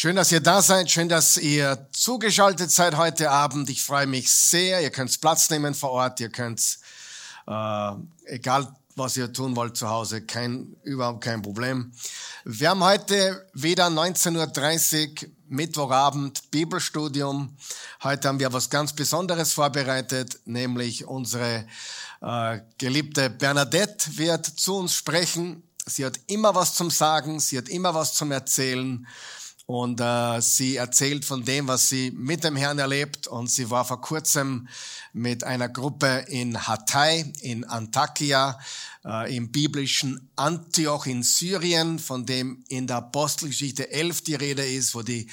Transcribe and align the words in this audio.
Schön, 0.00 0.14
dass 0.14 0.30
ihr 0.30 0.38
da 0.38 0.62
seid. 0.62 0.88
Schön, 0.88 1.08
dass 1.08 1.36
ihr 1.38 1.88
zugeschaltet 1.90 2.70
seid 2.70 2.96
heute 2.96 3.32
Abend. 3.32 3.68
Ich 3.68 3.82
freue 3.82 4.06
mich 4.06 4.30
sehr. 4.30 4.80
Ihr 4.80 4.90
könnt 4.90 5.20
Platz 5.20 5.50
nehmen 5.50 5.74
vor 5.74 5.90
Ort. 5.90 6.20
Ihr 6.20 6.28
könnt, 6.28 6.78
äh, 7.48 7.92
egal 8.26 8.72
was 8.94 9.16
ihr 9.16 9.32
tun 9.32 9.56
wollt 9.56 9.76
zu 9.76 9.88
Hause, 9.88 10.22
kein, 10.22 10.76
überhaupt 10.84 11.24
kein 11.24 11.42
Problem. 11.42 11.90
Wir 12.44 12.70
haben 12.70 12.84
heute 12.84 13.44
wieder 13.54 13.88
19.30 13.88 15.24
Uhr 15.24 15.30
Mittwochabend 15.48 16.48
Bibelstudium. 16.52 17.56
Heute 18.04 18.28
haben 18.28 18.38
wir 18.38 18.52
was 18.52 18.70
ganz 18.70 18.92
Besonderes 18.92 19.52
vorbereitet, 19.52 20.38
nämlich 20.44 21.06
unsere 21.06 21.66
äh, 22.20 22.60
geliebte 22.78 23.30
Bernadette 23.30 24.16
wird 24.16 24.46
zu 24.46 24.76
uns 24.76 24.94
sprechen. 24.94 25.64
Sie 25.86 26.06
hat 26.06 26.20
immer 26.28 26.54
was 26.54 26.74
zum 26.74 26.88
Sagen, 26.88 27.40
sie 27.40 27.58
hat 27.58 27.68
immer 27.68 27.94
was 27.94 28.14
zum 28.14 28.30
Erzählen. 28.30 29.04
Und 29.70 30.00
äh, 30.00 30.40
sie 30.40 30.76
erzählt 30.76 31.26
von 31.26 31.44
dem, 31.44 31.68
was 31.68 31.90
sie 31.90 32.10
mit 32.12 32.42
dem 32.42 32.56
Herrn 32.56 32.78
erlebt. 32.78 33.26
Und 33.26 33.50
sie 33.50 33.68
war 33.68 33.84
vor 33.84 34.00
kurzem 34.00 34.66
mit 35.12 35.44
einer 35.44 35.68
Gruppe 35.68 36.24
in 36.28 36.66
Hatay, 36.66 37.30
in 37.42 37.64
Antakya, 37.64 38.58
äh, 39.04 39.36
im 39.36 39.52
biblischen 39.52 40.30
Antioch 40.36 41.04
in 41.04 41.22
Syrien, 41.22 41.98
von 41.98 42.24
dem 42.24 42.64
in 42.68 42.86
der 42.86 42.96
Apostelgeschichte 42.96 43.90
11 43.90 44.22
die 44.22 44.36
Rede 44.36 44.64
ist, 44.64 44.94
wo 44.94 45.02
die 45.02 45.28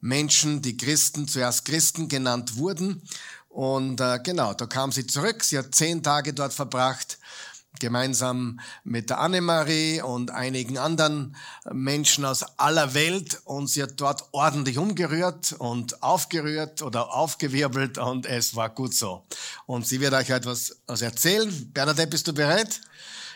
Menschen, 0.00 0.62
die 0.62 0.76
Christen, 0.76 1.26
zuerst 1.26 1.64
Christen 1.64 2.06
genannt 2.06 2.56
wurden. 2.56 3.02
Und 3.48 4.00
äh, 4.00 4.20
genau, 4.22 4.54
da 4.54 4.66
kam 4.66 4.92
sie 4.92 5.08
zurück. 5.08 5.42
Sie 5.42 5.58
hat 5.58 5.74
zehn 5.74 6.04
Tage 6.04 6.34
dort 6.34 6.52
verbracht 6.52 7.18
gemeinsam 7.78 8.60
mit 8.84 9.10
der 9.10 9.20
Annemarie 9.20 10.02
und 10.02 10.30
einigen 10.30 10.78
anderen 10.78 11.36
Menschen 11.72 12.24
aus 12.24 12.42
aller 12.58 12.94
Welt 12.94 13.40
und 13.44 13.68
sie 13.68 13.82
hat 13.82 14.00
dort 14.00 14.24
ordentlich 14.32 14.78
umgerührt 14.78 15.52
und 15.52 16.02
aufgerührt 16.02 16.82
oder 16.82 17.14
aufgewirbelt 17.14 17.98
und 17.98 18.26
es 18.26 18.56
war 18.56 18.70
gut 18.70 18.94
so. 18.94 19.24
Und 19.66 19.86
sie 19.86 20.00
wird 20.00 20.14
euch 20.14 20.30
etwas 20.30 20.76
erzählen. 20.86 21.70
Bernadette, 21.72 22.08
bist 22.10 22.26
du 22.28 22.32
bereit? 22.32 22.80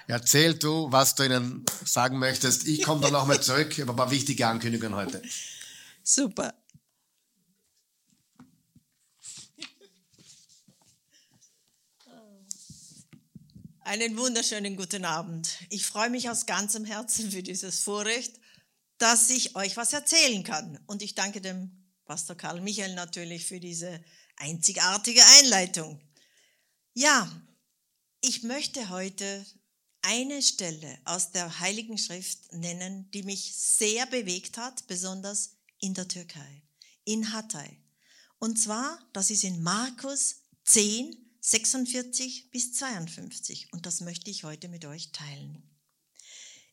Erzähl 0.06 0.54
du, 0.54 0.90
was 0.90 1.14
du 1.14 1.24
ihnen 1.24 1.64
sagen 1.84 2.18
möchtest. 2.18 2.66
Ich 2.66 2.82
komme 2.82 3.00
dann 3.00 3.12
nochmal 3.12 3.40
zurück. 3.40 3.78
Habe 3.78 3.92
ein 3.92 3.96
paar 3.96 4.10
wichtige 4.10 4.46
Ankündigungen 4.46 4.94
heute. 4.94 5.22
Super. 6.02 6.52
Einen 13.84 14.16
wunderschönen 14.16 14.76
guten 14.76 15.04
Abend. 15.04 15.58
Ich 15.68 15.84
freue 15.84 16.08
mich 16.08 16.30
aus 16.30 16.46
ganzem 16.46 16.86
Herzen 16.86 17.30
für 17.30 17.42
dieses 17.42 17.80
Vorrecht, 17.80 18.40
dass 18.96 19.28
ich 19.28 19.56
euch 19.56 19.76
was 19.76 19.92
erzählen 19.92 20.42
kann. 20.42 20.82
Und 20.86 21.02
ich 21.02 21.14
danke 21.14 21.42
dem 21.42 21.70
Pastor 22.06 22.34
Karl 22.34 22.62
Michael 22.62 22.94
natürlich 22.94 23.44
für 23.44 23.60
diese 23.60 24.02
einzigartige 24.36 25.20
Einleitung. 25.38 26.00
Ja, 26.94 27.30
ich 28.22 28.42
möchte 28.42 28.88
heute 28.88 29.44
eine 30.00 30.40
Stelle 30.40 30.98
aus 31.04 31.32
der 31.32 31.60
Heiligen 31.60 31.98
Schrift 31.98 32.54
nennen, 32.54 33.10
die 33.10 33.22
mich 33.22 33.54
sehr 33.54 34.06
bewegt 34.06 34.56
hat, 34.56 34.86
besonders 34.86 35.58
in 35.78 35.92
der 35.92 36.08
Türkei, 36.08 36.62
in 37.04 37.34
Hatay. 37.34 37.78
Und 38.38 38.58
zwar, 38.58 38.98
das 39.12 39.28
ist 39.30 39.44
in 39.44 39.62
Markus 39.62 40.36
10, 40.64 41.24
46 41.46 42.50
bis 42.50 42.72
52 42.72 43.70
und 43.74 43.84
das 43.84 44.00
möchte 44.00 44.30
ich 44.30 44.44
heute 44.44 44.68
mit 44.70 44.86
euch 44.86 45.12
teilen. 45.12 45.62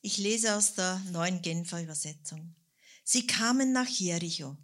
Ich 0.02 0.18
lese 0.18 0.56
aus 0.56 0.76
der 0.76 0.98
neuen 1.12 1.42
Genfer 1.42 1.84
Übersetzung. 1.84 2.56
Sie 3.04 3.28
kamen 3.28 3.74
nach 3.74 3.90
Jericho. 3.90 4.56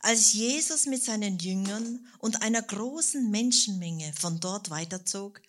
Als 0.00 0.32
Jesus 0.32 0.86
mit 0.86 1.04
seinen 1.04 1.38
Jüngern 1.38 2.04
und 2.18 2.42
einer 2.42 2.62
großen 2.62 3.30
Menschenmenge 3.30 4.12
von 4.14 4.40
dort 4.40 4.70
weiterzog, 4.70 5.40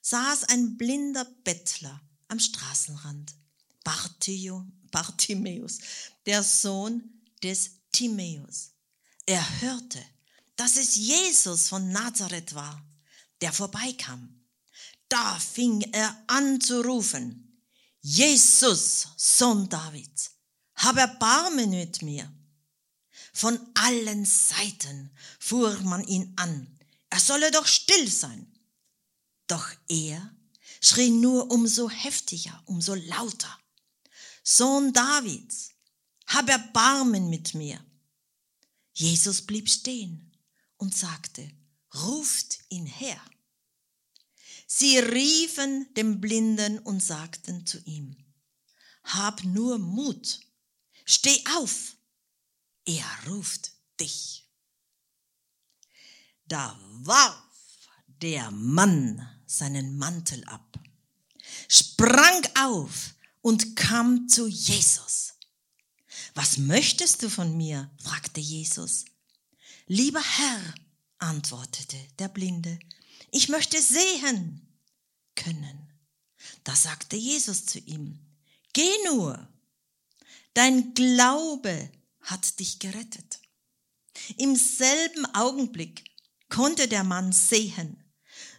saß 0.00 0.44
ein 0.44 0.78
blinder 0.78 1.26
Bettler 1.44 2.00
am 2.28 2.40
Straßenrand, 2.40 3.34
Bartimäus, 3.84 5.78
der 6.24 6.42
Sohn 6.42 7.02
des 7.42 7.72
Timäus. 7.92 8.70
Er 9.26 9.60
hörte, 9.60 10.02
dass 10.56 10.78
es 10.78 10.96
Jesus 10.96 11.68
von 11.68 11.92
Nazareth 11.92 12.54
war 12.54 12.82
der 13.40 13.52
vorbeikam. 13.52 14.46
Da 15.08 15.38
fing 15.38 15.80
er 15.92 16.24
an 16.28 16.60
zu 16.60 16.82
rufen, 16.82 17.64
Jesus, 18.00 19.08
Sohn 19.16 19.68
Davids, 19.68 20.30
hab 20.76 20.96
Erbarmen 20.96 21.70
mit 21.70 22.02
mir. 22.02 22.32
Von 23.32 23.58
allen 23.74 24.24
Seiten 24.24 25.10
fuhr 25.38 25.78
man 25.80 26.04
ihn 26.04 26.32
an, 26.36 26.78
er 27.10 27.20
solle 27.20 27.50
doch 27.50 27.66
still 27.66 28.10
sein. 28.10 28.46
Doch 29.46 29.68
er 29.88 30.34
schrie 30.80 31.10
nur 31.10 31.50
umso 31.50 31.90
heftiger, 31.90 32.62
umso 32.66 32.94
lauter. 32.94 33.58
Sohn 34.42 34.92
Davids, 34.92 35.70
hab 36.26 36.48
Erbarmen 36.48 37.28
mit 37.28 37.54
mir. 37.54 37.84
Jesus 38.94 39.42
blieb 39.42 39.68
stehen 39.68 40.32
und 40.76 40.96
sagte, 40.96 41.50
ruft 41.94 42.58
ihn 42.68 42.86
her. 42.86 43.20
Sie 44.66 44.98
riefen 44.98 45.92
dem 45.94 46.20
Blinden 46.20 46.78
und 46.78 47.02
sagten 47.02 47.66
zu 47.66 47.78
ihm, 47.84 48.16
hab 49.02 49.42
nur 49.42 49.78
Mut, 49.78 50.40
steh 51.04 51.42
auf, 51.56 51.96
er 52.84 53.04
ruft 53.26 53.72
dich. 53.98 54.48
Da 56.46 56.78
warf 57.02 57.88
der 58.22 58.50
Mann 58.50 59.28
seinen 59.46 59.96
Mantel 59.98 60.44
ab, 60.44 60.78
sprang 61.68 62.46
auf 62.60 63.14
und 63.40 63.74
kam 63.74 64.28
zu 64.28 64.46
Jesus. 64.46 65.34
Was 66.34 66.58
möchtest 66.58 67.22
du 67.22 67.28
von 67.28 67.56
mir? 67.56 67.90
fragte 68.02 68.40
Jesus. 68.40 69.04
Lieber 69.86 70.22
Herr, 70.22 70.74
antwortete 71.20 71.96
der 72.18 72.28
Blinde, 72.28 72.78
ich 73.30 73.48
möchte 73.48 73.80
sehen 73.80 74.66
können. 75.36 75.92
Da 76.64 76.74
sagte 76.74 77.16
Jesus 77.16 77.66
zu 77.66 77.78
ihm, 77.78 78.18
geh 78.72 78.90
nur, 79.06 79.48
dein 80.54 80.94
Glaube 80.94 81.90
hat 82.22 82.58
dich 82.58 82.78
gerettet. 82.78 83.40
Im 84.36 84.56
selben 84.56 85.26
Augenblick 85.34 86.04
konnte 86.48 86.88
der 86.88 87.04
Mann 87.04 87.32
sehen. 87.32 88.02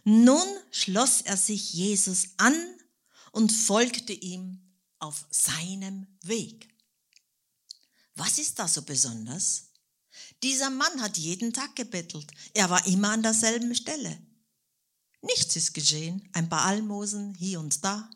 Nun 0.04 0.46
schloss 0.70 1.20
er 1.20 1.36
sich 1.36 1.72
Jesus 1.72 2.30
an 2.36 2.54
und 3.30 3.52
folgte 3.52 4.12
ihm 4.12 4.60
auf 4.98 5.26
seinem 5.30 6.06
Weg. 6.22 6.68
Was 8.14 8.38
ist 8.38 8.58
da 8.58 8.68
so 8.68 8.82
besonders? 8.82 9.71
Dieser 10.42 10.70
Mann 10.70 11.00
hat 11.00 11.18
jeden 11.18 11.52
Tag 11.52 11.76
gebettelt. 11.76 12.30
Er 12.54 12.68
war 12.68 12.84
immer 12.86 13.10
an 13.10 13.22
derselben 13.22 13.74
Stelle. 13.74 14.20
Nichts 15.20 15.54
ist 15.54 15.72
geschehen, 15.72 16.28
ein 16.32 16.48
paar 16.48 16.64
Almosen 16.64 17.34
hier 17.34 17.60
und 17.60 17.84
da. 17.84 18.10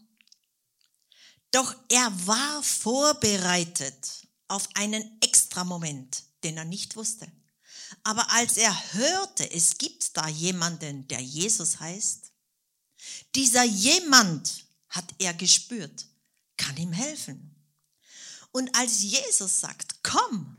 Doch 1.53 1.75
er 1.89 2.27
war 2.27 2.63
vorbereitet 2.63 4.27
auf 4.49 4.69
einen 4.75 5.19
extra 5.23 5.63
Moment, 5.63 6.25
den 6.43 6.57
er 6.57 6.65
nicht 6.65 6.97
wusste. 6.97 7.31
Aber 8.03 8.31
als 8.33 8.57
er 8.57 8.93
hörte, 8.95 9.49
es 9.53 9.79
gibt 9.79 10.17
da 10.17 10.29
jemanden, 10.29 11.07
der 11.09 11.21
Jesus 11.21 11.79
heißt, 11.79 12.33
dieser 13.35 13.65
jemand 13.65 14.67
hat 14.89 15.15
er 15.19 15.35
gespürt, 15.35 16.07
kann 16.57 16.77
ihm 16.77 16.93
helfen. 16.93 17.55
Und 18.51 18.75
als 18.75 19.03
Jesus 19.03 19.61
sagt, 19.61 20.03
komm, 20.03 20.57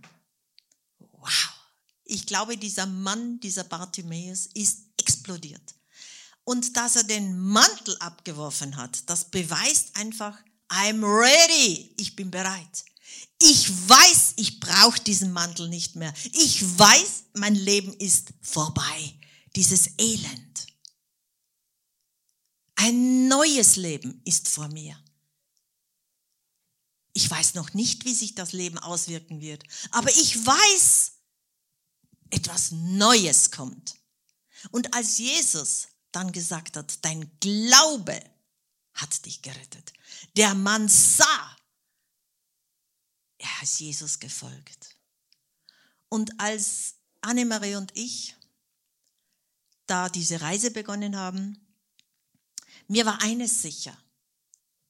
wow, 1.00 1.57
ich 2.08 2.26
glaube, 2.26 2.58
dieser 2.58 2.86
Mann, 2.86 3.40
dieser 3.40 3.64
Bartimäus 3.64 4.48
ist 4.54 4.86
explodiert. 4.98 5.76
Und 6.44 6.78
dass 6.78 6.96
er 6.96 7.04
den 7.04 7.38
Mantel 7.38 7.98
abgeworfen 7.98 8.78
hat, 8.78 9.10
das 9.10 9.26
beweist 9.26 9.96
einfach, 9.98 10.38
I'm 10.70 11.04
ready, 11.04 11.94
ich 11.98 12.16
bin 12.16 12.32
bereit. 12.32 12.86
Ich 13.42 13.70
weiß, 13.70 14.34
ich 14.38 14.60
brauche 14.60 15.00
diesen 15.02 15.32
Mantel 15.32 15.70
nicht 15.70 15.96
mehr. 15.96 16.14
Ich 16.34 16.62
weiß, 16.78 17.26
mein 17.34 17.56
Leben 17.56 17.94
ist 17.94 18.30
vorbei. 18.42 19.14
Dieses 19.56 19.92
Elend. 19.98 20.68
Ein 22.76 23.28
neues 23.28 23.76
Leben 23.76 24.22
ist 24.24 24.48
vor 24.48 24.68
mir. 24.70 24.98
Ich 27.14 27.30
weiß 27.30 27.56
noch 27.56 27.74
nicht, 27.74 28.06
wie 28.06 28.14
sich 28.14 28.36
das 28.36 28.54
Leben 28.54 28.78
auswirken 28.78 29.42
wird, 29.42 29.64
aber 29.90 30.10
ich 30.12 30.46
weiß, 30.46 31.17
etwas 32.32 32.72
Neues 32.72 33.52
kommt. 33.52 33.96
Und 34.72 34.94
als 34.94 35.18
Jesus 35.18 35.88
dann 36.12 36.32
gesagt 36.32 36.78
hat, 36.78 37.04
dein 37.06 37.30
Glaube 37.40 38.20
hat 38.94 39.26
dich 39.26 39.42
gerettet, 39.42 39.94
der 40.36 40.56
Mann 40.56 40.90
sah, 40.90 41.58
er 43.38 43.64
ist 43.64 43.80
Jesus 43.80 44.20
gefolgt. 44.20 44.96
Und 46.10 46.40
als 46.40 46.96
Annemarie 47.22 47.76
und 47.76 47.96
ich 47.96 48.36
da 49.86 50.10
diese 50.10 50.42
Reise 50.42 50.72
begonnen 50.72 51.16
haben, 51.16 51.60
mir 52.88 53.06
war 53.06 53.22
eines 53.22 53.62
sicher. 53.62 53.98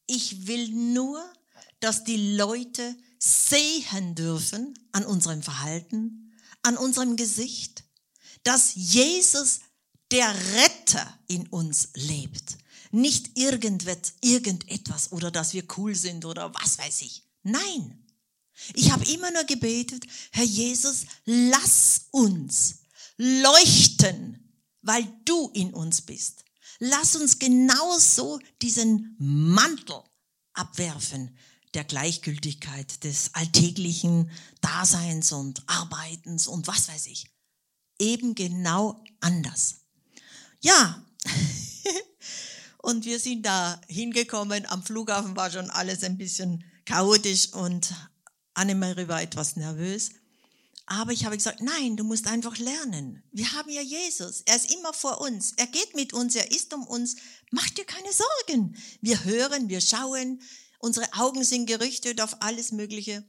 Ich 0.06 0.48
will 0.48 0.70
nur, 0.70 1.22
dass 1.80 2.04
die 2.04 2.36
Leute 2.36 2.96
sehen 3.20 4.16
dürfen 4.16 4.78
an 4.92 5.06
unserem 5.06 5.44
Verhalten, 5.44 6.27
an 6.68 6.78
unserem 6.78 7.16
Gesicht, 7.16 7.86
dass 8.44 8.76
Jesus, 8.76 9.62
der 10.12 10.34
Retter 10.54 11.20
in 11.28 11.48
uns 11.48 11.90
lebt. 11.94 12.58
Nicht 12.92 13.38
irgendetwas 13.38 15.12
oder 15.12 15.32
dass 15.32 15.54
wir 15.54 15.64
cool 15.78 15.96
sind 15.96 16.26
oder 16.26 16.54
was 16.54 16.78
weiß 16.78 17.02
ich. 17.02 17.24
Nein. 17.44 18.04
Ich 18.74 18.92
habe 18.92 19.06
immer 19.06 19.32
nur 19.32 19.44
gebetet, 19.46 20.06
Herr 20.32 20.44
Jesus, 20.44 21.06
lass 21.26 22.08
uns 22.12 22.80
leuchten, 23.18 24.52
weil 24.82 25.08
du 25.26 25.50
in 25.54 25.74
uns 25.74 26.02
bist. 26.02 26.44
Lass 26.80 27.16
uns 27.16 27.40
genauso 27.40 28.40
diesen 28.62 29.16
Mantel 29.20 30.02
abwerfen 30.54 31.38
der 31.78 31.84
Gleichgültigkeit, 31.84 33.04
des 33.04 33.36
alltäglichen 33.36 34.32
Daseins 34.62 35.32
und 35.32 35.62
Arbeitens 35.68 36.48
und 36.48 36.66
was 36.68 36.90
weiß 36.90 37.06
ich. 37.06 37.30
Eben 38.00 38.34
genau 38.34 39.04
anders. 39.20 39.82
Ja, 40.62 41.06
und 42.80 43.06
wir 43.06 43.20
sind 43.20 43.46
da 43.46 43.80
hingekommen. 43.88 44.66
Am 44.66 44.84
Flughafen 44.84 45.36
war 45.36 45.52
schon 45.52 45.70
alles 45.70 46.04
ein 46.04 46.18
bisschen 46.18 46.64
chaotisch 46.86 47.54
und 47.54 47.94
Annemarie 48.56 49.08
war 49.08 49.22
etwas 49.22 49.56
nervös. 49.56 50.10
Aber 50.88 51.12
ich 51.12 51.26
habe 51.26 51.38
gesagt, 51.38 51.62
nein, 51.62 51.96
du 51.96 52.04
musst 52.04 52.26
einfach 52.26 52.58
lernen. 52.58 53.22
Wir 53.32 53.52
haben 53.52 53.70
ja 53.70 53.82
Jesus. 53.82 54.42
Er 54.46 54.56
ist 54.56 54.74
immer 54.74 54.94
vor 54.94 55.22
uns. 55.22 55.54
Er 55.58 55.68
geht 55.68 55.96
mit 55.96 56.14
uns. 56.14 56.34
Er 56.36 56.50
ist 56.50 56.74
um 56.74 56.88
uns. 56.88 57.18
Mach 57.52 57.70
dir 57.70 57.86
keine 57.86 58.10
Sorgen. 58.12 58.76
Wir 59.02 59.26
hören, 59.26 59.70
wir 59.70 59.82
schauen. 59.82 60.42
Unsere 60.80 61.12
Augen 61.14 61.44
sind 61.44 61.66
gerichtet 61.66 62.22
auf 62.22 62.42
alles 62.42 62.72
Mögliche. 62.72 63.24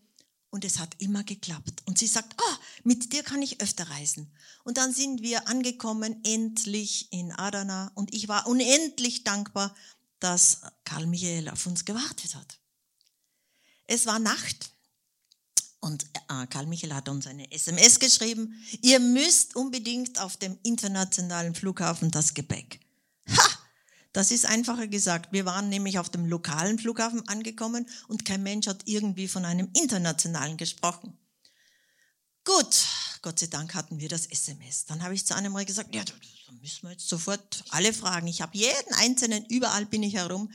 Und 0.50 0.64
es 0.64 0.78
hat 0.78 0.94
immer 0.98 1.24
geklappt. 1.24 1.82
Und 1.84 1.98
sie 1.98 2.06
sagt, 2.06 2.34
oh, 2.40 2.56
mit 2.82 3.12
dir 3.12 3.22
kann 3.22 3.42
ich 3.42 3.60
öfter 3.60 3.90
reisen. 3.90 4.32
Und 4.64 4.78
dann 4.78 4.94
sind 4.94 5.20
wir 5.20 5.46
angekommen, 5.46 6.24
endlich 6.24 7.12
in 7.12 7.32
Adana. 7.32 7.92
Und 7.94 8.14
ich 8.14 8.28
war 8.28 8.46
unendlich 8.46 9.24
dankbar, 9.24 9.74
dass 10.20 10.62
Karl 10.84 11.06
Michael 11.06 11.50
auf 11.50 11.66
uns 11.66 11.84
gewartet 11.84 12.34
hat. 12.34 12.58
Es 13.86 14.06
war 14.06 14.18
Nacht. 14.18 14.70
Und 15.80 16.04
äh, 16.28 16.46
Karl 16.48 16.66
Michael 16.66 16.94
hat 16.94 17.08
uns 17.08 17.26
eine 17.26 17.50
SMS 17.52 17.98
geschrieben, 17.98 18.54
ihr 18.82 19.00
müsst 19.00 19.54
unbedingt 19.54 20.18
auf 20.20 20.36
dem 20.36 20.58
internationalen 20.62 21.54
Flughafen 21.54 22.10
das 22.10 22.34
Gepäck. 22.34 22.80
Das 24.18 24.32
ist 24.32 24.46
einfacher 24.46 24.88
gesagt. 24.88 25.32
Wir 25.32 25.44
waren 25.44 25.68
nämlich 25.68 26.00
auf 26.00 26.08
dem 26.08 26.26
lokalen 26.26 26.76
Flughafen 26.76 27.28
angekommen 27.28 27.88
und 28.08 28.24
kein 28.24 28.42
Mensch 28.42 28.66
hat 28.66 28.82
irgendwie 28.84 29.28
von 29.28 29.44
einem 29.44 29.70
internationalen 29.74 30.56
gesprochen. 30.56 31.16
Gut, 32.42 32.84
Gott 33.22 33.38
sei 33.38 33.46
Dank 33.46 33.76
hatten 33.76 34.00
wir 34.00 34.08
das 34.08 34.26
SMS. 34.26 34.86
Dann 34.86 35.04
habe 35.04 35.14
ich 35.14 35.24
zu 35.24 35.36
Annemarie 35.36 35.66
gesagt, 35.66 35.94
ja, 35.94 36.02
da 36.02 36.14
müssen 36.60 36.82
wir 36.82 36.90
jetzt 36.90 37.08
sofort 37.08 37.62
alle 37.68 37.92
fragen. 37.92 38.26
Ich 38.26 38.42
habe 38.42 38.58
jeden 38.58 38.92
einzelnen, 38.94 39.46
überall 39.46 39.86
bin 39.86 40.02
ich 40.02 40.14
herum. 40.14 40.50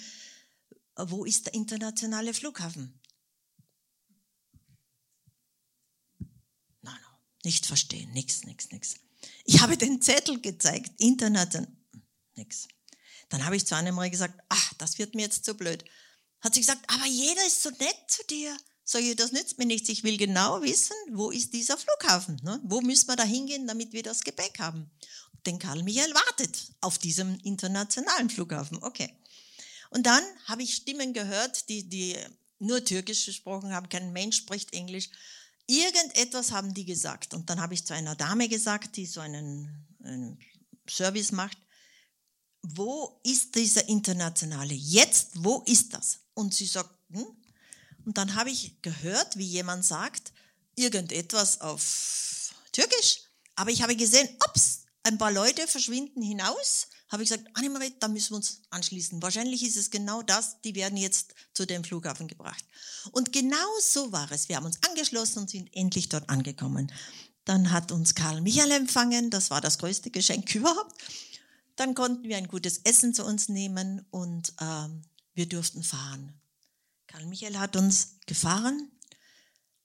Wo 0.97 1.23
ist 1.23 1.45
der 1.45 1.53
internationale 1.53 2.33
Flughafen? 2.33 2.99
Nicht 7.45 7.65
verstehen, 7.65 8.11
nix, 8.11 8.43
nix, 8.43 8.71
nix. 8.71 8.95
Ich 9.45 9.61
habe 9.61 9.77
den 9.77 10.01
Zettel 10.01 10.41
gezeigt, 10.41 10.99
Internet, 10.99 11.65
nix. 12.35 12.67
Dann 13.33 13.45
habe 13.45 13.55
ich 13.55 13.65
zu 13.65 13.75
Annemarie 13.75 14.11
gesagt, 14.11 14.39
ach, 14.49 14.73
das 14.77 14.99
wird 14.99 15.15
mir 15.15 15.23
jetzt 15.23 15.43
zu 15.43 15.55
blöd. 15.55 15.83
Hat 16.41 16.53
sie 16.53 16.59
gesagt, 16.59 16.83
aber 16.85 17.07
jeder 17.07 17.43
ist 17.47 17.63
so 17.63 17.71
nett 17.71 17.97
zu 18.05 18.23
dir. 18.29 18.55
Sag 18.83 19.01
ich, 19.01 19.15
das 19.15 19.31
nützt 19.31 19.57
mir 19.57 19.65
nichts. 19.65 19.89
Ich 19.89 20.03
will 20.03 20.17
genau 20.17 20.61
wissen, 20.61 20.95
wo 21.11 21.31
ist 21.31 21.51
dieser 21.51 21.75
Flughafen? 21.75 22.39
Ne? 22.43 22.61
Wo 22.63 22.81
müssen 22.81 23.07
wir 23.07 23.15
da 23.15 23.23
hingehen, 23.23 23.65
damit 23.65 23.91
wir 23.91 24.03
das 24.03 24.21
Gepäck 24.21 24.59
haben? 24.59 24.91
Denn 25.47 25.57
Karl 25.57 25.81
Michael 25.81 26.13
wartet 26.13 26.73
auf 26.81 26.99
diesem 26.99 27.39
internationalen 27.39 28.29
Flughafen. 28.29 28.77
Okay. 28.83 29.11
Und 29.89 30.05
dann 30.05 30.23
habe 30.45 30.61
ich 30.61 30.75
Stimmen 30.75 31.13
gehört, 31.13 31.69
die, 31.69 31.89
die 31.89 32.15
nur 32.59 32.85
Türkisch 32.85 33.25
gesprochen 33.25 33.73
haben. 33.73 33.89
Kein 33.89 34.13
Mensch 34.13 34.37
spricht 34.37 34.73
Englisch. 34.73 35.09
Irgendetwas 35.65 36.51
haben 36.51 36.75
die 36.75 36.85
gesagt. 36.85 37.33
Und 37.33 37.49
dann 37.49 37.59
habe 37.59 37.73
ich 37.73 37.83
zu 37.83 37.95
einer 37.95 38.15
Dame 38.15 38.47
gesagt, 38.47 38.95
die 38.95 39.07
so 39.07 39.21
einen, 39.21 39.87
einen 40.03 40.37
Service 40.87 41.31
macht, 41.31 41.57
wo 42.63 43.19
ist 43.23 43.55
dieser 43.55 43.87
internationale? 43.87 44.73
Jetzt, 44.73 45.31
wo 45.35 45.63
ist 45.65 45.93
das? 45.93 46.19
Und 46.33 46.53
sie 46.53 46.65
sagt, 46.65 46.89
hm? 47.11 47.25
Und 48.05 48.17
dann 48.17 48.35
habe 48.35 48.49
ich 48.49 48.81
gehört, 48.81 49.37
wie 49.37 49.45
jemand 49.45 49.85
sagt, 49.85 50.33
irgendetwas 50.75 51.61
auf 51.61 52.53
Türkisch. 52.71 53.21
Aber 53.55 53.69
ich 53.69 53.81
habe 53.81 53.95
gesehen, 53.95 54.27
ups, 54.49 54.81
ein 55.03 55.17
paar 55.17 55.31
Leute 55.31 55.67
verschwinden 55.67 56.21
hinaus 56.21 56.87
habe 57.13 57.21
ich 57.21 57.29
gesagt, 57.29 57.47
Annemarie, 57.53 57.93
da 57.99 58.07
müssen 58.07 58.31
wir 58.31 58.37
uns 58.37 58.63
anschließen. 58.71 59.21
Wahrscheinlich 59.21 59.63
ist 59.63 59.77
es 59.77 59.91
genau 59.91 60.23
das, 60.23 60.59
die 60.61 60.73
werden 60.73 60.97
jetzt 60.97 61.35
zu 61.53 61.67
dem 61.67 61.83
Flughafen 61.83 62.27
gebracht. 62.27 62.65
Und 63.11 63.31
genau 63.31 63.67
so 63.79 64.11
war 64.11 64.31
es. 64.31 64.49
Wir 64.49 64.55
haben 64.55 64.65
uns 64.65 64.79
angeschlossen 64.89 65.39
und 65.39 65.49
sind 65.51 65.69
endlich 65.75 66.09
dort 66.09 66.27
angekommen. 66.27 66.91
Dann 67.45 67.71
hat 67.71 67.91
uns 67.91 68.15
Karl 68.15 68.41
Michael 68.41 68.71
empfangen, 68.71 69.29
das 69.29 69.51
war 69.51 69.61
das 69.61 69.77
größte 69.77 70.09
Geschenk 70.09 70.55
überhaupt. 70.55 70.95
Dann 71.75 71.95
konnten 71.95 72.23
wir 72.27 72.37
ein 72.37 72.47
gutes 72.47 72.79
Essen 72.79 73.13
zu 73.13 73.25
uns 73.25 73.49
nehmen 73.49 74.05
und 74.11 74.53
äh, 74.59 74.87
wir 75.33 75.49
durften 75.49 75.83
fahren. 75.83 76.33
Karl 77.07 77.25
Michael 77.25 77.57
hat 77.57 77.75
uns 77.75 78.17
gefahren. 78.25 78.91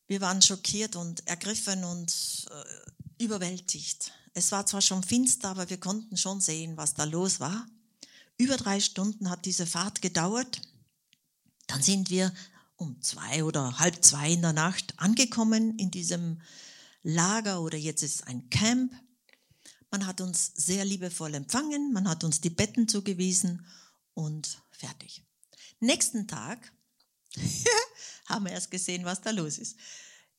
Wir 0.06 0.20
waren 0.20 0.42
schockiert 0.42 0.96
und 0.96 1.26
ergriffen 1.26 1.84
und 1.84 2.46
äh, 2.50 3.22
überwältigt. 3.24 4.12
Es 4.34 4.52
war 4.52 4.66
zwar 4.66 4.80
schon 4.80 5.02
finster, 5.02 5.48
aber 5.48 5.68
wir 5.68 5.78
konnten 5.78 6.16
schon 6.16 6.40
sehen, 6.40 6.76
was 6.76 6.94
da 6.94 7.04
los 7.04 7.40
war. 7.40 7.66
Über 8.36 8.56
drei 8.56 8.80
Stunden 8.80 9.30
hat 9.30 9.44
diese 9.44 9.66
Fahrt 9.66 10.00
gedauert. 10.00 10.62
Dann 11.66 11.82
sind 11.82 12.08
wir 12.08 12.32
um 12.76 13.02
zwei 13.02 13.44
oder 13.44 13.78
halb 13.78 14.04
zwei 14.04 14.32
in 14.32 14.42
der 14.42 14.52
Nacht 14.52 14.94
angekommen 14.96 15.78
in 15.78 15.90
diesem 15.90 16.40
Lager 17.02 17.60
oder 17.62 17.76
jetzt 17.76 18.02
ist 18.02 18.16
es 18.16 18.22
ein 18.22 18.48
Camp. 18.50 18.92
Man 19.90 20.06
hat 20.06 20.20
uns 20.20 20.52
sehr 20.54 20.84
liebevoll 20.84 21.34
empfangen, 21.34 21.92
man 21.92 22.08
hat 22.08 22.24
uns 22.24 22.40
die 22.40 22.50
Betten 22.50 22.88
zugewiesen 22.88 23.66
und 24.14 24.62
fertig. 24.70 25.24
Nächsten 25.80 26.26
Tag 26.26 26.72
haben 28.26 28.44
wir 28.44 28.52
erst 28.52 28.70
gesehen, 28.70 29.04
was 29.04 29.20
da 29.20 29.30
los 29.30 29.58
ist 29.58 29.76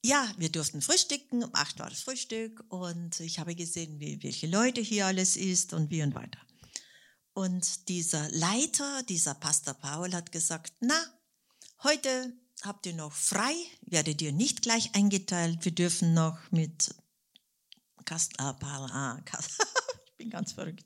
ja, 0.03 0.31
wir 0.37 0.49
durften 0.49 0.81
frühstücken, 0.81 1.43
um 1.43 1.49
acht 1.53 1.79
war 1.79 1.89
das 1.89 2.01
Frühstück 2.01 2.63
und 2.69 3.19
ich 3.19 3.39
habe 3.39 3.55
gesehen, 3.55 3.99
wie, 3.99 4.21
welche 4.23 4.47
Leute 4.47 4.81
hier 4.81 5.05
alles 5.05 5.35
ist 5.35 5.73
und 5.73 5.89
wie 5.91 6.03
und 6.03 6.15
weiter. 6.15 6.39
Und 7.33 7.89
dieser 7.89 8.29
Leiter, 8.31 9.03
dieser 9.03 9.33
Pastor 9.33 9.73
Paul 9.73 10.13
hat 10.13 10.31
gesagt, 10.31 10.73
na, 10.79 10.99
heute 11.83 12.33
habt 12.61 12.85
ihr 12.85 12.93
noch 12.93 13.13
frei, 13.13 13.53
werdet 13.81 14.21
ihr 14.21 14.31
nicht 14.31 14.61
gleich 14.61 14.95
eingeteilt, 14.95 15.63
wir 15.63 15.73
dürfen 15.73 16.13
noch 16.13 16.37
mit 16.51 16.95
Kast, 18.09 18.39
ah, 18.39 18.53
Paul, 18.53 18.89
ah, 18.91 19.21
Kast, 19.23 19.51
ich 20.07 20.15
bin 20.17 20.31
ganz 20.31 20.53
verrückt. 20.53 20.83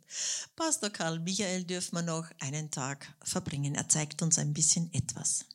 Pastor 0.57 0.89
Karl 0.89 1.21
Michael 1.21 1.63
dürfen 1.63 1.95
wir 1.95 2.01
noch 2.01 2.29
einen 2.39 2.69
Tag 2.69 3.15
verbringen. 3.23 3.75
Er 3.75 3.87
zeigt 3.87 4.21
uns 4.21 4.37
ein 4.37 4.53
bisschen 4.53 4.93
etwas. 4.93 5.45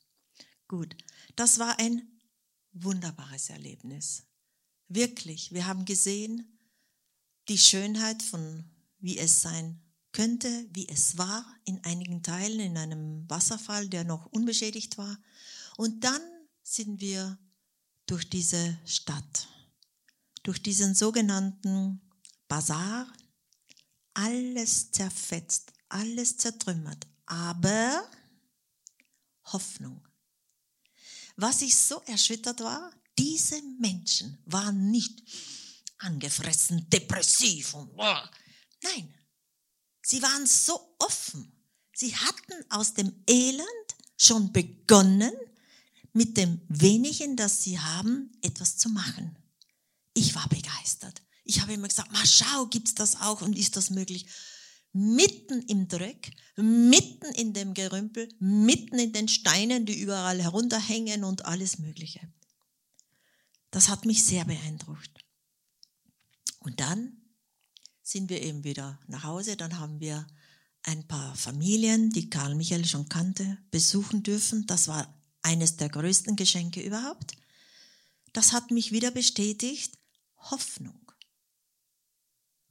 Gut, 0.66 0.96
das 1.36 1.58
war 1.58 1.78
ein 1.78 2.08
wunderbares 2.72 3.50
Erlebnis. 3.50 4.22
Wirklich, 4.88 5.52
wir 5.52 5.66
haben 5.66 5.84
gesehen 5.84 6.58
die 7.48 7.58
Schönheit 7.58 8.22
von, 8.22 8.64
wie 8.98 9.18
es 9.18 9.42
sein 9.42 9.78
könnte, 10.12 10.66
wie 10.72 10.88
es 10.88 11.18
war 11.18 11.44
in 11.66 11.84
einigen 11.84 12.22
Teilen 12.22 12.60
in 12.60 12.78
einem 12.78 13.28
Wasserfall, 13.28 13.90
der 13.90 14.04
noch 14.04 14.24
unbeschädigt 14.24 14.96
war. 14.96 15.18
Und 15.76 16.02
dann 16.02 16.22
sind 16.62 17.02
wir 17.02 17.38
durch 18.06 18.30
diese 18.30 18.78
Stadt, 18.86 19.48
durch 20.42 20.62
diesen 20.62 20.94
sogenannten 20.94 22.00
Bazar, 22.48 23.12
alles 24.14 24.90
zerfetzt, 24.90 25.72
alles 25.88 26.36
zertrümmert, 26.36 27.06
aber 27.26 28.08
Hoffnung. 29.44 30.06
Was 31.36 31.62
ich 31.62 31.74
so 31.74 32.00
erschüttert 32.02 32.60
war, 32.60 32.90
diese 33.18 33.60
Menschen 33.80 34.38
waren 34.46 34.90
nicht 34.90 35.22
angefressen, 35.98 36.88
depressiv 36.90 37.74
und 37.74 37.96
nein, 37.96 39.14
sie 40.02 40.22
waren 40.22 40.46
so 40.46 40.96
offen. 40.98 41.52
Sie 41.94 42.14
hatten 42.14 42.70
aus 42.70 42.94
dem 42.94 43.12
Elend 43.28 43.88
schon 44.16 44.52
begonnen, 44.52 45.32
mit 46.12 46.36
dem 46.36 46.60
wenigen, 46.68 47.36
das 47.36 47.62
sie 47.62 47.78
haben, 47.78 48.32
etwas 48.42 48.76
zu 48.76 48.88
machen. 48.88 49.36
Ich 50.18 50.34
war 50.34 50.48
begeistert. 50.48 51.22
Ich 51.44 51.60
habe 51.60 51.74
immer 51.74 51.86
gesagt, 51.86 52.10
mal 52.10 52.26
schau, 52.26 52.66
gibt's 52.66 52.96
das 52.96 53.20
auch 53.20 53.40
und 53.40 53.56
ist 53.56 53.76
das 53.76 53.90
möglich? 53.90 54.26
Mitten 54.92 55.62
im 55.68 55.86
Dreck, 55.86 56.32
mitten 56.56 57.32
in 57.36 57.52
dem 57.52 57.72
Gerümpel, 57.72 58.28
mitten 58.40 58.98
in 58.98 59.12
den 59.12 59.28
Steinen, 59.28 59.86
die 59.86 60.00
überall 60.00 60.42
herunterhängen 60.42 61.22
und 61.22 61.44
alles 61.44 61.78
Mögliche. 61.78 62.20
Das 63.70 63.88
hat 63.88 64.06
mich 64.06 64.24
sehr 64.24 64.44
beeindruckt. 64.44 65.24
Und 66.58 66.80
dann 66.80 67.16
sind 68.02 68.28
wir 68.28 68.42
eben 68.42 68.64
wieder 68.64 68.98
nach 69.06 69.22
Hause. 69.22 69.56
Dann 69.56 69.78
haben 69.78 70.00
wir 70.00 70.26
ein 70.82 71.06
paar 71.06 71.36
Familien, 71.36 72.10
die 72.10 72.28
Karl 72.28 72.56
Michael 72.56 72.86
schon 72.86 73.08
kannte, 73.08 73.56
besuchen 73.70 74.24
dürfen. 74.24 74.66
Das 74.66 74.88
war 74.88 75.14
eines 75.42 75.76
der 75.76 75.90
größten 75.90 76.34
Geschenke 76.34 76.80
überhaupt. 76.80 77.36
Das 78.32 78.52
hat 78.52 78.72
mich 78.72 78.90
wieder 78.90 79.12
bestätigt, 79.12 79.98
Hoffnung. 80.38 81.12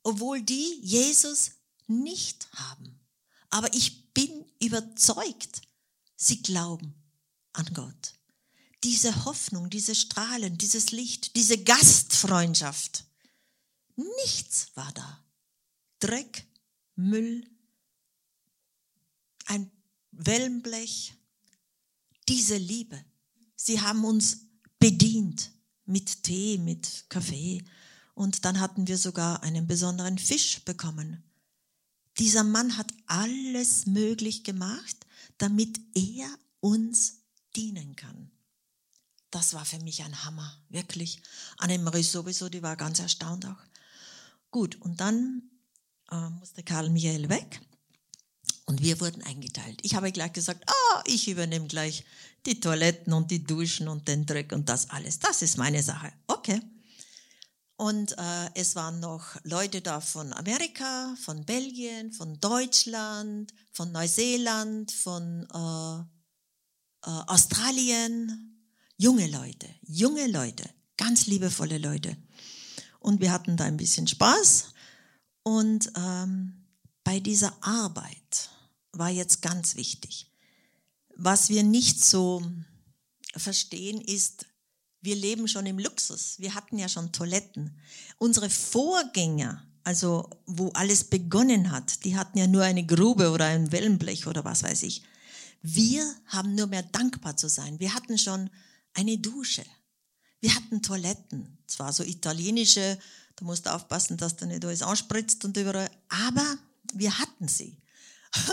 Obwohl 0.03 0.41
die 0.41 0.79
Jesus 0.81 1.51
nicht 1.87 2.47
haben. 2.53 2.99
Aber 3.49 3.73
ich 3.73 4.13
bin 4.13 4.45
überzeugt, 4.61 5.61
sie 6.15 6.41
glauben 6.41 6.93
an 7.53 7.65
Gott. 7.73 8.13
Diese 8.83 9.25
Hoffnung, 9.25 9.69
diese 9.69 9.95
Strahlen, 9.95 10.57
dieses 10.57 10.91
Licht, 10.91 11.35
diese 11.35 11.63
Gastfreundschaft. 11.63 13.05
Nichts 13.95 14.67
war 14.75 14.91
da. 14.93 15.25
Dreck, 15.99 16.47
Müll, 16.95 17.49
ein 19.45 19.71
Wellenblech, 20.11 21.15
diese 22.27 22.57
Liebe. 22.57 23.03
Sie 23.55 23.81
haben 23.81 24.03
uns 24.03 24.45
bedient 24.79 25.51
mit 25.87 26.23
Tee, 26.23 26.57
mit 26.57 27.05
Kaffee 27.09 27.63
und 28.13 28.45
dann 28.45 28.59
hatten 28.59 28.87
wir 28.87 28.97
sogar 28.97 29.43
einen 29.43 29.67
besonderen 29.67 30.17
Fisch 30.17 30.63
bekommen. 30.65 31.23
Dieser 32.19 32.43
Mann 32.43 32.77
hat 32.77 32.91
alles 33.05 33.85
möglich 33.85 34.43
gemacht, 34.43 35.05
damit 35.37 35.79
er 35.93 36.27
uns 36.59 37.17
dienen 37.55 37.95
kann. 37.95 38.31
Das 39.29 39.53
war 39.53 39.65
für 39.65 39.79
mich 39.79 40.03
ein 40.03 40.23
Hammer, 40.23 40.59
wirklich. 40.69 41.21
Annemarie 41.57 42.03
sowieso, 42.03 42.49
die 42.49 42.63
war 42.63 42.75
ganz 42.75 42.99
erstaunt 42.99 43.45
auch. 43.45 43.61
Gut, 44.49 44.75
und 44.81 44.99
dann 44.99 45.43
äh, 46.09 46.29
musste 46.29 46.63
Karl 46.63 46.89
Michael 46.89 47.29
weg 47.29 47.61
und 48.67 48.81
wir 48.81 48.99
wurden 48.99 49.23
eingeteilt. 49.23 49.79
Ich 49.81 49.95
habe 49.95 50.11
gleich 50.11 50.33
gesagt, 50.33 50.69
ah, 50.69 51.03
ich 51.05 51.27
übernehme 51.29 51.67
gleich 51.67 52.03
die 52.45 52.59
Toiletten 52.59 53.13
und 53.13 53.31
die 53.31 53.43
Duschen 53.43 53.87
und 53.87 54.07
den 54.07 54.25
Dreck 54.25 54.51
und 54.51 54.69
das 54.69 54.89
alles. 54.89 55.19
Das 55.19 55.41
ist 55.41 55.57
meine 55.57 55.81
Sache. 55.81 56.11
Okay. 56.27 56.61
Und 57.77 58.17
äh, 58.17 58.49
es 58.55 58.75
waren 58.75 58.99
noch 58.99 59.37
Leute 59.43 59.81
da 59.81 60.01
von 60.01 60.33
Amerika, 60.33 61.15
von 61.23 61.45
Belgien, 61.45 62.11
von 62.11 62.39
Deutschland, 62.39 63.53
von 63.71 63.91
Neuseeland, 63.91 64.91
von 64.91 65.47
äh, 65.53 67.09
äh, 67.09 67.23
Australien. 67.27 68.53
Junge 68.97 69.27
Leute, 69.27 69.67
junge 69.83 70.27
Leute, 70.27 70.67
ganz 70.97 71.27
liebevolle 71.27 71.77
Leute. 71.77 72.17
Und 72.99 73.21
wir 73.21 73.31
hatten 73.31 73.55
da 73.55 73.65
ein 73.65 73.77
bisschen 73.77 74.07
Spaß. 74.07 74.73
Und 75.43 75.91
ähm, 75.95 76.65
bei 77.03 77.19
dieser 77.19 77.55
Arbeit 77.61 78.49
war 78.97 79.09
jetzt 79.09 79.41
ganz 79.41 79.75
wichtig. 79.75 80.31
Was 81.15 81.49
wir 81.49 81.63
nicht 81.63 82.03
so 82.03 82.43
verstehen 83.35 84.01
ist, 84.01 84.45
wir 85.01 85.15
leben 85.15 85.47
schon 85.47 85.65
im 85.65 85.79
Luxus. 85.79 86.35
Wir 86.39 86.55
hatten 86.55 86.77
ja 86.77 86.89
schon 86.89 87.11
Toiletten. 87.11 87.77
Unsere 88.17 88.49
Vorgänger, 88.49 89.63
also 89.83 90.29
wo 90.45 90.69
alles 90.69 91.05
begonnen 91.05 91.71
hat, 91.71 92.03
die 92.03 92.17
hatten 92.17 92.37
ja 92.37 92.47
nur 92.47 92.63
eine 92.63 92.85
Grube 92.85 93.31
oder 93.31 93.45
ein 93.45 93.71
Wellenblech 93.71 94.27
oder 94.27 94.43
was 94.43 94.63
weiß 94.63 94.83
ich. 94.83 95.03
Wir 95.61 96.05
haben 96.27 96.55
nur 96.55 96.67
mehr 96.67 96.83
dankbar 96.83 97.37
zu 97.37 97.49
sein. 97.49 97.79
Wir 97.79 97.93
hatten 97.93 98.17
schon 98.17 98.49
eine 98.93 99.17
Dusche. 99.17 99.65
Wir 100.39 100.53
hatten 100.53 100.81
Toiletten. 100.81 101.57
Zwar 101.67 101.93
so 101.93 102.03
italienische, 102.03 102.99
da 103.35 103.45
musst 103.45 103.65
du 103.65 103.73
aufpassen, 103.73 104.17
dass 104.17 104.35
da 104.35 104.45
nicht 104.45 104.65
alles 104.65 104.81
anspritzt 104.81 105.45
und 105.45 105.57
überall, 105.57 105.89
aber 106.09 106.57
wir 106.93 107.17
hatten 107.17 107.47
sie. 107.47 107.77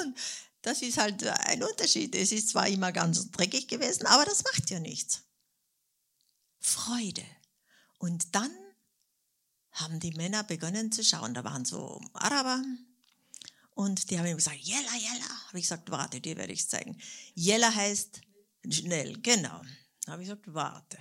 Und 0.01 0.17
das 0.63 0.83
ist 0.83 0.99
halt 0.99 1.23
ein 1.25 1.63
Unterschied. 1.63 2.15
Es 2.15 2.33
ist 2.33 2.51
zwar 2.51 2.69
immer 2.69 2.93
ganz 2.93 3.31
dreckig 3.31 3.69
gewesen, 3.69 4.07
aber 4.07 4.25
das 4.25 4.45
macht 4.45 4.71
ja 4.71 4.81
nichts. 4.81 5.23
Freude. 6.59 7.25
Und 7.99 8.35
dann 8.35 8.51
haben 9.73 10.01
die 10.01 10.13
Männer 10.13 10.45
begonnen 10.45 10.93
zu 10.93 11.05
schauen. 11.05 11.35
Da 11.35 11.45
waren 11.45 11.65
so 11.65 12.01
Araber 12.15 12.63
und 13.75 14.11
die 14.11 14.19
haben 14.19 14.27
ihm 14.27 14.37
gesagt, 14.37 14.59
Jella, 14.61 14.95
Jella. 14.97 15.47
Habe 15.49 15.59
ich 15.59 15.65
gesagt, 15.65 15.91
warte, 15.91 16.21
dir 16.21 16.37
werde 16.37 16.53
ich 16.53 16.61
es 16.61 16.69
zeigen. 16.69 16.97
Jella 17.35 17.75
heißt 17.75 18.21
schnell, 18.69 19.21
genau. 19.21 19.61
Habe 20.07 20.23
ich 20.23 20.29
gesagt, 20.29 20.55
warte. 20.55 20.99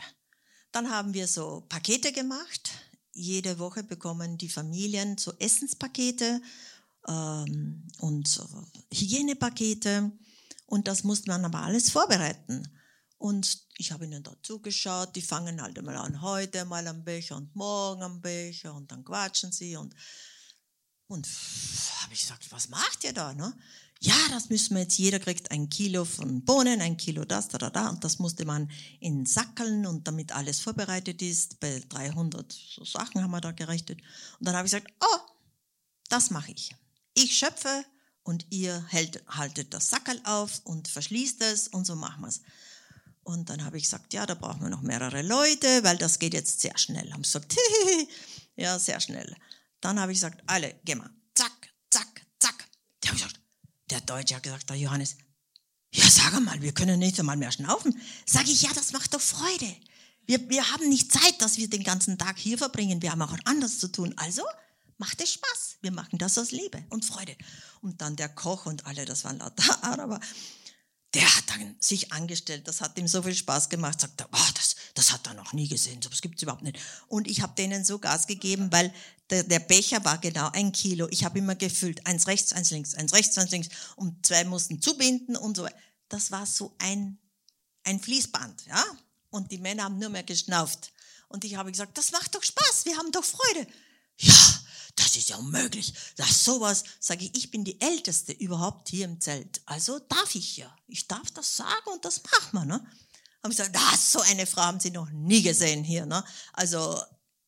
Dann 0.72 0.90
haben 0.90 1.14
wir 1.14 1.28
so 1.28 1.62
Pakete 1.70 2.12
gemacht. 2.12 2.72
Jede 3.14 3.60
Woche 3.60 3.84
bekommen 3.84 4.40
die 4.40 4.50
Familien 4.50 5.20
so 5.20 5.34
Essenspakete 5.38 6.42
ähm, 7.08 7.88
und 8.00 8.42
Hygienepakete. 8.94 10.12
Und 10.66 10.88
das 10.88 11.04
musste 11.04 11.30
man 11.30 11.46
aber 11.46 11.62
alles 11.62 11.92
vorbereiten. 11.92 12.68
Und 13.18 13.64
ich 13.78 13.92
habe 13.92 14.06
ihnen 14.06 14.22
da 14.22 14.36
zugeschaut, 14.42 15.16
die 15.16 15.22
fangen 15.22 15.62
halt 15.62 15.80
einmal 15.80 15.96
an, 15.96 16.22
heute 16.22 16.66
mal 16.66 16.86
am 16.88 17.06
Becher 17.06 17.38
und 17.38 17.56
morgen 17.56 18.04
am 18.04 18.20
Becher 18.20 18.74
und 18.74 18.92
dann 18.92 19.06
quatschen 19.06 19.52
sie 19.52 19.78
und, 19.78 19.96
und 21.08 21.26
habe 22.02 22.14
ich 22.14 22.20
gesagt, 22.20 22.52
was 22.52 22.68
macht 22.68 23.04
ihr 23.06 23.14
da? 23.14 23.34
Ne? 23.34 23.56
Ja, 24.02 24.16
das 24.32 24.50
müssen 24.50 24.76
wir 24.76 24.82
jetzt, 24.82 24.98
jeder 24.98 25.20
kriegt 25.20 25.52
ein 25.52 25.70
Kilo 25.70 26.04
von 26.04 26.44
Bohnen, 26.44 26.82
ein 26.82 26.98
Kilo 26.98 27.24
das, 27.24 27.48
da, 27.48 27.58
da, 27.58 27.70
da 27.70 27.90
und 27.90 28.04
das 28.04 28.20
musste 28.20 28.44
man 28.44 28.70
in 29.00 29.26
Sackeln 29.26 29.86
und 29.86 30.06
damit 30.06 30.34
alles 30.34 30.60
vorbereitet 30.60 31.22
ist, 31.22 31.62
bei 31.62 31.82
300 31.88 32.52
so 32.52 32.84
Sachen 32.84 33.24
haben 33.24 33.32
wir 33.32 33.40
da 33.40 33.54
gerechnet. 33.54 34.02
Und 34.40 34.48
dann 34.48 34.58
habe 34.58 34.68
ich 34.68 34.74
gesagt, 34.74 34.92
oh, 35.00 35.20
das 36.10 36.30
mache 36.30 36.52
ich. 36.52 36.76
Ich 37.14 37.38
schöpfe 37.38 37.86
und 38.24 38.46
ihr 38.50 38.86
hält, 38.90 39.24
haltet 39.28 39.74
das 39.74 39.90
Sackel 39.90 40.20
auf 40.24 40.62
und 40.64 40.88
verschließt 40.88 41.42
es 41.44 41.68
und 41.68 41.86
so 41.86 41.96
machen 41.96 42.22
wir 42.22 42.30
es. 42.30 42.42
Und 43.24 43.50
dann 43.50 43.64
habe 43.64 43.78
ich 43.78 43.84
gesagt, 43.84 44.14
ja, 44.14 44.26
da 44.26 44.36
brauchen 44.36 44.62
wir 44.62 44.70
noch 44.70 44.82
mehrere 44.82 45.22
Leute, 45.22 45.84
weil 45.84 45.98
das 45.98 46.20
geht 46.20 46.34
jetzt 46.34 46.60
sehr 46.60 46.78
schnell. 46.78 47.12
Haben 47.12 47.24
gesagt, 47.24 47.56
ja, 48.56 48.78
sehr 48.80 49.00
schnell. 49.00 49.36
Dann 49.80 50.00
habe 50.00 50.12
ich 50.12 50.18
gesagt, 50.18 50.42
alle, 50.46 50.76
geh 50.84 50.96
mal, 50.96 51.10
zack, 51.36 51.70
zack, 51.90 52.26
zack. 52.40 52.68
Haben 53.06 53.16
gesagt, 53.16 53.40
der 53.90 54.02
Deutsche 54.02 54.36
hat 54.36 54.44
gesagt, 54.44 54.70
der 54.70 54.78
Johannes, 54.78 55.18
ja, 55.94 56.10
sag 56.10 56.38
mal, 56.42 56.62
wir 56.62 56.74
können 56.74 57.00
nicht 57.00 57.20
einmal 57.20 57.38
mehr 57.38 57.52
schnaufen. 57.52 58.00
Sag 58.26 58.48
ich, 58.48 58.62
ja, 58.64 58.72
das 58.74 58.92
macht 58.92 59.14
doch 59.14 59.22
Freude. 59.22 59.76
Wir, 60.26 60.50
wir 60.50 60.72
haben 60.72 60.90
nicht 60.90 61.12
Zeit, 61.12 61.42
dass 61.42 61.58
wir 61.58 61.70
den 61.70 61.84
ganzen 61.84 62.18
Tag 62.18 62.38
hier 62.38 62.58
verbringen. 62.58 63.02
Wir 63.02 63.12
haben 63.12 63.22
auch 63.22 63.36
anders 63.46 63.80
zu 63.80 63.90
tun. 63.90 64.14
Also 64.18 64.42
macht 64.98 65.22
es 65.22 65.34
Spaß. 65.34 65.78
Wir 65.82 65.92
machen 65.92 66.18
das 66.18 66.38
aus 66.38 66.52
Liebe 66.52 66.84
und 66.90 67.06
Freude. 67.06 67.36
Und 67.82 68.02
dann 68.02 68.16
der 68.16 68.30
Koch 68.30 68.66
und 68.66 68.86
alle, 68.86 69.06
das 69.06 69.24
waren 69.24 69.40
lauter 69.40 69.84
Araber 69.84 70.20
der 71.14 71.38
hat 71.38 71.50
dann 71.50 71.76
sich 71.80 72.12
angestellt, 72.12 72.68
das 72.68 72.82
hat 72.82 72.98
ihm 72.98 73.08
so 73.08 73.22
viel 73.22 73.36
Spaß 73.36 73.70
gemacht, 73.70 74.02
sagt 74.02 74.20
er, 74.20 74.30
oh, 74.32 74.52
das, 74.56 74.76
das 74.96 75.12
hat 75.12 75.28
er 75.28 75.36
noch 75.36 75.54
nie 75.54 75.68
gesehen, 75.68 76.02
so 76.02 76.12
was 76.12 76.22
gibt's 76.22 76.42
überhaupt 76.42 76.64
nicht. 76.64 76.80
Und 77.08 77.28
ich 77.28 77.42
habe 77.42 77.54
denen 77.56 77.86
so 77.86 78.00
Gas 78.00 78.26
gegeben, 78.26 78.72
weil 78.72 78.92
der, 79.30 79.44
der 79.44 79.60
Becher 79.60 80.04
war 80.06 80.18
genau 80.18 80.50
ein 80.54 80.72
Kilo. 80.72 81.08
Ich 81.12 81.24
habe 81.24 81.38
immer 81.38 81.56
gefüllt, 81.56 82.06
eins 82.08 82.28
rechts, 82.28 82.52
eins 82.54 82.72
links, 82.72 82.96
eins 82.96 83.14
rechts, 83.14 83.38
eins 83.38 83.52
links 83.52 83.70
und 83.96 84.26
zwei 84.26 84.44
mussten 84.44 84.82
zubinden 84.82 85.36
und 85.36 85.56
so. 85.56 85.68
Das 86.10 86.32
war 86.32 86.48
so 86.48 86.76
ein, 86.80 87.20
ein 87.84 88.00
Fließband, 88.00 88.66
ja. 88.66 88.84
Und 89.30 89.52
die 89.52 89.58
Männer 89.60 89.84
haben 89.84 90.00
nur 90.00 90.10
mehr 90.10 90.24
geschnauft. 90.24 90.94
Und 91.28 91.44
ich 91.46 91.56
habe 91.56 91.72
gesagt, 91.72 91.98
das 91.98 92.12
macht 92.12 92.34
doch 92.34 92.44
Spaß, 92.44 92.86
wir 92.86 92.98
haben 92.98 93.12
doch 93.12 93.24
Freude. 93.24 93.68
Ja, 94.18 94.63
das 94.96 95.16
ist 95.16 95.30
ja 95.30 95.38
unmöglich. 95.38 95.94
Das 96.18 96.44
sowas, 96.44 96.84
sage 97.00 97.26
ich, 97.26 97.36
ich 97.36 97.52
bin 97.52 97.64
die 97.64 97.80
Älteste 97.82 98.32
überhaupt 98.34 98.90
hier 98.90 99.06
im 99.06 99.20
Zelt. 99.20 99.62
Also 99.66 100.00
darf 100.00 100.36
ich 100.36 100.58
ja. 100.58 100.76
Ich 100.88 101.08
darf 101.08 101.32
das 101.32 101.56
sagen 101.56 101.90
und 101.92 102.06
das 102.06 102.22
macht 102.24 102.54
man. 102.54 102.68
Ne? 102.68 102.76
Haben 103.44 103.52
ich 103.52 103.58
gesagt, 103.58 103.76
das, 103.76 104.12
so 104.12 104.22
eine 104.22 104.46
Frau 104.46 104.62
haben 104.62 104.80
Sie 104.80 104.92
noch 104.92 105.10
nie 105.10 105.42
gesehen 105.42 105.84
hier. 105.84 106.06
Ne? 106.06 106.24
Also 106.54 107.00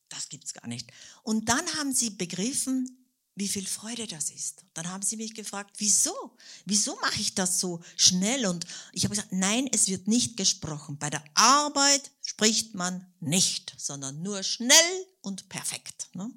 das 0.09 0.29
gibt's 0.29 0.53
gar 0.53 0.67
nicht. 0.67 0.91
Und 1.23 1.49
dann 1.49 1.65
haben 1.75 1.93
sie 1.93 2.11
begriffen, 2.11 3.05
wie 3.35 3.49
viel 3.49 3.67
Freude 3.67 4.07
das 4.07 4.29
ist. 4.29 4.63
Dann 4.73 4.89
haben 4.89 5.03
sie 5.03 5.17
mich 5.17 5.33
gefragt, 5.33 5.75
wieso? 5.77 6.37
Wieso 6.63 6.95
mache 7.01 7.19
ich 7.19 7.35
das 7.35 7.59
so 7.59 7.81
schnell? 7.97 8.45
Und 8.45 8.65
ich 8.93 9.03
habe 9.03 9.13
gesagt, 9.13 9.33
nein, 9.33 9.67
es 9.73 9.89
wird 9.89 10.07
nicht 10.07 10.37
gesprochen. 10.37 10.97
Bei 10.97 11.09
der 11.09 11.23
Arbeit 11.33 12.11
spricht 12.21 12.75
man 12.75 13.05
nicht, 13.19 13.75
sondern 13.77 14.21
nur 14.21 14.41
schnell 14.43 15.05
und 15.21 15.49
perfekt. 15.49 16.07
Ne? 16.13 16.31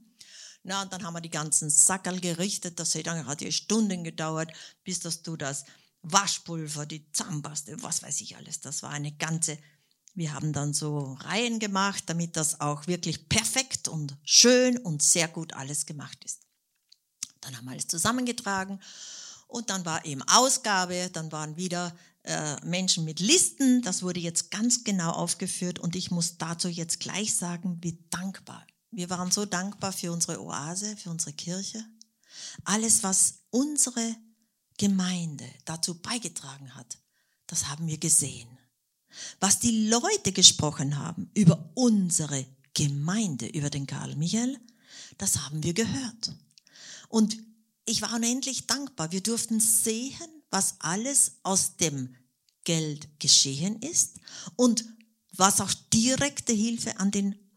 Na, 0.68 0.82
und 0.82 0.92
dann 0.92 1.02
haben 1.02 1.14
wir 1.14 1.22
die 1.22 1.30
ganzen 1.30 1.70
Sackerl 1.70 2.20
gerichtet. 2.20 2.78
Das 2.78 2.94
hat 2.94 3.40
ja 3.40 3.50
Stunden 3.50 4.04
gedauert, 4.04 4.52
bis 4.84 5.00
dass 5.00 5.22
du 5.22 5.34
das 5.34 5.64
Waschpulver, 6.02 6.84
die 6.84 7.10
Zahnpaste, 7.10 7.82
was 7.82 8.02
weiß 8.02 8.20
ich 8.20 8.36
alles. 8.36 8.60
Das 8.60 8.82
war 8.82 8.90
eine 8.90 9.12
ganze. 9.12 9.56
Wir 10.12 10.34
haben 10.34 10.52
dann 10.52 10.74
so 10.74 11.14
Reihen 11.20 11.58
gemacht, 11.58 12.04
damit 12.08 12.36
das 12.36 12.60
auch 12.60 12.86
wirklich 12.86 13.30
perfekt 13.30 13.88
und 13.88 14.18
schön 14.24 14.76
und 14.76 15.00
sehr 15.00 15.26
gut 15.28 15.54
alles 15.54 15.86
gemacht 15.86 16.22
ist. 16.26 16.42
Dann 17.40 17.56
haben 17.56 17.64
wir 17.64 17.72
alles 17.72 17.86
zusammengetragen 17.86 18.78
und 19.46 19.70
dann 19.70 19.86
war 19.86 20.04
eben 20.04 20.22
Ausgabe, 20.24 21.08
dann 21.10 21.32
waren 21.32 21.56
wieder 21.56 21.96
äh, 22.24 22.62
Menschen 22.66 23.04
mit 23.04 23.20
Listen, 23.20 23.80
das 23.80 24.02
wurde 24.02 24.20
jetzt 24.20 24.50
ganz 24.50 24.84
genau 24.84 25.12
aufgeführt 25.12 25.78
und 25.78 25.96
ich 25.96 26.10
muss 26.10 26.36
dazu 26.36 26.68
jetzt 26.68 27.00
gleich 27.00 27.34
sagen, 27.34 27.78
wie 27.80 28.04
dankbar. 28.10 28.66
Wir 28.90 29.10
waren 29.10 29.30
so 29.30 29.44
dankbar 29.44 29.92
für 29.92 30.12
unsere 30.12 30.42
Oase, 30.42 30.96
für 30.96 31.10
unsere 31.10 31.32
Kirche. 31.32 31.84
Alles, 32.64 33.02
was 33.02 33.40
unsere 33.50 34.16
Gemeinde 34.76 35.44
dazu 35.64 35.94
beigetragen 36.00 36.74
hat, 36.74 36.98
das 37.46 37.66
haben 37.68 37.86
wir 37.86 37.98
gesehen. 37.98 38.48
Was 39.40 39.58
die 39.58 39.88
Leute 39.88 40.32
gesprochen 40.32 40.98
haben 40.98 41.30
über 41.34 41.70
unsere 41.74 42.46
Gemeinde, 42.74 43.46
über 43.46 43.70
den 43.70 43.86
Karl 43.86 44.14
Michael, 44.16 44.58
das 45.16 45.38
haben 45.38 45.62
wir 45.62 45.74
gehört. 45.74 46.34
Und 47.08 47.36
ich 47.84 48.02
war 48.02 48.14
unendlich 48.14 48.66
dankbar. 48.66 49.10
Wir 49.12 49.22
durften 49.22 49.60
sehen, 49.60 50.28
was 50.50 50.76
alles 50.80 51.32
aus 51.42 51.76
dem 51.76 52.14
Geld 52.64 53.08
geschehen 53.18 53.80
ist 53.80 54.18
und 54.56 54.84
was 55.32 55.60
auch 55.60 55.72
direkte 55.92 56.52
Hilfe 56.52 56.98
an 56.98 57.10
den 57.10 57.47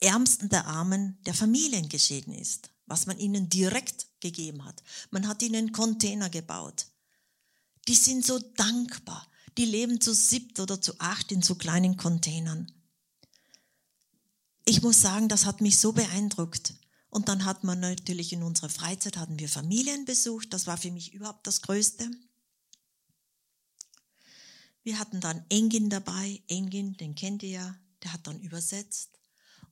Ärmsten 0.00 0.48
der 0.48 0.66
Armen 0.66 1.18
der 1.24 1.34
Familien 1.34 1.88
geschehen 1.88 2.32
ist, 2.32 2.70
was 2.86 3.06
man 3.06 3.18
ihnen 3.18 3.48
direkt 3.48 4.08
gegeben 4.20 4.64
hat. 4.64 4.82
Man 5.10 5.26
hat 5.26 5.42
ihnen 5.42 5.72
Container 5.72 6.30
gebaut. 6.30 6.86
Die 7.88 7.94
sind 7.94 8.24
so 8.24 8.38
dankbar. 8.38 9.26
Die 9.58 9.64
leben 9.64 10.00
zu 10.00 10.12
siebt 10.14 10.60
oder 10.60 10.80
zu 10.80 10.98
acht 10.98 11.32
in 11.32 11.42
so 11.42 11.54
kleinen 11.54 11.96
Containern. 11.96 12.70
Ich 14.64 14.82
muss 14.82 15.00
sagen, 15.00 15.28
das 15.28 15.46
hat 15.46 15.60
mich 15.60 15.78
so 15.78 15.92
beeindruckt. 15.92 16.74
Und 17.08 17.28
dann 17.28 17.44
hat 17.44 17.64
man 17.64 17.80
natürlich 17.80 18.32
in 18.32 18.42
unserer 18.42 18.68
Freizeit 18.68 19.16
hatten 19.16 19.38
wir 19.38 19.48
Familien 19.48 20.04
besucht. 20.04 20.52
Das 20.52 20.66
war 20.66 20.76
für 20.76 20.90
mich 20.90 21.14
überhaupt 21.14 21.46
das 21.46 21.62
Größte. 21.62 22.10
Wir 24.82 24.98
hatten 24.98 25.20
dann 25.20 25.44
Engin 25.48 25.88
dabei. 25.88 26.42
Engin, 26.48 26.96
den 26.96 27.14
kennt 27.14 27.42
ihr 27.42 27.48
ja, 27.48 27.78
der 28.02 28.12
hat 28.12 28.26
dann 28.26 28.40
übersetzt. 28.40 29.15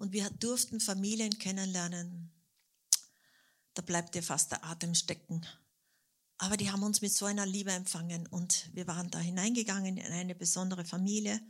Und 0.04 0.12
wir 0.12 0.28
durften 0.28 0.80
Familien 0.80 1.38
kennenlernen. 1.38 2.30
Da 3.73 3.80
bleibt 3.80 4.14
dir 4.14 4.23
fast 4.23 4.52
der 4.52 4.62
Atem 4.62 4.94
stecken. 4.94 5.46
Aber 6.37 6.58
die 6.58 6.70
haben 6.70 6.82
uns 6.82 7.00
mit 7.00 7.11
so 7.11 7.25
einer 7.25 7.46
Liebe 7.46 7.73
empfangen 7.73 8.26
und 8.26 8.68
wir 8.75 8.87
waren 8.87 9.11
da 9.11 9.18
hineingegangen 9.18 9.96
in 9.96 10.12
eine 10.12 10.34
besondere 10.34 10.84
Familie, 10.84 11.40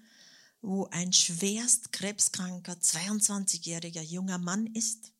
wo 0.62 0.86
ein 0.92 1.12
schwerst 1.12 1.90
krebskranker 1.90 2.74
22-jähriger 2.74 4.02
junger 4.02 4.38
Mann 4.38 4.68
ist. 4.68 5.10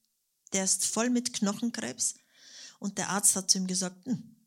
Der 0.52 0.62
ist 0.62 0.84
voll 0.84 1.10
mit 1.10 1.32
Knochenkrebs 1.32 2.14
und 2.78 2.98
der 2.98 3.08
Arzt 3.08 3.34
hat 3.34 3.50
zu 3.50 3.58
ihm 3.58 3.66
gesagt, 3.66 4.06
hm, 4.06 4.46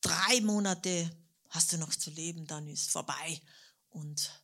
drei 0.00 0.40
Monate 0.40 1.08
hast 1.50 1.72
du 1.72 1.78
noch 1.78 1.94
zu 1.94 2.10
leben, 2.10 2.48
dann 2.48 2.66
ist 2.66 2.90
vorbei. 2.90 3.40
Und 3.90 4.41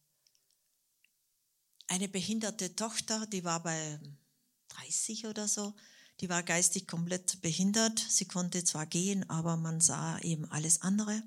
eine 1.89 2.09
behinderte 2.09 2.77
Tochter, 2.77 3.27
die 3.27 3.45
war 3.45 3.63
bei 3.63 3.99
30 4.69 5.27
oder 5.27 5.49
so, 5.49 5.75
die 6.21 6.29
war 6.29 6.43
geistig 6.43 6.87
komplett 6.87 7.41
behindert. 7.43 7.99
Sie 8.09 8.27
konnte 8.27 8.65
zwar 8.65 8.87
gehen, 8.87 9.29
aber 9.31 9.57
man 9.57 9.81
sah 9.81 10.19
eben 10.21 10.45
alles 10.47 10.83
andere. 10.83 11.23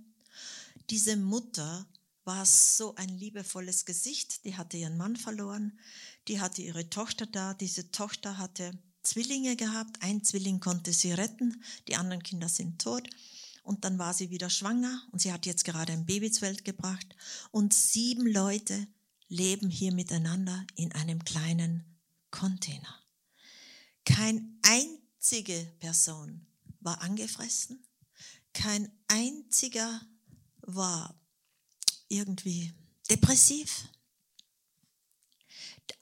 Diese 0.89 1.15
Mutter 1.15 1.86
war 2.25 2.46
so 2.46 2.96
ein 2.96 3.10
liebevolles 3.10 3.86
Gesicht. 3.86 4.46
Die 4.46 4.58
hatte 4.58 4.77
ihren 4.77 4.98
Mann 4.98 5.15
verloren. 5.15 5.80
Die 6.27 6.41
hatte 6.41 6.62
ihre 6.62 6.89
Tochter 6.89 7.25
da. 7.25 7.53
Diese 7.53 7.91
Tochter 7.91 8.38
hatte 8.38 8.77
Zwillinge 9.01 9.56
gehabt. 9.56 10.01
Ein 10.01 10.24
Zwilling 10.24 10.60
konnte 10.60 10.91
sie 10.94 11.13
retten. 11.13 11.63
Die 11.88 11.96
anderen 11.96 12.22
Kinder 12.22 12.50
sind 12.50 12.81
tot. 12.81 13.09
Und 13.64 13.86
dann 13.86 13.98
war 13.98 14.14
sie 14.14 14.29
wieder 14.29 14.50
schwanger 14.50 15.03
und 15.12 15.20
sie 15.20 15.31
hat 15.31 15.46
jetzt 15.46 15.66
gerade 15.66 15.94
ein 15.94 16.05
Baby 16.05 16.31
zur 16.31 16.48
Welt 16.48 16.66
gebracht. 16.66 17.16
Und 17.51 17.74
sieben 17.74 18.25
Leute 18.25 18.88
leben 19.31 19.70
hier 19.70 19.94
miteinander 19.94 20.65
in 20.75 20.91
einem 20.91 21.24
kleinen 21.24 21.85
Container. 22.31 23.00
Kein 24.03 24.59
einzige 24.61 25.72
Person 25.79 26.46
war 26.81 27.01
angefressen. 27.01 27.81
Kein 28.53 28.91
einziger 29.07 30.01
war 30.61 31.17
irgendwie 32.09 32.74
depressiv. 33.09 33.87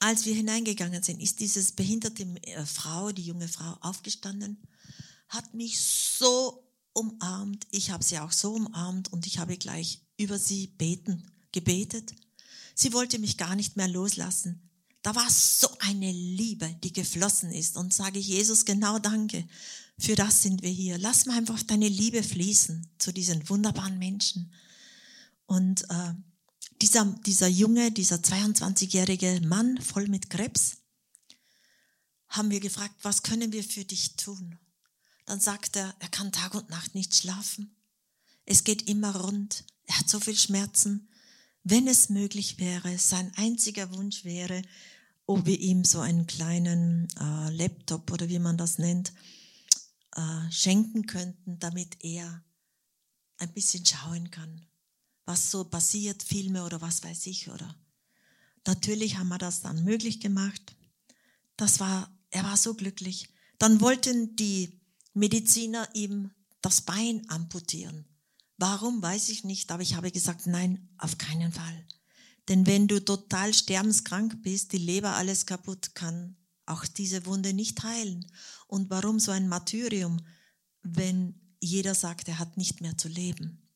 Als 0.00 0.24
wir 0.24 0.34
hineingegangen 0.34 1.02
sind, 1.02 1.20
ist 1.20 1.38
dieses 1.38 1.72
behinderte 1.72 2.24
äh, 2.42 2.66
Frau, 2.66 3.12
die 3.12 3.24
junge 3.24 3.48
Frau, 3.48 3.76
aufgestanden, 3.80 4.60
hat 5.28 5.54
mich 5.54 5.80
so 5.80 6.66
umarmt. 6.94 7.66
Ich 7.70 7.90
habe 7.90 8.02
sie 8.02 8.18
auch 8.18 8.32
so 8.32 8.54
umarmt 8.54 9.12
und 9.12 9.26
ich 9.26 9.38
habe 9.38 9.56
gleich 9.56 10.00
über 10.16 10.38
sie 10.38 10.66
beten, 10.66 11.30
gebetet. 11.52 12.12
Sie 12.80 12.94
wollte 12.94 13.18
mich 13.18 13.36
gar 13.36 13.56
nicht 13.56 13.76
mehr 13.76 13.88
loslassen. 13.88 14.70
Da 15.02 15.14
war 15.14 15.28
so 15.28 15.68
eine 15.80 16.10
Liebe, 16.10 16.66
die 16.82 16.94
geflossen 16.94 17.52
ist. 17.52 17.76
Und 17.76 17.92
sage 17.92 18.18
ich, 18.18 18.28
Jesus, 18.28 18.64
genau 18.64 18.98
danke. 18.98 19.46
Für 19.98 20.14
das 20.14 20.40
sind 20.40 20.62
wir 20.62 20.70
hier. 20.70 20.96
Lass 20.96 21.26
mal 21.26 21.36
einfach 21.36 21.62
deine 21.62 21.88
Liebe 21.88 22.22
fließen 22.22 22.90
zu 22.96 23.12
diesen 23.12 23.46
wunderbaren 23.50 23.98
Menschen. 23.98 24.54
Und 25.44 25.82
äh, 25.90 26.14
dieser, 26.80 27.04
dieser 27.26 27.48
junge, 27.48 27.92
dieser 27.92 28.16
22-jährige 28.16 29.42
Mann 29.42 29.78
voll 29.82 30.08
mit 30.08 30.30
Krebs, 30.30 30.78
haben 32.28 32.48
wir 32.48 32.60
gefragt, 32.60 32.94
was 33.02 33.22
können 33.22 33.52
wir 33.52 33.62
für 33.62 33.84
dich 33.84 34.16
tun? 34.16 34.58
Dann 35.26 35.38
sagt 35.38 35.76
er, 35.76 35.94
er 35.98 36.08
kann 36.08 36.32
Tag 36.32 36.54
und 36.54 36.70
Nacht 36.70 36.94
nicht 36.94 37.14
schlafen. 37.14 37.76
Es 38.46 38.64
geht 38.64 38.88
immer 38.88 39.16
rund. 39.16 39.66
Er 39.84 39.98
hat 39.98 40.08
so 40.08 40.18
viel 40.18 40.38
Schmerzen 40.38 41.09
wenn 41.62 41.86
es 41.86 42.08
möglich 42.08 42.58
wäre, 42.58 42.98
sein 42.98 43.32
einziger 43.36 43.92
Wunsch 43.92 44.24
wäre, 44.24 44.62
ob 45.26 45.46
wir 45.46 45.58
ihm 45.60 45.84
so 45.84 46.00
einen 46.00 46.26
kleinen 46.26 47.08
äh, 47.18 47.50
Laptop 47.50 48.10
oder 48.10 48.28
wie 48.28 48.38
man 48.38 48.56
das 48.56 48.78
nennt, 48.78 49.12
äh, 50.16 50.50
schenken 50.50 51.06
könnten, 51.06 51.58
damit 51.58 52.02
er 52.02 52.42
ein 53.38 53.52
bisschen 53.52 53.84
schauen 53.86 54.30
kann, 54.30 54.66
was 55.24 55.50
so 55.50 55.64
passiert, 55.64 56.22
Filme 56.22 56.64
oder 56.64 56.80
was 56.80 57.02
weiß 57.04 57.26
ich, 57.26 57.48
oder. 57.48 57.76
Natürlich 58.66 59.16
haben 59.16 59.28
wir 59.28 59.38
das 59.38 59.62
dann 59.62 59.84
möglich 59.84 60.20
gemacht. 60.20 60.76
Das 61.56 61.80
war, 61.80 62.10
er 62.30 62.44
war 62.44 62.56
so 62.56 62.74
glücklich. 62.74 63.28
Dann 63.58 63.80
wollten 63.80 64.36
die 64.36 64.80
Mediziner 65.14 65.88
ihm 65.94 66.30
das 66.60 66.82
Bein 66.82 67.28
amputieren. 67.28 68.04
Warum, 68.60 69.00
weiß 69.00 69.30
ich 69.30 69.42
nicht, 69.42 69.72
aber 69.72 69.82
ich 69.82 69.94
habe 69.94 70.12
gesagt, 70.12 70.46
nein, 70.46 70.86
auf 70.98 71.16
keinen 71.16 71.50
Fall. 71.50 71.86
Denn 72.46 72.66
wenn 72.66 72.88
du 72.88 73.02
total 73.02 73.54
sterbenskrank 73.54 74.42
bist, 74.42 74.74
die 74.74 74.78
Leber 74.78 75.16
alles 75.16 75.46
kaputt 75.46 75.94
kann, 75.94 76.36
auch 76.66 76.84
diese 76.84 77.24
Wunde 77.24 77.54
nicht 77.54 77.82
heilen. 77.82 78.30
Und 78.66 78.90
warum 78.90 79.18
so 79.18 79.30
ein 79.30 79.48
Martyrium, 79.48 80.20
wenn 80.82 81.40
jeder 81.58 81.94
sagt, 81.94 82.28
er 82.28 82.38
hat 82.38 82.58
nicht 82.58 82.82
mehr 82.82 82.98
zu 82.98 83.08
leben? 83.08 83.66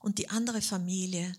Und 0.00 0.18
die 0.18 0.28
andere 0.28 0.60
Familie, 0.60 1.34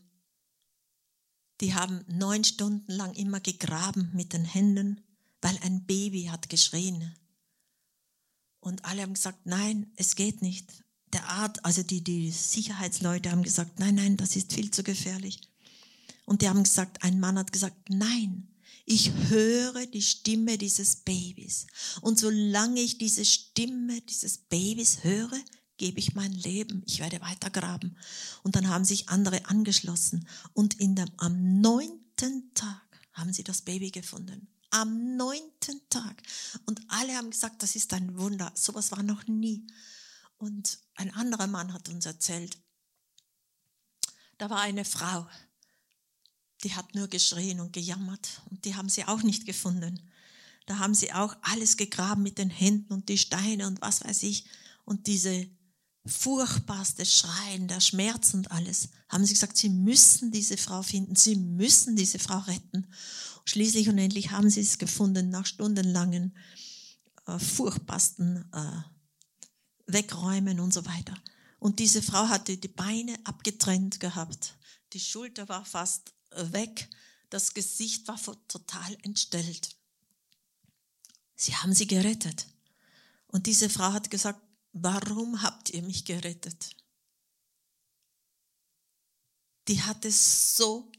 die 1.61 1.75
haben 1.75 2.03
neun 2.07 2.43
Stunden 2.43 2.91
lang 2.91 3.13
immer 3.13 3.41
gegraben 3.41 4.09
mit 4.15 4.33
den 4.33 4.43
Händen, 4.43 5.01
weil 5.39 5.55
ein 5.61 5.85
Baby 5.85 6.25
hat 6.31 6.49
geschrien. 6.49 7.15
Und 8.59 8.85
alle 8.85 9.03
haben 9.03 9.13
gesagt, 9.13 9.45
nein, 9.45 9.93
es 9.97 10.15
geht 10.15 10.41
nicht 10.41 10.84
der 11.13 11.27
Art, 11.29 11.63
also 11.63 11.83
die, 11.83 12.03
die 12.03 12.31
Sicherheitsleute 12.31 13.31
haben 13.31 13.43
gesagt, 13.43 13.79
nein, 13.79 13.95
nein, 13.95 14.17
das 14.17 14.35
ist 14.35 14.53
viel 14.53 14.71
zu 14.71 14.83
gefährlich. 14.83 15.39
Und 16.25 16.41
die 16.41 16.49
haben 16.49 16.63
gesagt, 16.63 17.03
ein 17.03 17.19
Mann 17.19 17.37
hat 17.37 17.51
gesagt, 17.51 17.89
nein, 17.89 18.47
ich 18.85 19.11
höre 19.29 19.85
die 19.87 20.01
Stimme 20.01 20.57
dieses 20.57 20.97
Babys. 20.97 21.67
Und 22.01 22.19
solange 22.19 22.81
ich 22.81 22.97
diese 22.97 23.25
Stimme 23.25 24.01
dieses 24.01 24.37
Babys 24.37 25.03
höre, 25.03 25.39
gebe 25.77 25.99
ich 25.99 26.15
mein 26.15 26.31
Leben. 26.31 26.83
Ich 26.85 26.99
werde 26.99 27.21
weiter 27.21 27.49
graben. 27.49 27.97
Und 28.43 28.55
dann 28.55 28.69
haben 28.69 28.85
sich 28.85 29.09
andere 29.09 29.45
angeschlossen. 29.47 30.27
Und 30.53 30.79
in 30.79 30.95
dem, 30.95 31.09
am 31.17 31.61
neunten 31.61 32.53
Tag 32.53 32.81
haben 33.13 33.33
sie 33.33 33.43
das 33.43 33.61
Baby 33.61 33.91
gefunden. 33.91 34.47
Am 34.69 35.15
neunten 35.15 35.81
Tag. 35.89 36.21
Und 36.65 36.81
alle 36.87 37.15
haben 37.15 37.31
gesagt, 37.31 37.63
das 37.63 37.75
ist 37.75 37.93
ein 37.93 38.17
Wunder. 38.17 38.51
Sowas 38.55 38.91
war 38.91 39.03
noch 39.03 39.25
nie. 39.27 39.65
Und 40.45 40.77
ein 40.93 41.11
anderer 41.11 41.47
Mann 41.47 41.73
hat 41.73 41.89
uns 41.89 42.05
erzählt, 42.05 42.59
da 44.37 44.47
war 44.51 44.59
eine 44.59 44.85
Frau, 44.85 45.25
die 46.63 46.75
hat 46.75 46.93
nur 46.93 47.07
geschrien 47.07 47.59
und 47.59 47.73
gejammert 47.73 48.43
und 48.51 48.63
die 48.63 48.75
haben 48.75 48.87
sie 48.87 49.05
auch 49.05 49.23
nicht 49.23 49.47
gefunden. 49.47 49.99
Da 50.67 50.77
haben 50.77 50.93
sie 50.93 51.11
auch 51.13 51.35
alles 51.41 51.77
gegraben 51.77 52.21
mit 52.21 52.37
den 52.37 52.51
Händen 52.51 52.93
und 52.93 53.09
die 53.09 53.17
Steine 53.17 53.65
und 53.65 53.81
was 53.81 54.03
weiß 54.03 54.21
ich. 54.21 54.45
Und 54.83 55.07
diese 55.07 55.49
furchtbarste 56.05 57.07
Schreien, 57.07 57.67
der 57.67 57.81
Schmerz 57.81 58.35
und 58.35 58.51
alles, 58.51 58.89
haben 59.09 59.25
sie 59.25 59.33
gesagt, 59.33 59.57
sie 59.57 59.69
müssen 59.69 60.29
diese 60.29 60.57
Frau 60.57 60.83
finden, 60.83 61.15
sie 61.15 61.37
müssen 61.37 61.95
diese 61.95 62.19
Frau 62.19 62.37
retten. 62.37 62.85
schließlich 63.45 63.89
und 63.89 63.97
endlich 63.97 64.29
haben 64.29 64.51
sie 64.51 64.61
es 64.61 64.77
gefunden 64.77 65.31
nach 65.31 65.47
stundenlangen, 65.47 66.37
äh, 67.25 67.39
furchtbarsten 67.39 68.45
äh, 68.53 68.94
Wegräumen 69.87 70.59
und 70.59 70.73
so 70.73 70.85
weiter. 70.85 71.15
Und 71.59 71.79
diese 71.79 72.01
Frau 72.01 72.27
hatte 72.27 72.57
die 72.57 72.67
Beine 72.67 73.17
abgetrennt 73.23 73.99
gehabt. 73.99 74.55
Die 74.93 74.99
Schulter 74.99 75.47
war 75.49 75.65
fast 75.65 76.13
äh, 76.31 76.51
weg. 76.51 76.89
Das 77.29 77.53
Gesicht 77.53 78.07
war 78.07 78.19
total 78.47 78.97
entstellt. 79.03 79.75
Sie 81.35 81.55
haben 81.55 81.73
sie 81.73 81.87
gerettet. 81.87 82.47
Und 83.27 83.47
diese 83.47 83.69
Frau 83.69 83.91
hat 83.91 84.09
gesagt, 84.09 84.41
warum 84.71 85.41
habt 85.41 85.69
ihr 85.71 85.81
mich 85.81 86.05
gerettet? 86.05 86.75
Die 89.67 89.81
hatte 89.81 90.11
so 90.11 90.91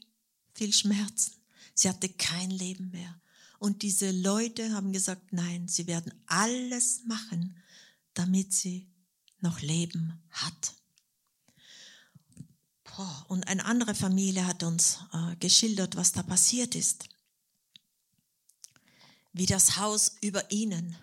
viel 0.53 0.73
Schmerzen. 0.73 1.33
Sie 1.73 1.89
hatte 1.89 2.09
kein 2.09 2.51
Leben 2.51 2.91
mehr. 2.91 3.19
Und 3.59 3.81
diese 3.81 4.11
Leute 4.11 4.73
haben 4.73 4.91
gesagt, 4.91 5.33
nein, 5.33 5.67
sie 5.67 5.87
werden 5.87 6.13
alles 6.27 7.03
machen, 7.05 7.57
damit 8.17 8.53
sie 8.53 8.89
noch 9.39 9.61
Leben 9.61 10.21
hat. 10.31 10.73
Und 13.27 13.47
eine 13.47 13.63
andere 13.65 13.93
Familie 13.93 14.47
hat 14.47 14.63
uns 14.63 14.97
äh, 15.13 15.35
geschildert, 15.35 15.95
was 15.95 16.13
da 16.13 16.23
passiert 16.23 16.73
ist. 16.73 17.07
Wie 19.33 19.45
das 19.45 19.77
Haus 19.77 20.15
über 20.21 20.49
ihnen 20.49 20.97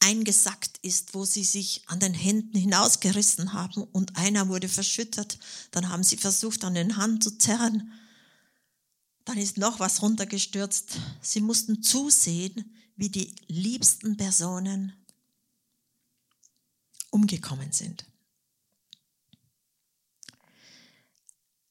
eingesackt 0.00 0.78
ist, 0.82 1.14
wo 1.14 1.24
sie 1.24 1.44
sich 1.44 1.88
an 1.88 2.00
den 2.00 2.12
Händen 2.12 2.58
hinausgerissen 2.58 3.54
haben 3.54 3.82
und 3.82 4.16
einer 4.16 4.48
wurde 4.48 4.68
verschüttet. 4.68 5.38
Dann 5.70 5.88
haben 5.88 6.04
sie 6.04 6.18
versucht, 6.18 6.64
an 6.64 6.74
den 6.74 6.96
Hand 6.98 7.22
zu 7.24 7.38
zerren. 7.38 7.92
Dann 9.24 9.38
ist 9.38 9.56
noch 9.56 9.80
was 9.80 10.02
runtergestürzt. 10.02 10.98
Sie 11.22 11.40
mussten 11.40 11.82
zusehen, 11.82 12.76
wie 12.96 13.08
die 13.08 13.34
liebsten 13.46 14.18
Personen 14.18 14.92
umgekommen 17.10 17.72
sind. 17.72 18.06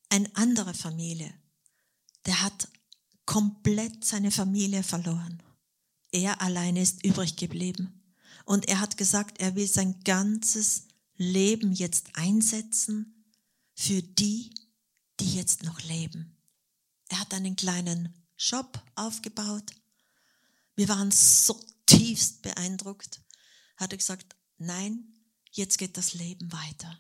Eine 0.10 0.30
andere 0.36 0.74
Familie, 0.74 1.34
der 2.26 2.42
hat 2.42 2.68
komplett 3.26 4.04
seine 4.04 4.32
Familie 4.32 4.84
verloren. 4.84 5.42
Er 6.12 6.42
alleine 6.42 6.82
ist 6.82 7.06
übrig 7.06 7.36
geblieben. 7.36 8.04
Und 8.46 8.68
er 8.68 8.80
hat 8.80 8.98
gesagt, 8.98 9.40
er 9.40 9.56
will 9.56 9.68
sein 9.68 10.04
ganzes 10.04 10.88
Leben 11.16 11.72
jetzt 11.72 12.08
einsetzen 12.14 13.24
für 13.76 14.02
die, 14.02 14.54
die 15.20 15.36
jetzt 15.36 15.64
noch 15.64 15.80
leben. 15.82 16.36
Er 17.10 17.20
hat 17.20 17.34
einen 17.34 17.56
kleinen 17.56 18.14
Shop 18.36 18.82
aufgebaut. 18.96 19.72
Wir 20.76 20.88
waren 20.90 21.12
so 21.12 21.60
tiefst 21.86 22.42
beeindruckt. 22.42 23.22
Er 23.78 23.84
hat 23.84 23.98
gesagt, 23.98 24.36
nein, 24.58 25.19
jetzt 25.52 25.78
geht 25.78 25.98
das 25.98 26.14
Leben 26.14 26.52
weiter. 26.52 27.00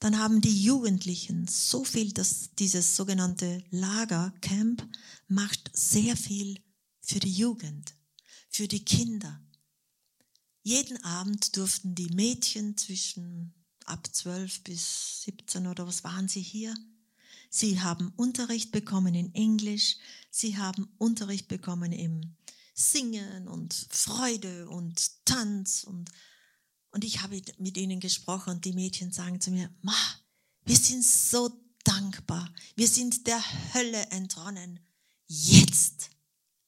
Dann 0.00 0.18
haben 0.18 0.40
die 0.40 0.62
Jugendlichen 0.62 1.48
so 1.48 1.84
viel, 1.84 2.12
dass 2.12 2.54
dieses 2.54 2.94
sogenannte 2.94 3.64
Lagercamp 3.70 4.88
macht 5.26 5.70
sehr 5.72 6.16
viel 6.16 6.62
für 7.00 7.18
die 7.18 7.32
Jugend, 7.32 7.94
für 8.48 8.68
die 8.68 8.84
Kinder. 8.84 9.40
Jeden 10.62 11.02
Abend 11.04 11.56
durften 11.56 11.94
die 11.94 12.10
Mädchen 12.10 12.76
zwischen 12.76 13.54
ab 13.86 14.06
12 14.12 14.64
bis 14.64 15.22
17 15.22 15.66
oder 15.66 15.86
was 15.86 16.04
waren 16.04 16.28
sie 16.28 16.42
hier? 16.42 16.74
Sie 17.50 17.80
haben 17.80 18.12
Unterricht 18.16 18.70
bekommen 18.72 19.14
in 19.14 19.34
Englisch, 19.34 19.96
sie 20.30 20.58
haben 20.58 20.86
Unterricht 20.98 21.48
bekommen 21.48 21.92
im 21.92 22.36
Singen 22.74 23.48
und 23.48 23.74
Freude 23.90 24.68
und 24.68 25.24
Tanz 25.24 25.82
und 25.82 26.10
und 26.90 27.04
ich 27.04 27.22
habe 27.22 27.40
mit 27.58 27.76
ihnen 27.76 28.00
gesprochen 28.00 28.50
und 28.50 28.64
die 28.64 28.72
Mädchen 28.72 29.12
sagen 29.12 29.40
zu 29.40 29.50
mir, 29.50 29.70
Ma, 29.82 29.94
wir 30.64 30.76
sind 30.76 31.04
so 31.04 31.50
dankbar. 31.84 32.52
Wir 32.76 32.88
sind 32.88 33.26
der 33.26 33.42
Hölle 33.74 34.06
entronnen. 34.10 34.80
Jetzt 35.26 36.10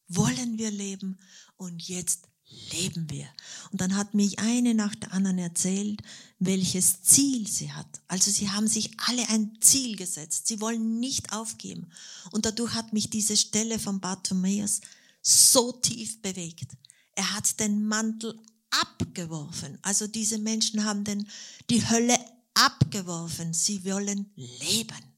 wollen 0.08 0.58
wir 0.58 0.70
leben 0.70 1.18
und 1.56 1.86
jetzt 1.88 2.28
leben 2.72 3.08
wir. 3.10 3.28
Und 3.70 3.80
dann 3.80 3.96
hat 3.96 4.14
mich 4.14 4.38
eine 4.38 4.74
nach 4.74 4.94
der 4.94 5.12
anderen 5.12 5.38
erzählt, 5.38 6.02
welches 6.38 7.02
Ziel 7.02 7.46
sie 7.46 7.72
hat. 7.72 8.00
Also 8.08 8.30
sie 8.30 8.50
haben 8.50 8.66
sich 8.66 8.90
alle 9.06 9.28
ein 9.28 9.56
Ziel 9.60 9.96
gesetzt. 9.96 10.48
Sie 10.48 10.60
wollen 10.60 10.98
nicht 10.98 11.32
aufgeben. 11.32 11.90
Und 12.32 12.46
dadurch 12.46 12.74
hat 12.74 12.92
mich 12.92 13.10
diese 13.10 13.36
Stelle 13.36 13.78
von 13.78 14.00
Bartimäus 14.00 14.80
so 15.22 15.72
tief 15.72 16.20
bewegt. 16.22 16.76
Er 17.12 17.34
hat 17.34 17.60
den 17.60 17.86
Mantel 17.86 18.38
abgeworfen. 18.70 19.78
Also 19.82 20.06
diese 20.06 20.38
Menschen 20.38 20.84
haben 20.84 21.04
den, 21.04 21.28
die 21.68 21.88
Hölle 21.88 22.18
abgeworfen. 22.54 23.52
Sie 23.52 23.84
wollen 23.84 24.32
leben. 24.36 25.14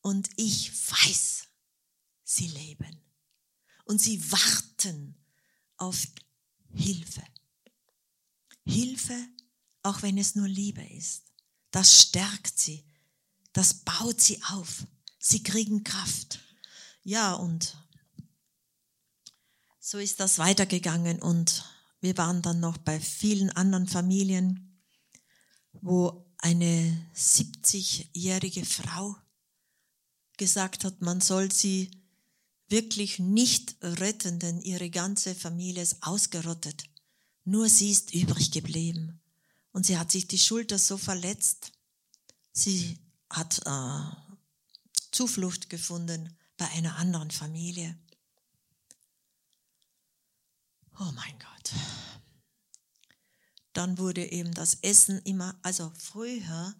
Und 0.00 0.28
ich 0.36 0.72
weiß, 0.90 1.44
sie 2.24 2.48
leben. 2.48 3.00
Und 3.84 4.00
sie 4.00 4.30
warten 4.30 5.16
auf 5.76 6.06
Hilfe. 6.72 7.22
Hilfe, 8.64 9.16
auch 9.82 10.02
wenn 10.02 10.18
es 10.18 10.34
nur 10.34 10.48
Liebe 10.48 10.84
ist. 10.84 11.22
Das 11.70 12.02
stärkt 12.02 12.58
sie. 12.58 12.84
Das 13.52 13.74
baut 13.74 14.20
sie 14.20 14.42
auf. 14.44 14.86
Sie 15.18 15.42
kriegen 15.42 15.84
Kraft. 15.84 16.40
Ja, 17.02 17.34
und 17.34 17.76
so 19.78 19.98
ist 19.98 20.18
das 20.20 20.38
weitergegangen 20.38 21.22
und 21.22 21.64
wir 22.00 22.16
waren 22.16 22.42
dann 22.42 22.60
noch 22.60 22.78
bei 22.78 23.00
vielen 23.00 23.50
anderen 23.50 23.86
Familien, 23.86 24.80
wo 25.72 26.26
eine 26.38 27.08
70-jährige 27.14 28.64
Frau 28.64 29.16
gesagt 30.36 30.84
hat, 30.84 31.00
man 31.00 31.20
soll 31.20 31.50
sie 31.50 31.90
wirklich 32.68 33.18
nicht 33.18 33.76
retten, 33.82 34.38
denn 34.38 34.60
ihre 34.60 34.90
ganze 34.90 35.34
Familie 35.34 35.82
ist 35.82 36.02
ausgerottet. 36.02 36.84
Nur 37.44 37.68
sie 37.68 37.90
ist 37.90 38.12
übrig 38.12 38.50
geblieben. 38.50 39.20
Und 39.72 39.86
sie 39.86 39.98
hat 39.98 40.10
sich 40.10 40.26
die 40.26 40.38
Schulter 40.38 40.78
so 40.78 40.96
verletzt. 40.96 41.72
Sie 42.52 42.98
hat 43.30 43.60
äh, 43.66 44.00
Zuflucht 45.12 45.70
gefunden 45.70 46.36
bei 46.56 46.66
einer 46.70 46.96
anderen 46.96 47.30
Familie. 47.30 47.96
Oh 50.98 51.12
mein 51.14 51.38
Gott. 51.38 51.72
Dann 53.72 53.98
wurde 53.98 54.32
eben 54.32 54.54
das 54.54 54.78
Essen 54.80 55.20
immer, 55.24 55.58
also 55.62 55.92
früher, 55.98 56.74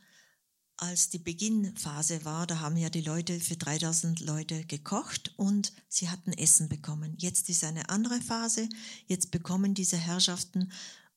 als 0.79 1.11
die 1.11 1.19
Beginnphase 1.19 2.25
war, 2.25 2.47
da 2.47 2.61
haben 2.61 2.77
ja 2.77 2.91
die 2.91 3.03
Leute 3.03 3.41
für 3.41 3.57
3000 3.57 4.21
Leute 4.21 4.65
gekocht 4.65 5.35
und 5.37 5.73
sie 5.89 6.09
hatten 6.09 6.33
Essen 6.33 6.69
bekommen. 6.69 7.15
Jetzt 7.19 7.49
ist 7.49 7.65
eine 7.65 7.89
andere 7.89 8.21
Phase. 8.21 8.69
Jetzt 9.07 9.31
bekommen 9.31 9.75
diese 9.75 9.97
Herrschaften 9.97 10.73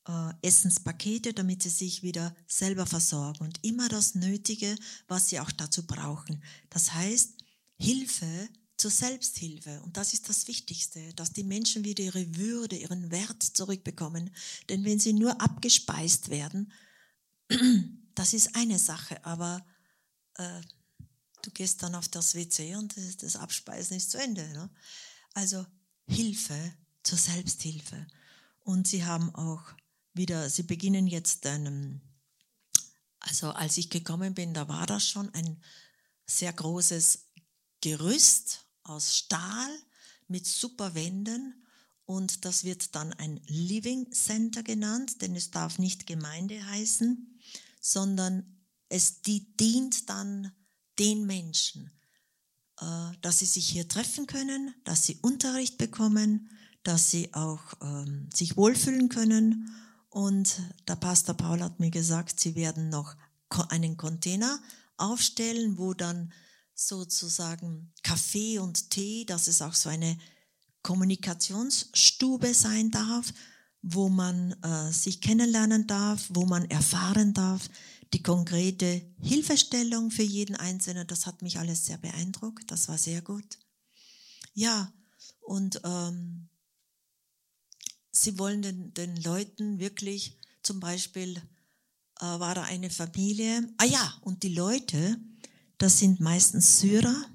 äh, 0.07 0.33
Essenspakete, 0.41 1.33
damit 1.33 1.63
sie 1.63 1.69
sich 1.69 2.03
wieder 2.03 2.35
selber 2.47 2.85
versorgen 2.85 3.43
und 3.45 3.63
immer 3.63 3.89
das 3.89 4.15
Nötige, 4.15 4.75
was 5.07 5.29
sie 5.29 5.39
auch 5.39 5.51
dazu 5.51 5.85
brauchen. 5.85 6.41
Das 6.69 6.93
heißt, 6.93 7.35
Hilfe 7.77 8.49
zur 8.79 8.91
Selbsthilfe. 8.91 9.81
Und 9.81 9.97
das 9.97 10.13
ist 10.13 10.29
das 10.29 10.47
Wichtigste, 10.47 11.13
dass 11.15 11.33
die 11.33 11.43
Menschen 11.43 11.83
wieder 11.83 12.03
ihre 12.03 12.37
Würde, 12.37 12.77
ihren 12.77 13.11
Wert 13.11 13.43
zurückbekommen. 13.43 14.33
Denn 14.69 14.85
wenn 14.85 14.99
sie 14.99 15.11
nur 15.11 15.41
abgespeist 15.41 16.29
werden, 16.29 16.71
das 18.15 18.33
ist 18.33 18.55
eine 18.55 18.79
Sache, 18.79 19.23
aber 19.25 19.65
äh, 20.35 20.61
du 21.41 21.51
gehst 21.51 21.83
dann 21.83 21.93
auf 21.93 22.07
das 22.07 22.35
WC 22.35 22.75
und 22.75 22.95
das, 22.95 23.17
das 23.17 23.35
Abspeisen 23.35 23.97
ist 23.97 24.11
zu 24.11 24.17
Ende. 24.17 24.47
Ne? 24.53 24.69
Also 25.33 25.65
Hilfe 26.07 26.73
zur 27.03 27.17
Selbsthilfe. 27.17 28.07
Und 28.61 28.87
sie 28.87 29.03
haben 29.03 29.35
auch 29.35 29.63
wieder, 30.13 30.49
sie 30.49 30.63
beginnen 30.63 31.05
jetzt 31.05 31.45
einem, 31.45 31.99
also 33.19 33.51
als 33.51 33.75
ich 33.75 33.89
gekommen 33.89 34.33
bin, 34.35 34.53
da 34.53 34.69
war 34.69 34.85
das 34.85 35.05
schon 35.05 35.33
ein 35.33 35.61
sehr 36.25 36.53
großes 36.53 37.25
Gerüst 37.81 38.68
aus 38.89 39.15
Stahl 39.15 39.69
mit 40.27 40.45
super 40.45 40.95
Wänden 40.95 41.65
und 42.05 42.43
das 42.43 42.63
wird 42.63 42.95
dann 42.95 43.13
ein 43.13 43.39
Living 43.45 44.11
Center 44.11 44.63
genannt, 44.63 45.21
denn 45.21 45.35
es 45.35 45.51
darf 45.51 45.77
nicht 45.77 46.07
Gemeinde 46.07 46.65
heißen, 46.65 47.39
sondern 47.79 48.57
es 48.89 49.21
dient 49.21 50.09
dann 50.09 50.51
den 50.97 51.27
Menschen, 51.27 51.91
äh, 52.81 53.11
dass 53.21 53.39
sie 53.39 53.45
sich 53.45 53.69
hier 53.69 53.87
treffen 53.87 54.25
können, 54.25 54.73
dass 54.85 55.05
sie 55.05 55.19
Unterricht 55.21 55.77
bekommen, 55.77 56.49
dass 56.81 57.11
sie 57.11 57.31
auch 57.35 57.61
ähm, 57.81 58.27
sich 58.33 58.57
wohlfühlen 58.57 59.09
können. 59.09 59.71
Und 60.09 60.59
der 60.87 60.95
Pastor 60.95 61.35
Paul 61.35 61.61
hat 61.61 61.79
mir 61.79 61.91
gesagt, 61.91 62.39
sie 62.39 62.55
werden 62.55 62.89
noch 62.89 63.15
einen 63.69 63.97
Container 63.97 64.59
aufstellen, 64.97 65.77
wo 65.77 65.93
dann 65.93 66.33
sozusagen 66.87 67.91
Kaffee 68.03 68.59
und 68.59 68.89
Tee, 68.89 69.25
dass 69.25 69.47
es 69.47 69.61
auch 69.61 69.73
so 69.73 69.89
eine 69.89 70.17
Kommunikationsstube 70.81 72.53
sein 72.53 72.89
darf, 72.89 73.33
wo 73.81 74.09
man 74.09 74.53
äh, 74.63 74.91
sich 74.91 75.21
kennenlernen 75.21 75.87
darf, 75.87 76.27
wo 76.29 76.45
man 76.45 76.69
erfahren 76.69 77.33
darf, 77.33 77.69
die 78.13 78.23
konkrete 78.23 79.05
Hilfestellung 79.21 80.09
für 80.09 80.23
jeden 80.23 80.55
Einzelnen. 80.55 81.05
Das 81.07 81.25
hat 81.25 81.41
mich 81.41 81.59
alles 81.59 81.85
sehr 81.85 81.97
beeindruckt. 81.97 82.71
Das 82.71 82.87
war 82.87 82.97
sehr 82.97 83.21
gut. 83.21 83.59
Ja, 84.53 84.91
und 85.41 85.81
ähm, 85.83 86.49
sie 88.11 88.39
wollen 88.39 88.61
den, 88.61 88.93
den 88.93 89.15
Leuten 89.17 89.79
wirklich, 89.79 90.37
zum 90.63 90.79
Beispiel 90.79 91.37
äh, 92.19 92.25
war 92.25 92.55
da 92.55 92.63
eine 92.63 92.89
Familie, 92.89 93.67
ah 93.77 93.85
ja, 93.85 94.17
und 94.21 94.43
die 94.43 94.53
Leute, 94.53 95.17
das 95.79 95.97
sind 95.97 96.19
meistens 96.19 96.79
Syrer, 96.79 97.25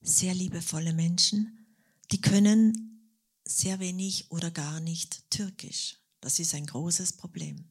sehr 0.00 0.34
liebevolle 0.34 0.94
Menschen, 0.94 1.66
die 2.10 2.20
können 2.20 3.12
sehr 3.44 3.78
wenig 3.80 4.30
oder 4.30 4.50
gar 4.50 4.80
nicht 4.80 5.30
Türkisch. 5.30 5.98
Das 6.20 6.38
ist 6.38 6.54
ein 6.54 6.66
großes 6.66 7.12
Problem. 7.12 7.70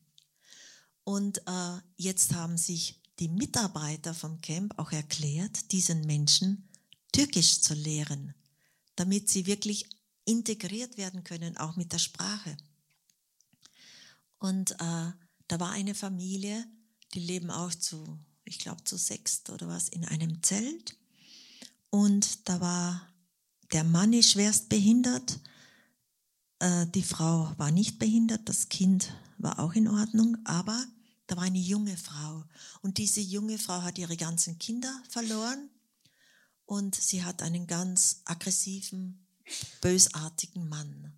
Und 1.03 1.39
äh, 1.47 1.77
jetzt 1.97 2.33
haben 2.33 2.57
sich 2.57 3.01
die 3.19 3.27
Mitarbeiter 3.27 4.13
vom 4.13 4.41
Camp 4.41 4.77
auch 4.77 4.91
erklärt, 4.91 5.71
diesen 5.71 6.01
Menschen 6.01 6.69
Türkisch 7.11 7.61
zu 7.61 7.73
lehren, 7.73 8.35
damit 8.95 9.29
sie 9.29 9.47
wirklich 9.47 9.89
integriert 10.25 10.97
werden 10.97 11.23
können, 11.23 11.57
auch 11.57 11.75
mit 11.75 11.91
der 11.93 11.99
Sprache. 11.99 12.57
Und 14.37 14.71
äh, 14.71 14.75
da 15.47 15.59
war 15.59 15.71
eine 15.71 15.95
Familie, 15.95 16.63
die 17.15 17.19
leben 17.19 17.49
auch 17.49 17.73
zu, 17.73 18.19
ich 18.53 18.59
glaube, 18.59 18.83
zu 18.83 18.97
sechst 18.97 19.49
oder 19.49 19.67
was, 19.67 19.89
in 19.89 20.05
einem 20.05 20.43
Zelt. 20.43 20.95
Und 21.89 22.47
da 22.47 22.61
war 22.61 23.09
der 23.71 23.83
Mann 23.83 24.13
ist 24.13 24.31
schwerst 24.31 24.69
behindert, 24.69 25.39
äh, 26.59 26.85
die 26.87 27.03
Frau 27.03 27.51
war 27.57 27.71
nicht 27.71 27.97
behindert, 27.97 28.47
das 28.47 28.69
Kind 28.69 29.11
war 29.39 29.57
auch 29.57 29.73
in 29.73 29.87
Ordnung, 29.87 30.37
aber 30.45 30.85
da 31.25 31.37
war 31.37 31.43
eine 31.43 31.57
junge 31.57 31.97
Frau. 31.97 32.43
Und 32.81 32.99
diese 32.99 33.21
junge 33.21 33.57
Frau 33.57 33.81
hat 33.81 33.97
ihre 33.97 34.15
ganzen 34.15 34.59
Kinder 34.59 35.01
verloren 35.09 35.69
und 36.65 36.93
sie 36.93 37.23
hat 37.23 37.41
einen 37.41 37.65
ganz 37.65 38.21
aggressiven, 38.25 39.25
bösartigen 39.81 40.69
Mann. 40.69 41.13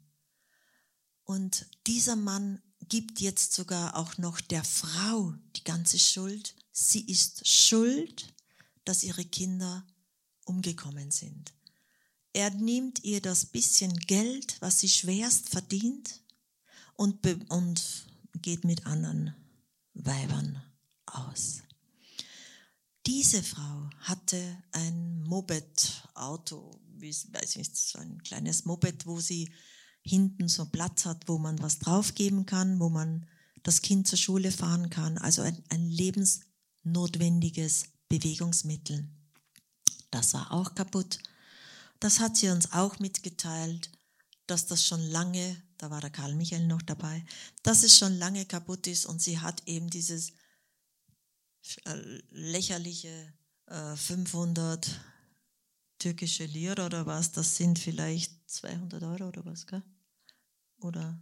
Und 1.26 1.66
dieser 1.88 2.16
Mann 2.16 2.62
gibt 2.88 3.20
jetzt 3.20 3.54
sogar 3.54 3.98
auch 3.98 4.18
noch 4.18 4.40
der 4.40 4.64
Frau 4.64 5.34
die 5.58 5.64
ganze 5.64 6.00
Schuld. 6.00 6.56
Sie 6.78 7.06
ist 7.06 7.48
schuld, 7.48 8.34
dass 8.84 9.04
ihre 9.04 9.24
Kinder 9.24 9.88
umgekommen 10.44 11.10
sind. 11.10 11.54
Er 12.34 12.50
nimmt 12.50 13.02
ihr 13.06 13.22
das 13.22 13.46
bisschen 13.46 13.96
Geld, 13.96 14.58
was 14.60 14.82
sie 14.82 14.90
schwerst 14.90 15.48
verdient, 15.48 16.22
und, 16.96 17.26
und 17.50 18.08
geht 18.42 18.66
mit 18.66 18.86
anderen 18.86 19.34
Weibern 19.94 20.62
aus. 21.06 21.62
Diese 23.06 23.42
Frau 23.42 23.90
hatte 24.00 24.62
ein 24.74 25.24
Moped-Auto, 25.24 26.72
weiß 27.00 27.56
nicht, 27.56 27.78
so 27.78 28.00
ein 28.00 28.22
kleines 28.24 28.66
Moped, 28.66 29.06
wo 29.06 29.22
sie 29.22 29.50
hinten 30.02 30.50
so 30.50 30.66
Platz 30.66 31.06
hat, 31.06 31.30
wo 31.30 31.38
man 31.38 31.58
was 31.60 31.80
draufgeben 31.80 32.46
kann, 32.46 32.82
wo 32.82 32.90
man 32.90 33.28
das 33.64 33.82
Kind 33.82 34.10
zur 34.10 34.18
Schule 34.18 34.52
fahren 34.52 34.90
kann. 34.90 35.18
Also 35.18 35.42
ein, 35.42 35.64
ein 35.70 35.90
lebensnotwendiges 36.86 37.86
Bewegungsmittel. 38.08 39.08
Das 40.12 40.34
war 40.34 40.52
auch 40.52 40.74
kaputt. 40.76 41.20
Das 42.00 42.20
hat 42.20 42.38
sie 42.38 42.50
uns 42.50 42.72
auch 42.72 43.00
mitgeteilt, 43.00 43.90
dass 44.48 44.68
das 44.68 44.86
schon 44.86 45.02
lange 45.02 45.62
da 45.78 45.90
war 45.90 46.02
der 46.02 46.10
Karl 46.10 46.36
Michael 46.36 46.68
noch 46.68 46.82
dabei, 46.82 47.26
dass 47.64 47.84
es 47.84 47.98
schon 47.98 48.18
lange 48.18 48.46
kaputt 48.46 48.88
ist 48.88 49.06
und 49.06 49.22
sie 49.22 49.40
hat 49.40 49.62
eben 49.66 49.90
dieses 49.90 50.32
äh, 51.86 52.22
lächerliche 52.30 53.34
äh, 53.68 53.96
500 53.96 55.00
türkische 56.00 56.46
Lira 56.46 56.86
oder 56.86 57.06
was, 57.06 57.32
das 57.32 57.58
sind 57.58 57.80
vielleicht 57.80 58.32
200 58.50 59.04
Euro 59.04 59.28
oder 59.28 59.46
was, 59.46 59.66
gell? 59.68 59.84
Oder 60.80 61.20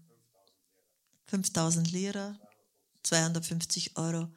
5000 1.26 1.92
Lira, 1.92 2.38
250 3.04 3.98
Euro. 3.98 4.30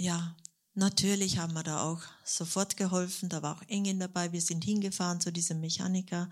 Ja, 0.00 0.36
natürlich 0.74 1.38
haben 1.38 1.54
wir 1.54 1.64
da 1.64 1.82
auch 1.82 2.00
sofort 2.24 2.76
geholfen, 2.76 3.28
da 3.28 3.42
war 3.42 3.56
auch 3.56 3.62
Engin 3.66 3.98
dabei, 3.98 4.32
wir 4.32 4.40
sind 4.40 4.62
hingefahren 4.62 5.20
zu 5.20 5.32
diesem 5.32 5.60
Mechaniker. 5.60 6.30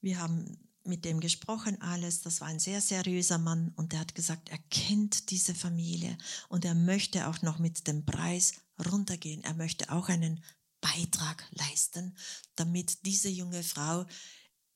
Wir 0.00 0.20
haben 0.20 0.56
mit 0.84 1.04
dem 1.04 1.18
gesprochen 1.18 1.82
alles. 1.82 2.22
Das 2.22 2.40
war 2.40 2.46
ein 2.46 2.60
sehr 2.60 2.80
seriöser 2.80 3.38
Mann 3.38 3.72
und 3.74 3.90
der 3.90 3.98
hat 3.98 4.14
gesagt, 4.14 4.50
er 4.50 4.58
kennt 4.70 5.30
diese 5.30 5.52
Familie 5.52 6.16
und 6.48 6.64
er 6.64 6.76
möchte 6.76 7.26
auch 7.26 7.42
noch 7.42 7.58
mit 7.58 7.88
dem 7.88 8.06
Preis 8.06 8.52
runtergehen. 8.92 9.42
Er 9.42 9.54
möchte 9.54 9.90
auch 9.90 10.08
einen 10.08 10.44
Beitrag 10.80 11.44
leisten, 11.50 12.16
damit 12.54 13.04
diese 13.04 13.28
junge 13.28 13.64
Frau 13.64 14.06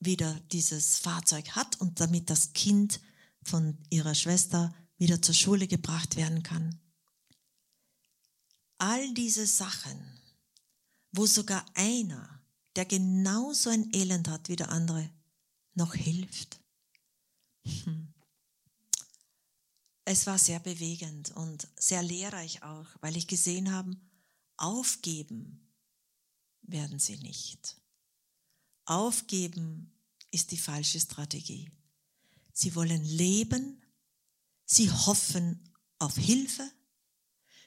wieder 0.01 0.35
dieses 0.51 0.99
Fahrzeug 0.99 1.51
hat 1.51 1.81
und 1.81 2.01
damit 2.01 2.29
das 2.29 2.55
Kind 2.55 3.01
von 3.45 3.79
ihrer 3.89 4.17
Schwester 4.17 4.75
wieder 4.99 5.23
zur 5.23 5.37
Schule 5.37 5.69
gebracht 5.69 6.17
werden 6.17 6.43
kann. 6.43 6.81
All 8.81 9.13
diese 9.13 9.47
Sachen, 9.47 10.01
wo 11.13 11.27
sogar 11.27 11.67
einer, 11.75 12.43
der 12.77 12.87
genauso 12.87 13.69
ein 13.69 13.93
Elend 13.93 14.27
hat 14.29 14.49
wie 14.49 14.57
der 14.57 14.71
andere, 14.71 15.11
noch 15.75 15.95
hilft. 15.95 16.59
Hm. 17.63 18.15
Es 20.07 20.27
war 20.27 20.39
sehr 20.39 20.61
bewegend 20.61 21.31
und 21.33 21.69
sehr 21.77 22.03
lehrreich 22.03 22.63
auch, 22.63 22.87
weil 23.03 23.19
ich 23.19 23.27
gesehen 23.27 23.71
habe, 23.71 23.95
aufgeben 24.57 25.61
werden 26.63 26.99
sie 26.99 27.19
nicht. 27.19 27.77
Aufgeben 28.87 29.93
ist 30.31 30.53
die 30.53 30.59
falsche 30.59 31.01
Strategie. 31.01 31.71
Sie 32.55 32.75
wollen 32.75 33.05
leben, 33.05 33.83
sie 34.65 34.91
hoffen 34.91 35.69
auf 35.99 36.17
Hilfe, 36.17 36.67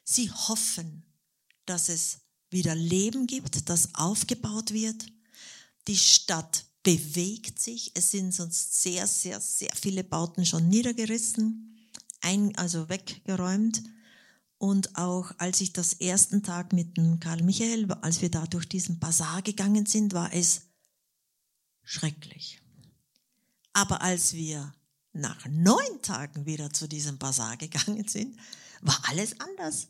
sie 0.04 0.32
hoffen, 0.32 1.04
dass 1.66 1.90
es 1.90 2.20
wieder 2.50 2.76
Leben 2.76 3.28
gibt, 3.28 3.70
das 3.70 3.96
aufgebaut 3.96 4.72
wird. 4.72 5.06
Die 5.88 5.98
Stadt 5.98 6.66
bewegt 6.84 7.60
sich. 7.60 7.92
Es 7.96 8.12
sind 8.12 8.34
sonst 8.34 8.82
sehr, 8.82 9.08
sehr, 9.08 9.40
sehr 9.42 9.72
viele 9.76 10.04
Bauten 10.04 10.46
schon 10.46 10.70
niedergerissen, 10.70 11.78
ein, 12.22 12.56
also 12.58 12.90
weggeräumt. 12.90 13.82
Und 14.58 14.98
auch 14.98 15.34
als 15.40 15.60
ich 15.62 15.74
das 15.74 15.94
ersten 15.94 16.44
Tag 16.44 16.72
mit 16.72 16.96
dem 16.96 17.20
Karl 17.20 17.44
Michael, 17.44 17.92
als 18.02 18.22
wir 18.22 18.32
da 18.32 18.46
durch 18.46 18.68
diesen 18.68 19.00
Bazar 19.00 19.42
gegangen 19.42 19.86
sind, 19.86 20.14
war 20.14 20.32
es 20.34 20.62
schrecklich. 21.84 22.62
Aber 23.74 24.02
als 24.02 24.34
wir 24.34 24.74
nach 25.12 25.46
neun 25.48 26.02
Tagen 26.02 26.46
wieder 26.46 26.72
zu 26.72 26.88
diesem 26.88 27.18
Bazar 27.18 27.58
gegangen 27.58 28.08
sind, 28.08 28.38
war 28.84 29.02
alles 29.10 29.40
anders. 29.40 29.88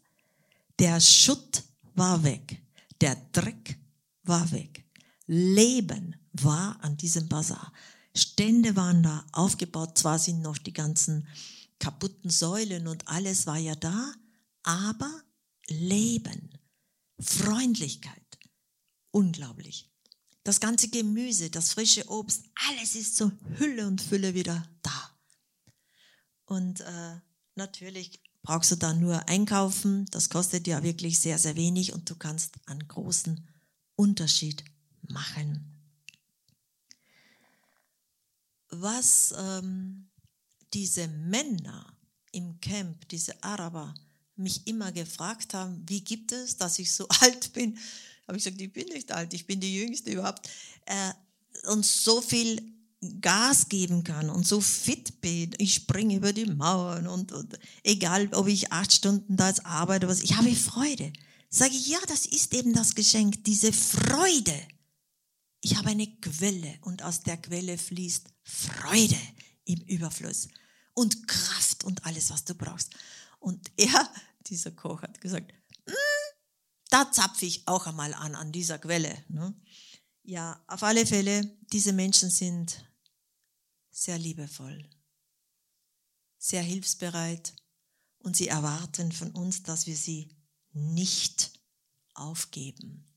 Der 0.79 0.99
Schutt 0.99 1.63
war 1.95 2.23
weg. 2.23 2.61
Der 3.01 3.15
Dreck 3.31 3.77
war 4.23 4.51
weg. 4.51 4.85
Leben 5.25 6.15
war 6.33 6.81
an 6.83 6.97
diesem 6.97 7.27
Bazar. 7.27 7.73
Stände 8.15 8.75
waren 8.75 9.03
da 9.03 9.25
aufgebaut, 9.31 9.97
zwar 9.97 10.19
sind 10.19 10.41
noch 10.41 10.57
die 10.57 10.73
ganzen 10.73 11.27
kaputten 11.79 12.29
Säulen 12.29 12.87
und 12.87 13.07
alles 13.07 13.47
war 13.47 13.57
ja 13.57 13.75
da, 13.75 14.13
aber 14.61 15.11
Leben, 15.67 16.57
Freundlichkeit, 17.19 18.37
unglaublich. 19.11 19.89
Das 20.43 20.59
ganze 20.59 20.89
Gemüse, 20.89 21.49
das 21.49 21.73
frische 21.73 22.07
Obst, 22.09 22.45
alles 22.69 22.95
ist 22.95 23.15
so 23.15 23.31
Hülle 23.57 23.87
und 23.87 24.01
Fülle 24.01 24.33
wieder 24.33 24.69
da. 24.81 25.17
Und 26.45 26.81
äh, 26.81 27.15
natürlich 27.55 28.22
brauchst 28.43 28.71
du 28.71 28.75
da 28.75 28.93
nur 28.93 29.27
einkaufen, 29.27 30.05
das 30.11 30.29
kostet 30.29 30.67
ja 30.67 30.83
wirklich 30.83 31.19
sehr, 31.19 31.39
sehr 31.39 31.55
wenig 31.55 31.93
und 31.93 32.09
du 32.09 32.15
kannst 32.15 32.55
einen 32.67 32.87
großen 32.87 33.47
Unterschied 33.95 34.63
machen 35.01 35.73
was 38.81 39.33
ähm, 39.37 40.09
diese 40.73 41.07
Männer 41.07 41.95
im 42.31 42.59
Camp, 42.59 43.07
diese 43.09 43.41
Araber, 43.43 43.93
mich 44.35 44.65
immer 44.65 44.91
gefragt 44.91 45.53
haben, 45.53 45.83
wie 45.87 46.01
gibt 46.01 46.31
es, 46.31 46.57
dass 46.57 46.79
ich 46.79 46.91
so 46.91 47.07
alt 47.21 47.53
bin? 47.53 47.77
Habe 48.27 48.37
ich 48.37 48.43
gesagt, 48.43 48.61
ich 48.61 48.73
bin 48.73 48.87
nicht 48.87 49.11
alt, 49.11 49.33
ich 49.33 49.45
bin 49.45 49.59
die 49.59 49.75
Jüngste 49.75 50.11
überhaupt. 50.11 50.49
Äh, 50.85 51.11
und 51.67 51.85
so 51.85 52.21
viel 52.21 52.61
Gas 53.21 53.69
geben 53.69 54.03
kann 54.03 54.29
und 54.29 54.47
so 54.47 54.61
fit 54.61 55.21
bin. 55.21 55.53
Ich 55.57 55.75
springe 55.75 56.15
über 56.15 56.33
die 56.33 56.45
Mauern 56.45 57.07
und, 57.07 57.31
und 57.31 57.59
egal, 57.83 58.29
ob 58.33 58.47
ich 58.47 58.71
acht 58.71 58.93
Stunden 58.93 59.35
da 59.35 59.49
jetzt 59.49 59.65
arbeite, 59.65 60.07
was, 60.07 60.21
ich 60.21 60.35
habe 60.35 60.55
Freude. 60.55 61.11
Sage 61.49 61.75
ich, 61.75 61.87
ja, 61.87 61.99
das 62.07 62.25
ist 62.25 62.53
eben 62.53 62.73
das 62.73 62.95
Geschenk, 62.95 63.43
diese 63.43 63.71
Freude. 63.71 64.59
Ich 65.61 65.75
habe 65.75 65.89
eine 65.89 66.07
Quelle 66.07 66.77
und 66.81 67.03
aus 67.03 67.21
der 67.21 67.37
Quelle 67.37 67.77
fließt 67.77 68.27
Freude 68.43 69.17
im 69.65 69.79
Überfluss 69.81 70.47
und 70.93 71.27
Kraft 71.27 71.83
und 71.83 72.05
alles, 72.05 72.31
was 72.31 72.43
du 72.43 72.55
brauchst. 72.55 72.95
Und 73.39 73.71
er, 73.77 74.09
dieser 74.47 74.71
Koch, 74.71 75.01
hat 75.01 75.21
gesagt, 75.21 75.53
hm, 75.85 75.95
da 76.89 77.11
zapfe 77.11 77.45
ich 77.45 77.67
auch 77.67 77.87
einmal 77.87 78.13
an, 78.13 78.35
an 78.35 78.51
dieser 78.51 78.79
Quelle. 78.79 79.23
Ne? 79.29 79.53
Ja, 80.23 80.63
auf 80.67 80.83
alle 80.83 81.05
Fälle, 81.05 81.57
diese 81.71 81.93
Menschen 81.93 82.29
sind 82.29 82.85
sehr 83.93 84.17
liebevoll, 84.17 84.89
sehr 86.37 86.63
hilfsbereit 86.63 87.53
und 88.19 88.35
sie 88.35 88.47
erwarten 88.47 89.11
von 89.11 89.31
uns, 89.31 89.63
dass 89.63 89.87
wir 89.87 89.95
sie 89.95 90.35
nicht 90.71 91.53
aufgeben. 92.15 93.07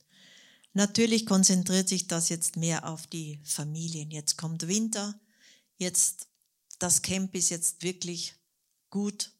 Natürlich 0.75 1.25
konzentriert 1.25 1.89
sich 1.89 2.07
das 2.07 2.29
jetzt 2.29 2.57
mehr 2.57 2.87
auf 2.89 3.07
die 3.07 3.41
Familien. 3.43 4.11
Jetzt 4.11 4.37
kommt 4.37 4.69
Winter, 4.69 5.19
jetzt 5.79 6.29
das 6.79 7.01
Camp 7.01 7.35
ist 7.35 7.49
jetzt 7.49 7.83
wirklich 7.83 8.35
gut 8.91 9.33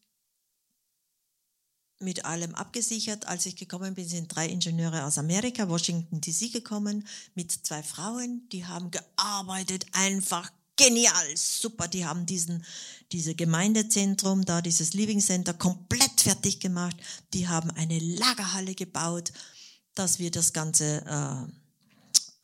mit 1.99 2.25
allem 2.25 2.55
abgesichert. 2.55 3.27
Als 3.27 3.45
ich 3.45 3.55
gekommen 3.55 3.93
bin, 3.93 4.07
sind 4.07 4.35
drei 4.35 4.47
Ingenieure 4.47 5.05
aus 5.05 5.19
Amerika, 5.19 5.69
Washington 5.69 6.21
DC 6.21 6.51
gekommen, 6.51 7.07
mit 7.35 7.51
zwei 7.51 7.83
Frauen, 7.83 8.49
die 8.49 8.65
haben 8.65 8.89
gearbeitet, 8.89 9.85
einfach 9.91 10.51
genial, 10.77 11.35
super. 11.35 11.87
Die 11.87 12.05
haben 12.05 12.25
diesen, 12.25 12.63
diese 13.11 13.35
Gemeindezentrum 13.35 14.45
da, 14.45 14.61
dieses 14.61 14.93
Living 14.93 15.19
Center 15.19 15.53
komplett 15.53 16.21
fertig 16.21 16.59
gemacht. 16.59 16.95
Die 17.33 17.47
haben 17.47 17.71
eine 17.71 17.99
Lagerhalle 17.99 18.75
gebaut, 18.75 19.33
dass 19.95 20.19
wir 20.19 20.31
das 20.31 20.53
ganze 20.53 21.03
äh, 21.05 21.51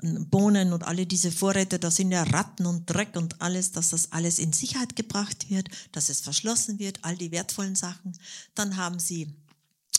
Bohnen 0.03 0.73
und 0.73 0.83
alle 0.83 1.05
diese 1.05 1.31
Vorräte, 1.31 1.79
da 1.79 1.89
sind 1.89 2.11
ja 2.11 2.23
Ratten 2.23 2.65
und 2.65 2.89
Dreck 2.89 3.15
und 3.15 3.41
alles, 3.41 3.71
dass 3.71 3.91
das 3.91 4.11
alles 4.11 4.37
in 4.37 4.51
Sicherheit 4.51 4.97
gebracht 4.97 5.49
wird, 5.49 5.69
dass 5.93 6.09
es 6.09 6.19
verschlossen 6.19 6.77
wird, 6.77 6.99
all 7.03 7.15
die 7.15 7.31
wertvollen 7.31 7.75
Sachen. 7.75 8.17
Dann 8.53 8.75
haben 8.75 8.99
sie 8.99 9.33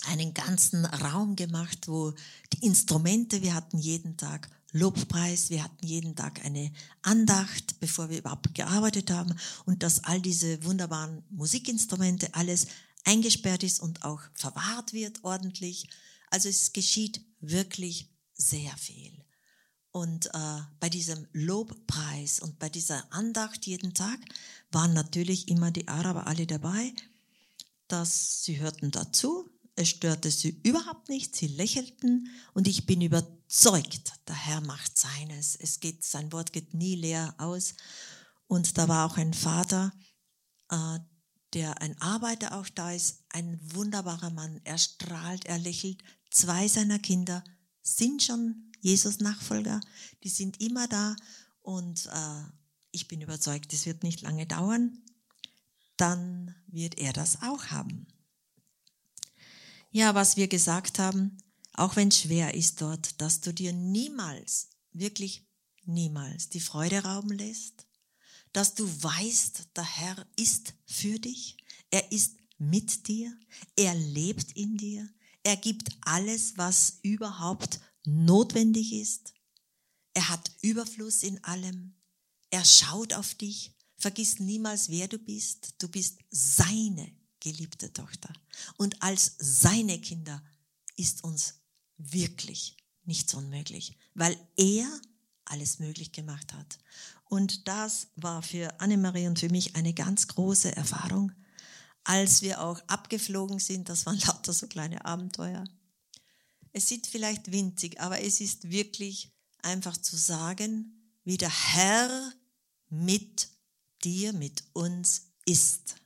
einen 0.07 0.35
ganzen 0.35 0.85
Raum 0.85 1.37
gemacht, 1.37 1.89
wo 1.89 2.13
die 2.53 2.67
Instrumente, 2.67 3.41
wir 3.43 3.55
hatten 3.55 3.79
jeden 3.79 4.19
Tag 4.19 4.51
Lobpreis, 4.75 5.51
wir 5.51 5.63
hatten 5.63 5.87
jeden 5.87 6.17
Tag 6.17 6.45
eine 6.45 6.73
Andacht, 7.03 7.79
bevor 7.79 8.11
wir 8.11 8.19
überhaupt 8.19 8.53
gearbeitet 8.57 9.13
haben 9.13 9.33
und 9.67 9.85
dass 9.85 10.03
all 10.03 10.21
diese 10.21 10.65
wunderbaren 10.65 11.23
Musikinstrumente 11.31 12.35
alles 12.35 12.67
eingesperrt 13.05 13.63
ist 13.63 13.79
und 13.79 14.03
auch 14.03 14.21
verwahrt 14.35 14.93
wird 14.93 15.23
ordentlich. 15.23 15.89
Also 16.29 16.49
es 16.49 16.73
geschieht 16.73 17.25
wirklich 17.41 18.11
sehr 18.35 18.77
viel. 18.77 19.25
Und 19.93 20.27
äh, 20.35 20.61
bei 20.81 20.89
diesem 20.89 21.29
Lobpreis 21.33 22.41
und 22.41 22.59
bei 22.59 22.69
dieser 22.69 23.13
Andacht 23.13 23.67
jeden 23.67 23.95
Tag 23.95 24.19
waren 24.73 24.93
natürlich 24.93 25.47
immer 25.47 25.71
die 25.71 25.87
Araber 25.87 26.27
alle 26.27 26.49
dabei, 26.49 26.93
dass 27.87 28.43
sie 28.43 28.59
hörten 28.59 28.91
dazu. 28.91 29.54
Es 29.77 29.89
störte 29.89 30.31
sie 30.31 30.61
überhaupt 30.63 31.09
nicht, 31.09 31.35
sie 31.35 31.49
lächelten 31.49 32.29
und 32.53 32.69
ich 32.69 32.87
bin 32.87 33.01
überzeugt, 33.01 34.13
der 34.29 34.37
Herr 34.37 34.61
macht 34.61 34.97
seines. 34.97 35.57
Es 35.57 35.81
geht, 35.81 36.05
sein 36.05 36.31
Wort 36.33 36.53
geht 36.53 36.75
nie 36.75 36.95
leer 36.95 37.35
aus. 37.39 37.75
Und 38.47 38.79
da 38.79 38.87
war 38.89 39.11
auch 39.11 39.17
ein 39.17 39.35
Vater, 39.35 39.93
äh, 40.71 40.99
der 41.55 41.81
ein 41.81 42.01
Arbeiter 42.01 42.57
auch 42.57 42.69
da 42.69 42.93
ist, 42.93 43.25
ein 43.31 43.59
wunderbarer 43.75 44.31
Mann. 44.31 44.61
Er 44.65 44.79
strahlt, 44.79 45.47
er 45.47 45.59
lächelt. 45.59 46.03
Zwei 46.31 46.69
seiner 46.69 46.99
Kinder 46.99 47.43
sind 47.83 48.23
schon 48.23 48.73
Jesus-Nachfolger, 48.81 49.81
die 50.23 50.29
sind 50.29 50.61
immer 50.61 50.87
da 50.89 51.17
und 51.63 52.07
äh, 52.07 52.43
ich 52.91 53.09
bin 53.09 53.23
überzeugt, 53.23 53.73
es 53.73 53.87
wird 53.87 54.03
nicht 54.03 54.21
lange 54.21 54.47
dauern, 54.47 54.99
dann 55.97 56.55
wird 56.67 56.99
er 56.99 57.13
das 57.13 57.43
auch 57.43 57.67
haben. 57.67 58.07
Ja, 59.97 60.17
was 60.17 60.37
wir 60.37 60.49
gesagt 60.49 60.99
haben, 60.99 61.39
auch 61.73 61.95
wenn 61.95 62.11
schwer 62.11 62.55
ist 62.55 62.81
dort, 62.81 63.21
dass 63.21 63.41
du 63.41 63.55
dir 63.55 63.73
niemals, 63.73 64.71
wirklich 64.91 65.47
niemals 65.85 66.49
die 66.49 66.59
Freude 66.59 67.05
rauben 67.05 67.31
lässt, 67.31 67.87
dass 68.53 68.75
du 68.75 68.89
weißt, 68.89 69.69
der 69.77 69.85
Herr 69.85 70.27
ist 70.35 70.75
für 70.85 71.21
dich, 71.21 71.59
er 71.93 72.11
ist 72.11 72.39
mit 72.59 73.07
dir, 73.07 73.39
er 73.77 73.95
lebt 73.95 74.51
in 74.57 74.77
dir, 74.77 75.09
er 75.45 75.57
gibt 75.57 75.91
alles, 76.01 76.59
was 76.59 76.99
überhaupt 77.03 77.79
notwendig 78.05 78.95
ist. 78.95 79.33
Er 80.13 80.29
hat 80.29 80.51
Überfluss 80.61 81.23
in 81.23 81.43
allem. 81.45 81.95
Er 82.51 82.65
schaut 82.65 83.13
auf 83.13 83.37
dich. 83.37 83.77
Vergiss 83.97 84.41
niemals, 84.41 84.89
wer 84.89 85.07
du 85.07 85.19
bist. 85.19 85.77
Du 85.79 85.87
bist 85.87 86.19
seine 86.31 87.13
geliebte 87.45 87.93
Tochter. 87.93 88.33
Und 88.79 89.03
als 89.03 89.37
seine 89.39 90.01
Kinder 90.01 90.43
ist 90.97 91.23
uns 91.23 91.61
wirklich 91.99 92.77
nichts 93.05 93.35
unmöglich, 93.35 93.97
weil 94.15 94.37
er 94.57 94.89
alles 95.45 95.79
möglich 95.79 96.13
gemacht 96.13 96.55
hat. 96.55 96.79
Und 97.25 97.69
das 97.69 98.09
war 98.17 98.43
für 98.43 98.81
Annemarie 98.81 99.27
und 99.27 99.39
für 99.39 99.51
mich 99.51 99.77
eine 99.77 99.93
ganz 99.93 100.27
große 100.27 100.75
Erfahrung, 100.75 101.33
als 102.03 102.41
wir 102.41 102.63
auch 102.63 102.81
abgeflogen 102.87 103.59
sind. 103.59 103.89
Das 103.89 104.07
waren 104.07 104.19
lauter 104.27 104.55
so 104.55 104.67
kleine 104.67 105.05
Abenteuer. 105.05 105.65
Es 106.73 106.89
sieht 106.89 107.07
vielleicht 107.07 107.53
winzig, 107.53 108.01
aber 108.01 108.23
es 108.23 108.41
ist 108.41 108.71
wirklich 108.71 109.33
einfach 109.63 109.97
zu 109.99 110.17
sagen, 110.17 111.13
wie 111.25 111.37
der 111.37 111.51
Herr 111.51 112.33
mit 112.89 113.49
dir, 114.03 114.33
mit 114.33 114.65
uns 114.73 115.33
ist. 115.47 115.97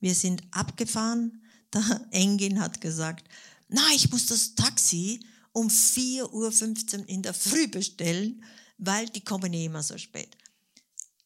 Wir 0.00 0.14
sind 0.14 0.42
abgefahren. 0.50 1.42
Der 1.74 2.06
Engin 2.12 2.60
hat 2.60 2.80
gesagt, 2.80 3.28
na, 3.68 3.82
ich 3.94 4.10
muss 4.10 4.26
das 4.26 4.54
Taxi 4.54 5.20
um 5.52 5.68
4.15 5.68 7.00
Uhr 7.00 7.08
in 7.08 7.22
der 7.22 7.34
Früh 7.34 7.66
bestellen, 7.66 8.44
weil 8.78 9.08
die 9.08 9.24
kommen 9.24 9.52
eh 9.52 9.64
immer 9.64 9.82
so 9.82 9.98
spät. 9.98 10.36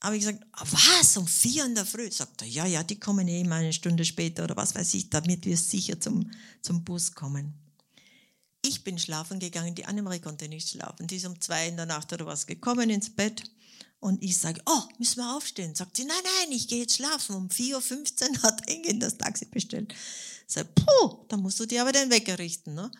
Aber 0.00 0.14
ich 0.14 0.20
gesagt, 0.20 0.44
was, 0.70 1.16
um 1.18 1.26
4 1.26 1.62
Uhr 1.62 1.68
in 1.68 1.74
der 1.74 1.84
Früh? 1.84 2.10
Sagt 2.10 2.40
er, 2.40 2.48
ja, 2.48 2.64
ja, 2.64 2.82
die 2.82 2.98
kommen 2.98 3.28
eh 3.28 3.42
immer 3.42 3.56
eine 3.56 3.72
Stunde 3.72 4.04
später 4.04 4.44
oder 4.44 4.56
was 4.56 4.74
weiß 4.74 4.94
ich, 4.94 5.10
damit 5.10 5.44
wir 5.44 5.56
sicher 5.56 6.00
zum, 6.00 6.30
zum 6.62 6.84
Bus 6.84 7.14
kommen. 7.14 7.52
Ich 8.62 8.82
bin 8.82 8.98
schlafen 8.98 9.38
gegangen, 9.38 9.74
die 9.74 9.84
Annemarie 9.84 10.20
konnte 10.20 10.48
nicht 10.48 10.68
schlafen. 10.68 11.06
Die 11.06 11.16
ist 11.16 11.26
um 11.26 11.40
zwei 11.40 11.68
in 11.68 11.76
der 11.76 11.86
Nacht 11.86 12.12
oder 12.12 12.26
was 12.26 12.46
gekommen 12.46 12.88
ins 12.88 13.10
Bett. 13.10 13.42
Und 14.00 14.22
ich 14.22 14.38
sage, 14.38 14.62
oh, 14.64 14.82
müssen 14.98 15.18
wir 15.18 15.36
aufstehen? 15.36 15.74
Sagt 15.74 15.96
sie, 15.96 16.04
nein, 16.04 16.16
nein, 16.22 16.52
ich 16.52 16.68
gehe 16.68 16.80
jetzt 16.80 16.96
schlafen. 16.96 17.36
Um 17.36 17.48
4.15 17.48 18.30
Uhr 18.30 18.42
hat 18.42 18.66
Engin 18.68 18.98
das 18.98 19.18
Taxi 19.18 19.44
bestellt. 19.44 19.94
Sage, 20.46 20.68
puh, 20.74 21.18
da 21.28 21.36
musst 21.36 21.60
du 21.60 21.66
dir 21.66 21.82
aber 21.82 21.92
den 21.92 22.10
Wecker 22.10 22.38
richten. 22.38 22.74
Ne? 22.74 22.90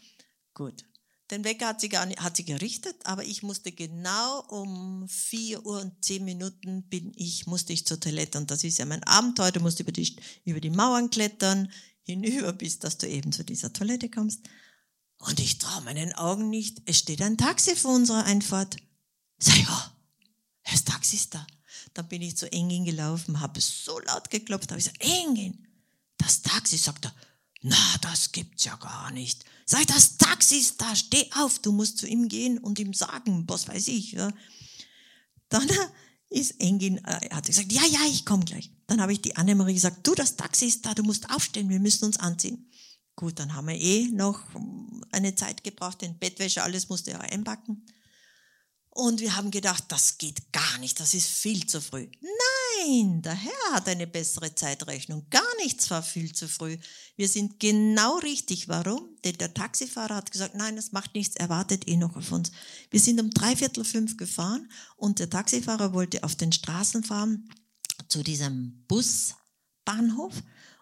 Gut. 0.53 0.85
Den 1.31 1.45
Wecker 1.45 1.69
hat 1.69 1.81
sie, 1.81 1.89
gar 1.89 2.07
nicht, 2.07 2.21
hat 2.21 2.37
sie 2.37 2.45
gerichtet, 2.45 2.97
aber 3.05 3.25
ich 3.25 3.43
musste 3.43 3.71
genau 3.71 4.41
um 4.49 5.09
4 5.09 5.65
Uhr 5.65 5.81
und 5.81 6.05
10 6.05 6.25
Minuten 6.25 6.83
bin 6.89 7.13
ich, 7.15 7.47
musste 7.47 7.73
ich 7.73 7.87
zur 7.87 8.01
Toilette. 8.01 8.37
Und 8.37 8.51
das 8.51 8.65
ist 8.65 8.79
ja 8.79 8.85
mein 8.85 9.05
Abenteuer. 9.05 9.53
Du 9.53 9.61
musst 9.61 9.81
über 9.81 9.93
die, 9.93 10.17
über 10.45 10.61
die 10.61 10.71
Mauern 10.71 11.09
klettern, 11.09 11.73
hinüber, 12.03 12.53
bis 12.53 12.79
dass 12.79 12.99
du 12.99 13.09
eben 13.09 13.33
zu 13.33 13.45
dieser 13.45 13.73
Toilette 13.73 14.11
kommst. 14.11 14.41
Und 15.19 15.39
ich 15.39 15.59
traue 15.59 15.83
meinen 15.83 16.13
Augen 16.15 16.51
nicht. 16.51 16.83
Es 16.87 16.99
steht 16.99 17.23
ein 17.23 17.39
Taxi 17.39 17.77
vor 17.77 17.95
unserer 17.95 18.25
Einfahrt. 18.25 18.77
Sag 19.39 19.57
ich, 19.57 19.67
Taxi 20.85 21.17
ist 21.17 21.35
da. 21.35 21.47
Dann 21.95 22.09
bin 22.09 22.23
ich 22.23 22.37
zu 22.37 22.51
Engin 22.53 22.85
gelaufen, 22.85 23.41
habe 23.41 23.61
so 23.61 23.99
laut 24.01 24.31
geklopft, 24.31 24.71
habe 24.71 24.81
ich 24.81 24.87
gesagt, 24.87 25.03
Engin, 25.03 25.67
das 26.19 26.43
Taxi, 26.43 26.77
sagt 26.77 27.07
er, 27.07 27.15
na, 27.63 27.77
das 28.01 28.33
gibt's 28.33 28.65
ja 28.65 28.77
gar 28.77 29.11
nicht. 29.11 29.45
Sag, 29.67 29.87
das 29.87 30.17
Taxi 30.17 30.57
ist 30.57 30.81
da, 30.81 30.97
steh 30.97 31.31
auf, 31.37 31.59
du 31.59 31.73
musst 31.73 31.99
zu 31.99 32.07
ihm 32.07 32.29
gehen 32.29 32.59
und 32.59 32.79
ihm 32.79 32.95
sagen, 32.95 33.45
was 33.49 33.69
weiß 33.69 33.89
ich. 33.89 34.13
Ja. 34.13 34.33
Dann 35.49 35.69
ist 36.31 36.61
Engin, 36.61 36.99
äh, 37.05 37.31
hat 37.31 37.47
gesagt, 37.47 37.73
ja, 37.73 37.85
ja, 37.85 38.01
ich 38.09 38.25
komme 38.25 38.45
gleich. 38.45 38.71
Dann 38.87 39.01
habe 39.01 39.13
ich 39.13 39.21
die 39.21 39.37
Annemarie 39.37 39.75
gesagt, 39.75 40.07
du, 40.07 40.15
das 40.15 40.37
Taxi 40.37 40.67
ist 40.67 40.87
da, 40.87 40.95
du 40.95 41.03
musst 41.03 41.31
aufstehen, 41.31 41.69
wir 41.69 41.81
müssen 41.81 42.07
uns 42.07 42.19
anziehen. 42.19 42.71
Gut, 43.15 43.39
dann 43.39 43.55
haben 43.55 43.69
wir 43.69 43.79
eh 43.79 44.09
noch 44.09 44.41
eine 45.13 45.35
Zeit 45.35 45.63
gebraucht, 45.63 46.01
den 46.01 46.19
Bettwäsche, 46.19 46.63
alles 46.63 46.89
musste 46.89 47.11
er 47.11 47.21
einpacken. 47.21 47.85
Und 48.93 49.21
wir 49.21 49.37
haben 49.37 49.53
gedacht, 49.53 49.85
das 49.89 50.19
geht 50.19 50.53
gar 50.53 50.79
nicht, 50.79 50.99
das 50.99 51.15
ist 51.15 51.29
viel 51.29 51.65
zu 51.65 51.81
früh. 51.81 52.09
Nein, 52.21 53.23
der 53.23 53.35
Herr 53.35 53.73
hat 53.73 53.89
eine 53.89 54.09
bessere 54.09 54.53
Zeitrechnung. 54.55 55.27
Gar 55.31 55.57
nichts 55.63 55.89
war 55.91 56.03
viel 56.03 56.35
zu 56.35 56.49
früh. 56.49 56.77
Wir 57.15 57.29
sind 57.29 57.61
genau 57.61 58.19
richtig. 58.19 58.69
Warum? 58.69 59.17
Denn 59.25 59.39
der 59.39 59.55
Taxifahrer 59.55 60.17
hat 60.17 60.33
gesagt, 60.33 60.57
nein, 60.57 60.75
das 60.75 60.91
macht 60.91 61.15
nichts, 61.15 61.37
er 61.37 61.49
wartet 61.49 61.87
eh 61.87 61.97
noch 61.97 62.17
auf 62.17 62.33
uns. 62.33 62.51
Wir 62.91 62.99
sind 62.99 63.21
um 63.21 63.31
dreiviertel 63.31 63.85
fünf 63.85 64.17
gefahren 64.17 64.69
und 64.97 65.21
der 65.21 65.31
Taxifahrer 65.31 65.93
wollte 65.93 66.25
auf 66.25 66.35
den 66.35 66.53
Straßen 66.53 67.05
fahren 67.05 67.49
zu 68.09 68.25
diesem 68.25 68.85
Busbahnhof 68.89 70.35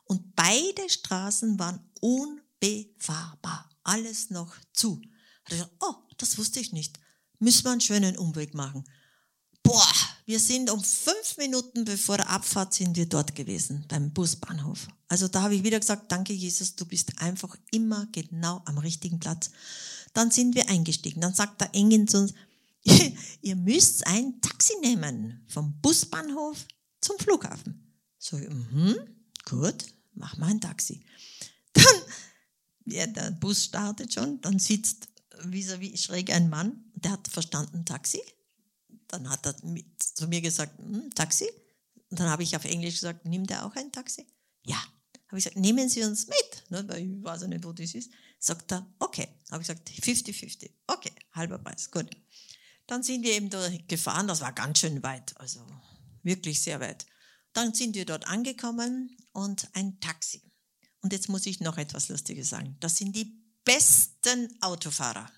und 0.04 0.34
beide 0.34 0.88
Straßen 0.88 1.59
waren 1.59 1.80
unbefahrbar. 2.00 3.68
alles 3.82 4.30
noch 4.30 4.54
zu. 4.72 5.02
Hat 5.44 5.50
gesagt, 5.50 5.72
oh, 5.80 5.94
das 6.16 6.38
wusste 6.38 6.61
ich 6.61 6.72
nicht. 6.72 6.98
Müssen 7.39 7.64
wir 7.64 7.72
einen 7.72 7.80
schönen 7.80 8.16
Umweg 8.16 8.55
machen. 8.55 8.84
Boah, 9.62 9.93
wir 10.24 10.41
sind 10.41 10.70
um 10.70 10.82
fünf 10.82 11.36
Minuten 11.36 11.84
bevor 11.84 12.16
der 12.16 12.30
Abfahrt 12.30 12.74
sind 12.74 12.97
wir 12.97 13.07
dort 13.07 13.34
gewesen, 13.34 13.84
beim 13.89 14.12
Busbahnhof. 14.12 14.89
Also 15.09 15.28
da 15.28 15.43
habe 15.43 15.55
ich 15.55 15.62
wieder 15.62 15.80
gesagt, 15.80 16.11
danke 16.11 16.32
Jesus, 16.32 16.74
du 16.74 16.84
bist 16.84 17.20
einfach 17.20 17.57
immer 17.70 18.07
genau 18.12 18.62
am 18.64 18.78
richtigen 18.78 19.20
Platz. 19.20 19.51
Dann 20.14 20.30
sind 20.30 20.55
wir 20.55 20.68
eingestiegen. 20.68 21.20
Dann 21.20 21.34
sagt 21.34 21.61
der 21.61 21.74
Engel 21.74 22.07
zu 22.07 22.18
uns, 22.18 22.34
ihr 23.43 23.57
müsst 23.57 24.07
ein 24.07 24.41
Taxi 24.41 24.74
nehmen 24.80 25.45
vom 25.49 25.80
Busbahnhof 25.80 26.66
zum 27.01 27.18
Flughafen. 27.18 27.95
So, 28.18 28.36
mhm, 28.36 28.97
gut, 29.45 29.84
mach 30.14 30.36
mal 30.39 30.49
ein 30.49 30.61
Taxi. 30.61 31.05
Dann, 31.72 31.84
ja, 32.86 33.07
der 33.07 33.30
Bus 33.32 33.64
startet 33.64 34.12
schon, 34.12 34.41
dann 34.41 34.59
sitzt 34.59 35.09
vis-à-vis 35.45 36.03
schräg 36.03 36.30
ein 36.30 36.49
Mann, 36.49 36.84
der 36.95 37.12
hat 37.12 37.28
verstanden 37.28 37.84
Taxi. 37.84 38.20
Dann 39.09 39.28
hat 39.30 39.47
er 39.47 39.57
zu 39.99 40.28
mir 40.28 40.41
gesagt, 40.41 40.78
hm, 40.78 41.11
Taxi. 41.14 41.49
Und 42.11 42.20
dann 42.20 42.28
habe 42.28 42.43
ich 42.43 42.57
auf 42.57 42.64
Englisch 42.64 42.95
gesagt, 42.95 43.24
nimmt 43.24 43.51
er 43.51 43.66
auch 43.66 43.76
ein 43.76 43.93
Taxi? 43.93 44.26
Ja. 44.64 44.76
Habe 45.28 45.39
ich 45.39 45.45
gesagt, 45.45 45.57
nehmen 45.57 45.89
Sie 45.89 46.03
uns 46.05 46.26
mit, 46.26 46.70
ne, 46.70 46.89
weil 46.89 47.03
ich 47.03 47.22
weiß 47.22 47.43
ja 47.43 47.49
nicht, 47.49 47.64
wo 47.64 47.72
das 47.72 47.95
ist. 47.95 48.11
Sagt 48.39 48.72
er, 48.72 48.86
okay. 48.99 49.28
Habe 49.51 49.62
ich 49.62 49.68
gesagt, 49.68 49.91
50-50. 49.91 50.70
Okay, 50.86 51.12
halber 51.32 51.59
Preis, 51.59 51.91
gut. 51.91 52.09
Dann 52.86 53.03
sind 53.03 53.22
wir 53.22 53.32
eben 53.32 53.51
da 53.51 53.68
gefahren, 53.86 54.26
das 54.26 54.41
war 54.41 54.53
ganz 54.53 54.78
schön 54.78 55.03
weit, 55.03 55.39
also 55.39 55.66
wirklich 56.22 56.62
sehr 56.62 56.80
weit. 56.80 57.07
Dann 57.53 57.74
sind 57.74 57.95
wir 57.95 58.07
dort 58.07 58.26
angekommen 58.26 59.16
und 59.32 59.68
ein 59.74 60.01
Taxi. 60.01 60.43
Und 61.03 61.12
jetzt 61.12 61.28
muss 61.28 61.47
ich 61.47 61.61
noch 61.61 61.76
etwas 61.76 62.09
Lustiges 62.09 62.49
sagen. 62.49 62.76
Das 62.80 62.97
sind 62.97 63.14
die 63.14 63.38
besten 63.68 64.48
Autofahrer. 64.62 65.30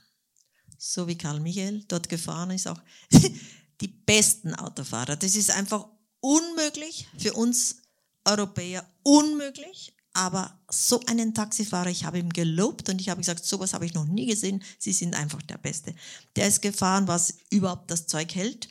So 0.78 1.09
wie 1.09 1.18
Karl 1.18 1.41
Michael 1.41 1.85
dort 1.89 2.09
gefahren 2.09 2.53
ist, 2.53 2.68
auch 2.68 2.81
die 3.81 3.89
besten 3.89 4.55
Autofahrer. 4.55 5.16
Das 5.16 5.35
ist 5.35 5.51
einfach 5.51 5.89
unmöglich 6.20 7.09
für 7.18 7.35
uns 7.35 7.83
Europäer, 8.24 8.89
unmöglich. 9.03 9.97
Aber 10.12 10.61
so 10.70 11.01
einen 11.07 11.35
Taxifahrer, 11.35 11.91
ich 11.91 12.05
habe 12.05 12.18
ihm 12.18 12.31
gelobt 12.31 12.89
und 12.89 13.01
ich 13.01 13.09
habe 13.09 13.20
gesagt, 13.20 13.45
sowas 13.45 13.74
habe 13.74 13.87
ich 13.87 13.95
noch 13.95 14.07
nie 14.07 14.26
gesehen. 14.26 14.62
Sie 14.78 14.93
sind 14.93 15.14
einfach 15.14 15.43
der 15.43 15.59
Beste. 15.59 15.95
Der 16.37 16.47
ist 16.49 16.62
gefahren, 16.62 17.09
was 17.09 17.35
überhaupt 17.51 17.91
das 17.91 18.07
Zeug 18.07 18.35
hält. 18.35 18.68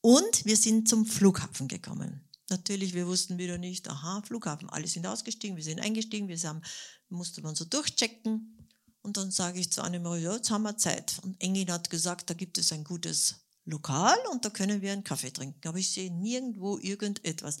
Und 0.00 0.44
wir 0.44 0.56
sind 0.56 0.88
zum 0.88 1.06
Flughafen 1.06 1.68
gekommen. 1.68 2.28
Natürlich, 2.50 2.94
wir 2.94 3.06
wussten 3.06 3.38
wieder 3.38 3.58
nicht, 3.58 3.88
aha, 3.88 4.22
Flughafen, 4.22 4.68
alle 4.70 4.86
sind 4.86 5.06
ausgestiegen, 5.06 5.56
wir 5.56 5.64
sind 5.64 5.80
eingestiegen, 5.80 6.28
wir 6.28 6.38
haben, 6.38 6.62
musste 7.08 7.40
man 7.42 7.54
so 7.54 7.64
durchchecken. 7.64 8.61
Und 9.02 9.16
dann 9.16 9.30
sage 9.30 9.58
ich 9.58 9.72
zu 9.72 9.82
Annemarie, 9.82 10.22
ja, 10.22 10.34
jetzt 10.34 10.50
haben 10.50 10.62
wir 10.62 10.76
Zeit. 10.78 11.18
Und 11.22 11.40
Engin 11.42 11.72
hat 11.72 11.90
gesagt, 11.90 12.30
da 12.30 12.34
gibt 12.34 12.56
es 12.58 12.72
ein 12.72 12.84
gutes 12.84 13.34
Lokal 13.64 14.16
und 14.30 14.44
da 14.44 14.50
können 14.50 14.80
wir 14.80 14.92
einen 14.92 15.04
Kaffee 15.04 15.32
trinken. 15.32 15.68
Aber 15.68 15.78
ich 15.78 15.90
sehe 15.90 16.12
nirgendwo 16.12 16.78
irgendetwas. 16.78 17.58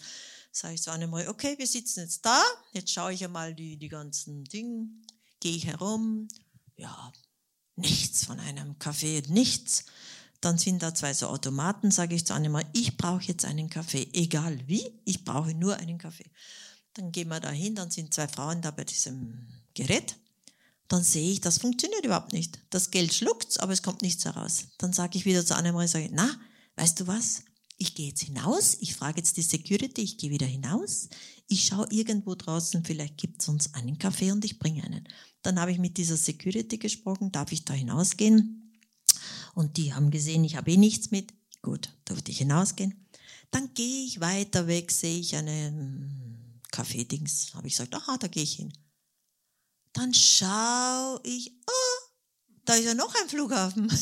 Sage 0.52 0.74
ich 0.74 0.82
zu 0.82 0.92
Annemarie, 0.92 1.28
okay, 1.28 1.56
wir 1.58 1.66
sitzen 1.66 2.00
jetzt 2.00 2.24
da, 2.24 2.42
jetzt 2.72 2.92
schaue 2.92 3.12
ich 3.12 3.24
einmal 3.24 3.54
die, 3.54 3.76
die 3.76 3.88
ganzen 3.88 4.44
Dinge, 4.44 4.88
gehe 5.40 5.56
ich 5.56 5.66
herum, 5.66 6.28
ja, 6.76 7.12
nichts 7.76 8.26
von 8.26 8.38
einem 8.38 8.78
Kaffee, 8.78 9.22
nichts. 9.28 9.86
Dann 10.40 10.58
sind 10.58 10.82
da 10.82 10.94
zwei 10.94 11.14
so 11.14 11.28
Automaten, 11.28 11.90
sage 11.90 12.14
ich 12.14 12.26
zu 12.26 12.34
Annemarie, 12.34 12.66
ich 12.72 12.96
brauche 12.96 13.22
jetzt 13.22 13.44
einen 13.44 13.70
Kaffee, 13.70 14.08
egal 14.12 14.60
wie, 14.66 15.00
ich 15.04 15.24
brauche 15.24 15.54
nur 15.54 15.76
einen 15.76 15.98
Kaffee. 15.98 16.30
Dann 16.94 17.12
gehen 17.12 17.28
wir 17.28 17.40
da 17.40 17.50
hin, 17.50 17.74
dann 17.74 17.90
sind 17.90 18.12
zwei 18.12 18.28
Frauen 18.28 18.60
da 18.60 18.70
bei 18.70 18.84
diesem 18.84 19.48
Gerät. 19.72 20.16
Dann 20.92 21.04
sehe 21.04 21.32
ich, 21.32 21.40
das 21.40 21.56
funktioniert 21.56 22.04
überhaupt 22.04 22.34
nicht. 22.34 22.58
Das 22.68 22.90
Geld 22.90 23.14
schluckt's, 23.14 23.56
aber 23.56 23.72
es 23.72 23.82
kommt 23.82 24.02
nichts 24.02 24.26
heraus. 24.26 24.66
Dann 24.76 24.92
sage 24.92 25.16
ich 25.16 25.24
wieder 25.24 25.42
zu 25.42 25.56
Annemarie, 25.56 25.88
sage, 25.88 26.10
na, 26.12 26.28
weißt 26.76 27.00
du 27.00 27.06
was? 27.06 27.44
Ich 27.78 27.94
gehe 27.94 28.08
jetzt 28.08 28.24
hinaus, 28.24 28.76
ich 28.78 28.94
frage 28.94 29.16
jetzt 29.16 29.38
die 29.38 29.42
Security, 29.42 30.02
ich 30.02 30.18
gehe 30.18 30.28
wieder 30.28 30.44
hinaus, 30.44 31.08
ich 31.48 31.64
schaue 31.64 31.86
irgendwo 31.88 32.34
draußen, 32.34 32.84
vielleicht 32.84 33.16
gibt 33.16 33.40
es 33.40 33.48
uns 33.48 33.72
einen 33.72 33.98
Kaffee 33.98 34.32
und 34.32 34.44
ich 34.44 34.58
bringe 34.58 34.84
einen. 34.84 35.08
Dann 35.40 35.58
habe 35.58 35.72
ich 35.72 35.78
mit 35.78 35.96
dieser 35.96 36.18
Security 36.18 36.76
gesprochen, 36.76 37.32
darf 37.32 37.52
ich 37.52 37.64
da 37.64 37.72
hinausgehen? 37.72 38.78
Und 39.54 39.78
die 39.78 39.94
haben 39.94 40.10
gesehen, 40.10 40.44
ich 40.44 40.56
habe 40.56 40.72
eh 40.72 40.76
nichts 40.76 41.10
mit. 41.10 41.32
Gut, 41.62 41.88
durfte 42.04 42.30
ich 42.30 42.36
hinausgehen. 42.36 43.08
Dann 43.50 43.72
gehe 43.72 44.04
ich 44.04 44.20
weiter 44.20 44.66
weg, 44.66 44.90
sehe 44.90 45.18
ich 45.18 45.36
einen 45.36 46.60
Kaffeedings. 46.70 47.54
Habe 47.54 47.68
ich 47.68 47.72
gesagt, 47.72 47.94
aha, 47.94 48.18
da 48.18 48.28
gehe 48.28 48.42
ich 48.42 48.56
hin. 48.56 48.74
Dann 49.92 50.14
schaue 50.14 51.20
ich, 51.24 51.52
oh, 51.66 52.08
da 52.64 52.74
ist 52.74 52.84
ja 52.84 52.94
noch 52.94 53.14
ein 53.14 53.28
Flughafen. 53.28 53.88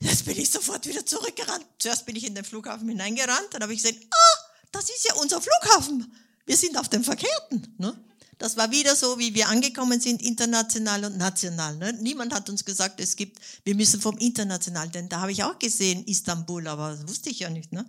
Jetzt 0.00 0.24
bin 0.24 0.38
ich 0.38 0.50
sofort 0.50 0.86
wieder 0.86 1.04
zurückgerannt. 1.04 1.66
Zuerst 1.78 2.06
bin 2.06 2.16
ich 2.16 2.26
in 2.26 2.34
den 2.34 2.44
Flughafen 2.44 2.88
hineingerannt, 2.88 3.48
dann 3.52 3.62
habe 3.62 3.74
ich 3.74 3.82
gesehen, 3.82 4.00
ah, 4.10 4.38
das 4.72 4.84
ist 4.90 5.06
ja 5.08 5.14
unser 5.14 5.40
Flughafen. 5.40 6.12
Wir 6.46 6.56
sind 6.56 6.76
auf 6.76 6.88
dem 6.88 7.04
Verkehrten. 7.04 7.74
Ne? 7.78 7.96
Das 8.38 8.56
war 8.56 8.70
wieder 8.70 8.96
so, 8.96 9.18
wie 9.18 9.34
wir 9.34 9.48
angekommen 9.48 10.00
sind, 10.00 10.20
international 10.22 11.04
und 11.06 11.16
national. 11.16 11.76
Ne? 11.76 11.92
Niemand 11.94 12.34
hat 12.34 12.50
uns 12.50 12.64
gesagt, 12.64 13.00
es 13.00 13.16
gibt, 13.16 13.38
wir 13.64 13.74
müssen 13.74 14.00
vom 14.00 14.18
international, 14.18 14.88
denn 14.90 15.08
da 15.08 15.20
habe 15.20 15.32
ich 15.32 15.42
auch 15.44 15.58
gesehen, 15.58 16.04
Istanbul, 16.04 16.66
aber 16.68 16.90
das 16.90 17.08
wusste 17.08 17.30
ich 17.30 17.40
ja 17.40 17.50
nicht. 17.50 17.72
Ne? 17.72 17.86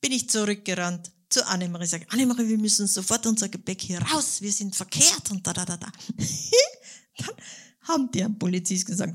Bin 0.00 0.12
ich 0.12 0.30
zurückgerannt 0.30 1.12
zu 1.30 1.46
Annemarie, 1.46 1.86
sage, 1.86 2.06
Annemarie, 2.10 2.48
wir 2.48 2.58
müssen 2.58 2.86
sofort 2.86 3.26
unser 3.26 3.48
Gepäck 3.48 3.80
hier 3.80 4.00
raus, 4.02 4.40
wir 4.40 4.52
sind 4.52 4.74
verkehrt 4.74 5.30
und 5.30 5.46
da, 5.46 5.52
da, 5.52 5.64
da, 5.64 5.76
da. 5.76 5.90
Dann 7.16 7.34
haben 7.82 8.10
der 8.12 8.28
Polizist 8.28 8.86
gesagt, 8.86 9.14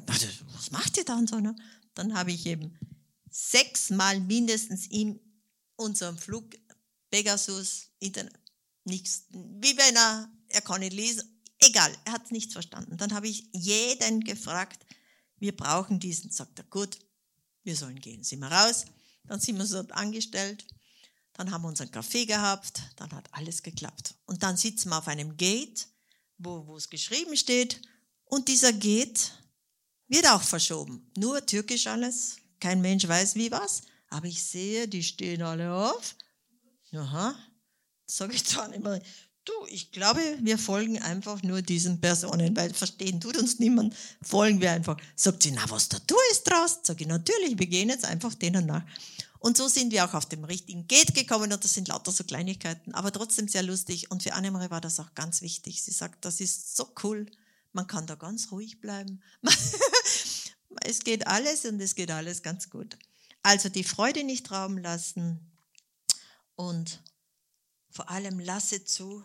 was 0.53 0.71
macht 0.71 0.97
ihr 0.97 1.05
da 1.05 1.15
und 1.17 1.29
so, 1.29 1.39
ne? 1.39 1.55
Dann 1.93 2.13
habe 2.13 2.31
ich 2.31 2.45
eben 2.45 2.77
sechsmal 3.29 4.19
mindestens 4.19 4.87
in 4.87 5.19
unserem 5.75 6.17
Flug 6.17 6.55
Pegasus, 7.09 7.91
wie 7.99 8.13
wenn 9.77 9.95
er 9.95 10.29
er 10.49 10.61
kann 10.61 10.79
nicht 10.79 10.93
lesen. 10.93 11.23
Egal, 11.59 11.91
er 12.05 12.13
hat 12.13 12.31
nichts 12.31 12.53
verstanden. 12.53 12.97
Dann 12.97 13.13
habe 13.13 13.27
ich 13.27 13.49
jeden 13.51 14.23
gefragt, 14.23 14.85
wir 15.37 15.55
brauchen 15.55 15.99
diesen. 15.99 16.31
Sagt 16.31 16.59
er, 16.59 16.65
gut, 16.65 16.97
wir 17.63 17.75
sollen 17.75 17.99
gehen. 17.99 18.23
Sind 18.23 18.39
wir 18.39 18.51
raus, 18.51 18.85
dann 19.25 19.39
sind 19.39 19.57
wir 19.57 19.65
dort 19.65 19.91
angestellt, 19.91 20.65
dann 21.35 21.51
haben 21.51 21.63
wir 21.63 21.67
unseren 21.67 21.91
Kaffee 21.91 22.25
gehabt, 22.25 22.81
dann 22.95 23.11
hat 23.11 23.27
alles 23.31 23.61
geklappt. 23.61 24.15
Und 24.25 24.41
dann 24.41 24.57
sitzen 24.57 24.89
wir 24.89 24.97
auf 24.97 25.07
einem 25.07 25.35
Gate, 25.37 25.87
wo, 26.37 26.75
es 26.75 26.89
geschrieben 26.89 27.35
steht, 27.37 27.81
und 28.25 28.47
dieser 28.47 28.73
Gate 28.73 29.31
wird 30.07 30.27
auch 30.27 30.41
verschoben. 30.41 31.11
Nur 31.17 31.45
türkisch 31.45 31.87
alles, 31.87 32.37
kein 32.59 32.81
Mensch 32.81 33.07
weiß 33.07 33.35
wie 33.35 33.51
was, 33.51 33.83
aber 34.09 34.27
ich 34.27 34.43
sehe, 34.43 34.87
die 34.87 35.03
stehen 35.03 35.41
alle 35.41 35.73
auf. 35.73 36.15
Aha, 36.93 37.35
sage 38.05 38.33
ich 38.33 38.43
dann 38.43 38.71
immer, 38.71 38.99
Du, 39.45 39.53
ich 39.67 39.91
glaube, 39.91 40.21
wir 40.41 40.57
folgen 40.57 40.99
einfach 41.03 41.43
nur 41.43 41.61
diesen 41.61 42.01
Personen, 42.01 42.57
weil 42.57 42.73
verstehen 42.73 43.21
tut 43.21 43.37
uns 43.37 43.59
niemand, 43.59 43.95
folgen 44.23 44.59
wir 44.59 44.71
einfach. 44.71 44.97
Sagt 45.15 45.43
sie, 45.43 45.51
na, 45.51 45.69
was 45.69 45.87
da 45.87 45.99
du 46.07 46.15
ist 46.31 46.45
draus? 46.45 46.79
Sag 46.81 46.99
ich, 46.99 47.05
natürlich, 47.05 47.59
wir 47.59 47.67
gehen 47.67 47.89
jetzt 47.89 48.05
einfach 48.05 48.33
denen 48.33 48.65
nach. 48.65 48.81
Und 49.45 49.57
so 49.57 49.67
sind 49.67 49.91
wir 49.91 50.03
auch 50.05 50.15
auf 50.15 50.25
dem 50.25 50.43
richtigen 50.43 50.87
Gate 50.87 51.13
gekommen 51.13 51.53
und 51.53 51.63
das 51.63 51.75
sind 51.75 51.87
lauter 51.87 52.11
so 52.11 52.23
Kleinigkeiten, 52.23 52.95
aber 52.95 53.11
trotzdem 53.11 53.47
sehr 53.47 53.61
lustig. 53.61 54.09
Und 54.09 54.23
für 54.23 54.33
Annemarie 54.33 54.71
war 54.71 54.81
das 54.81 54.99
auch 54.99 55.13
ganz 55.13 55.43
wichtig. 55.43 55.83
Sie 55.83 55.91
sagt, 55.91 56.25
das 56.25 56.39
ist 56.41 56.75
so 56.75 56.91
cool, 57.03 57.27
man 57.71 57.85
kann 57.85 58.07
da 58.07 58.15
ganz 58.15 58.51
ruhig 58.51 58.81
bleiben. 58.81 59.21
es 60.81 61.01
geht 61.01 61.27
alles 61.27 61.63
und 61.63 61.79
es 61.79 61.93
geht 61.93 62.09
alles 62.09 62.41
ganz 62.41 62.71
gut. 62.71 62.97
Also 63.43 63.69
die 63.69 63.83
Freude 63.83 64.23
nicht 64.23 64.49
rauben 64.49 64.79
lassen 64.79 65.39
und 66.55 67.03
vor 67.91 68.09
allem 68.09 68.39
lasse 68.39 68.83
zu, 68.83 69.23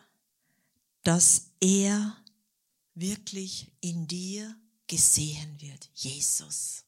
dass 1.03 1.47
er 1.61 2.15
wirklich 2.95 3.73
in 3.81 4.07
dir 4.07 4.55
gesehen 4.87 5.63
wird, 5.63 5.89
Jesus. 5.95 6.85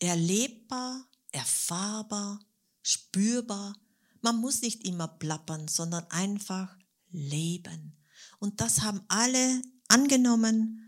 Erlebbar, 0.00 1.08
erfahrbar, 1.38 2.40
spürbar. 2.82 3.76
Man 4.20 4.36
muss 4.36 4.62
nicht 4.62 4.84
immer 4.84 5.08
plappern, 5.08 5.68
sondern 5.68 6.04
einfach 6.10 6.76
leben. 7.10 7.96
Und 8.38 8.60
das 8.60 8.82
haben 8.82 9.00
alle 9.08 9.62
angenommen. 9.88 10.84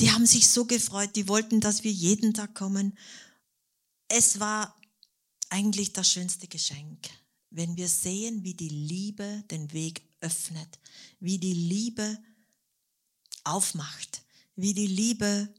Die 0.00 0.10
haben 0.10 0.26
sich 0.26 0.48
so 0.48 0.64
gefreut, 0.64 1.16
die 1.16 1.28
wollten, 1.28 1.60
dass 1.60 1.84
wir 1.84 1.92
jeden 1.92 2.34
Tag 2.34 2.54
kommen. 2.54 2.96
Es 4.08 4.40
war 4.40 4.76
eigentlich 5.48 5.92
das 5.92 6.10
schönste 6.10 6.48
Geschenk, 6.48 7.08
wenn 7.50 7.76
wir 7.76 7.88
sehen, 7.88 8.42
wie 8.42 8.54
die 8.54 8.68
Liebe 8.68 9.44
den 9.50 9.72
Weg 9.72 10.02
öffnet, 10.20 10.78
wie 11.20 11.38
die 11.38 11.54
Liebe 11.54 12.18
aufmacht, 13.44 14.22
wie 14.56 14.74
die 14.74 14.86
Liebe 14.86 15.52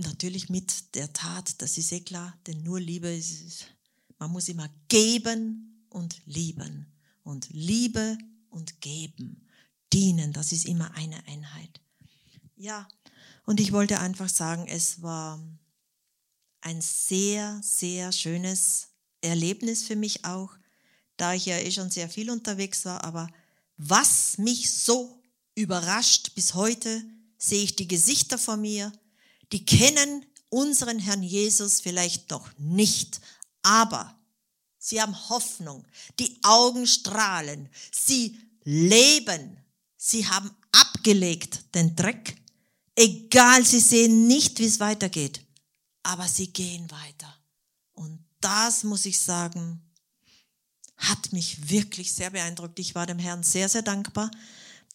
natürlich 0.00 0.48
mit 0.48 0.94
der 0.94 1.12
Tat, 1.12 1.60
das 1.62 1.78
ist 1.78 1.92
eh 1.92 2.00
klar, 2.00 2.36
denn 2.46 2.62
nur 2.62 2.80
Liebe 2.80 3.08
ist, 3.08 3.66
man 4.18 4.30
muss 4.30 4.48
immer 4.48 4.68
geben 4.88 5.86
und 5.90 6.20
lieben 6.26 6.92
und 7.22 7.48
Liebe 7.50 8.18
und 8.50 8.80
geben. 8.80 9.46
dienen. 9.92 10.32
Das 10.32 10.52
ist 10.52 10.66
immer 10.66 10.92
eine 10.94 11.26
Einheit. 11.26 11.80
Ja, 12.56 12.88
und 13.46 13.60
ich 13.60 13.72
wollte 13.72 14.00
einfach 14.00 14.28
sagen, 14.28 14.66
es 14.68 15.02
war 15.02 15.42
ein 16.60 16.80
sehr, 16.80 17.60
sehr 17.62 18.12
schönes 18.12 18.88
Erlebnis 19.22 19.82
für 19.82 19.96
mich 19.96 20.24
auch, 20.24 20.52
da 21.16 21.34
ich 21.34 21.46
ja 21.46 21.58
eh 21.58 21.70
schon 21.70 21.90
sehr 21.90 22.08
viel 22.08 22.30
unterwegs 22.30 22.84
war. 22.84 23.04
Aber 23.04 23.28
was 23.76 24.38
mich 24.38 24.70
so 24.70 25.20
überrascht 25.54 26.34
bis 26.34 26.54
heute, 26.54 27.02
sehe 27.38 27.64
ich 27.64 27.76
die 27.76 27.88
Gesichter 27.88 28.38
vor 28.38 28.56
mir, 28.56 28.92
die 29.52 29.64
kennen 29.64 30.24
unseren 30.48 30.98
Herrn 30.98 31.22
Jesus 31.22 31.80
vielleicht 31.80 32.30
noch 32.30 32.48
nicht, 32.58 33.20
aber 33.62 34.18
sie 34.78 35.00
haben 35.00 35.28
Hoffnung, 35.28 35.86
die 36.18 36.38
Augen 36.42 36.86
strahlen, 36.86 37.68
sie 37.92 38.38
leben, 38.64 39.58
sie 39.96 40.26
haben 40.26 40.50
abgelegt 40.72 41.74
den 41.74 41.96
Dreck, 41.96 42.36
egal, 42.96 43.64
sie 43.64 43.80
sehen 43.80 44.26
nicht, 44.26 44.58
wie 44.58 44.66
es 44.66 44.80
weitergeht, 44.80 45.44
aber 46.02 46.26
sie 46.28 46.52
gehen 46.52 46.90
weiter. 46.90 47.34
Und 47.92 48.24
das 48.40 48.84
muss 48.84 49.06
ich 49.06 49.18
sagen, 49.18 49.82
hat 50.96 51.32
mich 51.32 51.70
wirklich 51.70 52.12
sehr 52.12 52.30
beeindruckt. 52.30 52.78
Ich 52.78 52.94
war 52.94 53.06
dem 53.06 53.18
Herrn 53.18 53.42
sehr, 53.42 53.68
sehr 53.68 53.82
dankbar, 53.82 54.30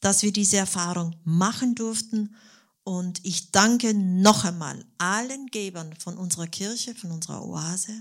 dass 0.01 0.21
wir 0.21 0.31
diese 0.31 0.57
Erfahrung 0.57 1.15
machen 1.23 1.75
durften 1.75 2.35
und 2.85 3.19
ich 3.25 3.51
danke 3.51 3.95
noch 3.95 4.45
einmal 4.45 4.85
allen 4.99 5.47
Gebern 5.47 5.93
von 5.97 6.17
unserer 6.17 6.45
Kirche, 6.45 6.93
von 6.93 7.11
unserer 7.11 7.43
Oase, 7.43 7.91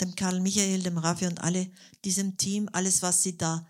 dem 0.00 0.14
Karl 0.14 0.40
Michael, 0.40 0.82
dem 0.82 0.98
Raffi 0.98 1.26
und 1.26 1.40
alle 1.40 1.68
diesem 2.04 2.36
Team, 2.36 2.68
alles, 2.72 3.02
was 3.02 3.24
sie 3.24 3.36
da 3.36 3.66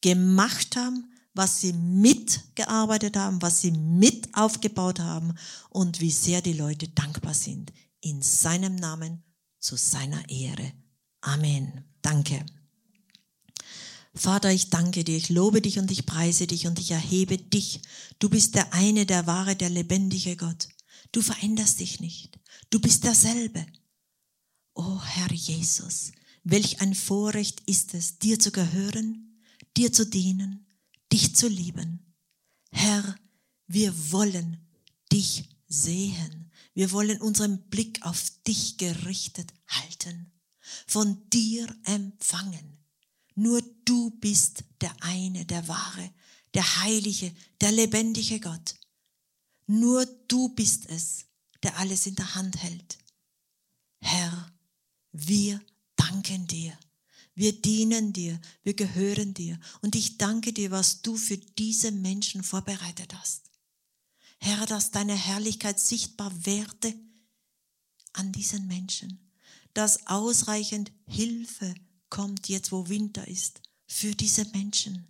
gemacht 0.00 0.76
haben, 0.76 1.12
was 1.34 1.60
sie 1.60 1.74
mitgearbeitet 1.74 3.18
haben, 3.18 3.42
was 3.42 3.60
sie 3.60 3.70
mit 3.70 4.34
aufgebaut 4.34 4.98
haben 4.98 5.34
und 5.68 6.00
wie 6.00 6.10
sehr 6.10 6.40
die 6.40 6.54
Leute 6.54 6.88
dankbar 6.88 7.34
sind. 7.34 7.70
In 8.00 8.22
seinem 8.22 8.76
Namen, 8.76 9.22
zu 9.58 9.76
seiner 9.76 10.26
Ehre. 10.30 10.72
Amen. 11.20 11.84
Danke. 12.00 12.46
Vater, 14.14 14.52
ich 14.52 14.70
danke 14.70 15.04
dir, 15.04 15.16
ich 15.16 15.28
lobe 15.28 15.62
dich 15.62 15.78
und 15.78 15.90
ich 15.90 16.06
preise 16.06 16.46
dich 16.46 16.66
und 16.66 16.78
ich 16.78 16.90
erhebe 16.90 17.38
dich. 17.38 17.80
Du 18.18 18.28
bist 18.28 18.54
der 18.54 18.72
eine, 18.72 19.06
der 19.06 19.26
wahre, 19.26 19.54
der 19.54 19.70
lebendige 19.70 20.36
Gott. 20.36 20.68
Du 21.12 21.22
veränderst 21.22 21.80
dich 21.80 22.00
nicht. 22.00 22.38
Du 22.70 22.80
bist 22.80 23.04
derselbe. 23.04 23.64
Oh 24.74 25.00
Herr 25.02 25.32
Jesus, 25.32 26.12
welch 26.44 26.80
ein 26.80 26.94
Vorrecht 26.94 27.62
ist 27.66 27.94
es, 27.94 28.18
dir 28.18 28.38
zu 28.38 28.50
gehören, 28.50 29.42
dir 29.76 29.92
zu 29.92 30.06
dienen, 30.06 30.66
dich 31.12 31.34
zu 31.34 31.48
lieben. 31.48 32.14
Herr, 32.70 33.16
wir 33.66 33.92
wollen 34.12 34.66
dich 35.12 35.48
sehen. 35.68 36.50
Wir 36.74 36.92
wollen 36.92 37.20
unseren 37.20 37.68
Blick 37.68 38.02
auf 38.02 38.30
dich 38.46 38.76
gerichtet 38.76 39.52
halten, 39.66 40.32
von 40.86 41.28
dir 41.30 41.66
empfangen 41.84 42.77
nur 43.38 43.62
du 43.84 44.10
bist 44.10 44.64
der 44.80 44.92
eine, 45.00 45.46
der 45.46 45.68
wahre, 45.68 46.12
der 46.54 46.82
heilige, 46.82 47.32
der 47.60 47.70
lebendige 47.70 48.40
Gott. 48.40 48.74
Nur 49.68 50.04
du 50.26 50.48
bist 50.48 50.86
es, 50.86 51.26
der 51.62 51.78
alles 51.78 52.08
in 52.08 52.16
der 52.16 52.34
Hand 52.34 52.56
hält. 52.60 52.98
Herr, 54.00 54.52
wir 55.12 55.60
danken 55.94 56.48
dir. 56.48 56.76
Wir 57.36 57.52
dienen 57.52 58.12
dir, 58.12 58.40
wir 58.64 58.74
gehören 58.74 59.34
dir. 59.34 59.60
Und 59.82 59.94
ich 59.94 60.18
danke 60.18 60.52
dir, 60.52 60.72
was 60.72 61.02
du 61.02 61.16
für 61.16 61.38
diese 61.38 61.92
Menschen 61.92 62.42
vorbereitet 62.42 63.14
hast. 63.14 63.52
Herr, 64.40 64.66
dass 64.66 64.90
deine 64.90 65.14
Herrlichkeit 65.14 65.78
sichtbar 65.78 66.32
werde 66.44 66.92
an 68.14 68.32
diesen 68.32 68.66
Menschen, 68.66 69.30
dass 69.74 70.08
ausreichend 70.08 70.90
Hilfe 71.06 71.76
kommt 72.10 72.48
jetzt, 72.48 72.72
wo 72.72 72.88
Winter 72.88 73.26
ist, 73.28 73.60
für 73.86 74.14
diese 74.14 74.44
Menschen. 74.52 75.08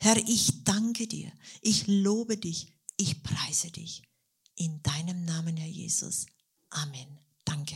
Herr, 0.00 0.16
ich 0.16 0.64
danke 0.64 1.06
dir, 1.06 1.30
ich 1.60 1.86
lobe 1.86 2.36
dich, 2.36 2.68
ich 2.96 3.22
preise 3.22 3.70
dich. 3.70 4.02
In 4.56 4.80
deinem 4.82 5.24
Namen, 5.24 5.56
Herr 5.56 5.68
Jesus. 5.68 6.26
Amen. 6.70 7.18
Danke. 7.44 7.74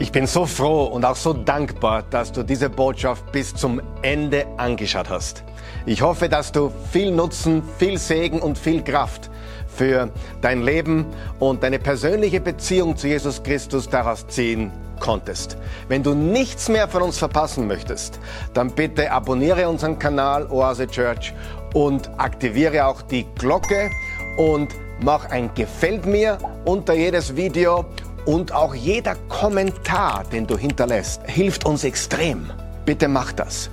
Ich 0.00 0.12
bin 0.12 0.28
so 0.28 0.46
froh 0.46 0.84
und 0.84 1.04
auch 1.04 1.16
so 1.16 1.32
dankbar, 1.32 2.04
dass 2.04 2.30
du 2.30 2.44
diese 2.44 2.70
Botschaft 2.70 3.32
bis 3.32 3.52
zum 3.52 3.82
Ende 4.02 4.46
angeschaut 4.56 5.08
hast. 5.08 5.42
Ich 5.86 6.02
hoffe, 6.02 6.28
dass 6.28 6.52
du 6.52 6.72
viel 6.92 7.10
Nutzen, 7.10 7.64
viel 7.78 7.98
Segen 7.98 8.40
und 8.40 8.56
viel 8.56 8.82
Kraft 8.84 9.28
für 9.66 10.12
dein 10.40 10.62
Leben 10.62 11.04
und 11.40 11.64
deine 11.64 11.80
persönliche 11.80 12.40
Beziehung 12.40 12.96
zu 12.96 13.08
Jesus 13.08 13.42
Christus 13.42 13.88
daraus 13.88 14.28
ziehen 14.28 14.70
konntest. 15.00 15.56
Wenn 15.88 16.02
du 16.02 16.14
nichts 16.14 16.68
mehr 16.68 16.88
von 16.88 17.02
uns 17.02 17.18
verpassen 17.18 17.66
möchtest, 17.66 18.18
dann 18.54 18.70
bitte 18.70 19.10
abonniere 19.10 19.68
unseren 19.68 19.98
Kanal 19.98 20.46
Oase 20.50 20.86
Church 20.86 21.34
und 21.74 22.10
aktiviere 22.18 22.86
auch 22.86 23.02
die 23.02 23.26
Glocke 23.36 23.90
und 24.36 24.68
mach 25.00 25.28
ein 25.30 25.50
Gefällt 25.54 26.06
mir 26.06 26.38
unter 26.64 26.94
jedes 26.94 27.36
Video 27.36 27.84
und 28.24 28.52
auch 28.52 28.74
jeder 28.74 29.14
Kommentar, 29.28 30.24
den 30.32 30.44
du 30.46 30.56
hinterlässt, 30.56 31.20
hilft 31.26 31.64
uns 31.64 31.84
extrem. 31.84 32.50
Bitte 32.84 33.08
mach 33.08 33.32
das. 33.32 33.70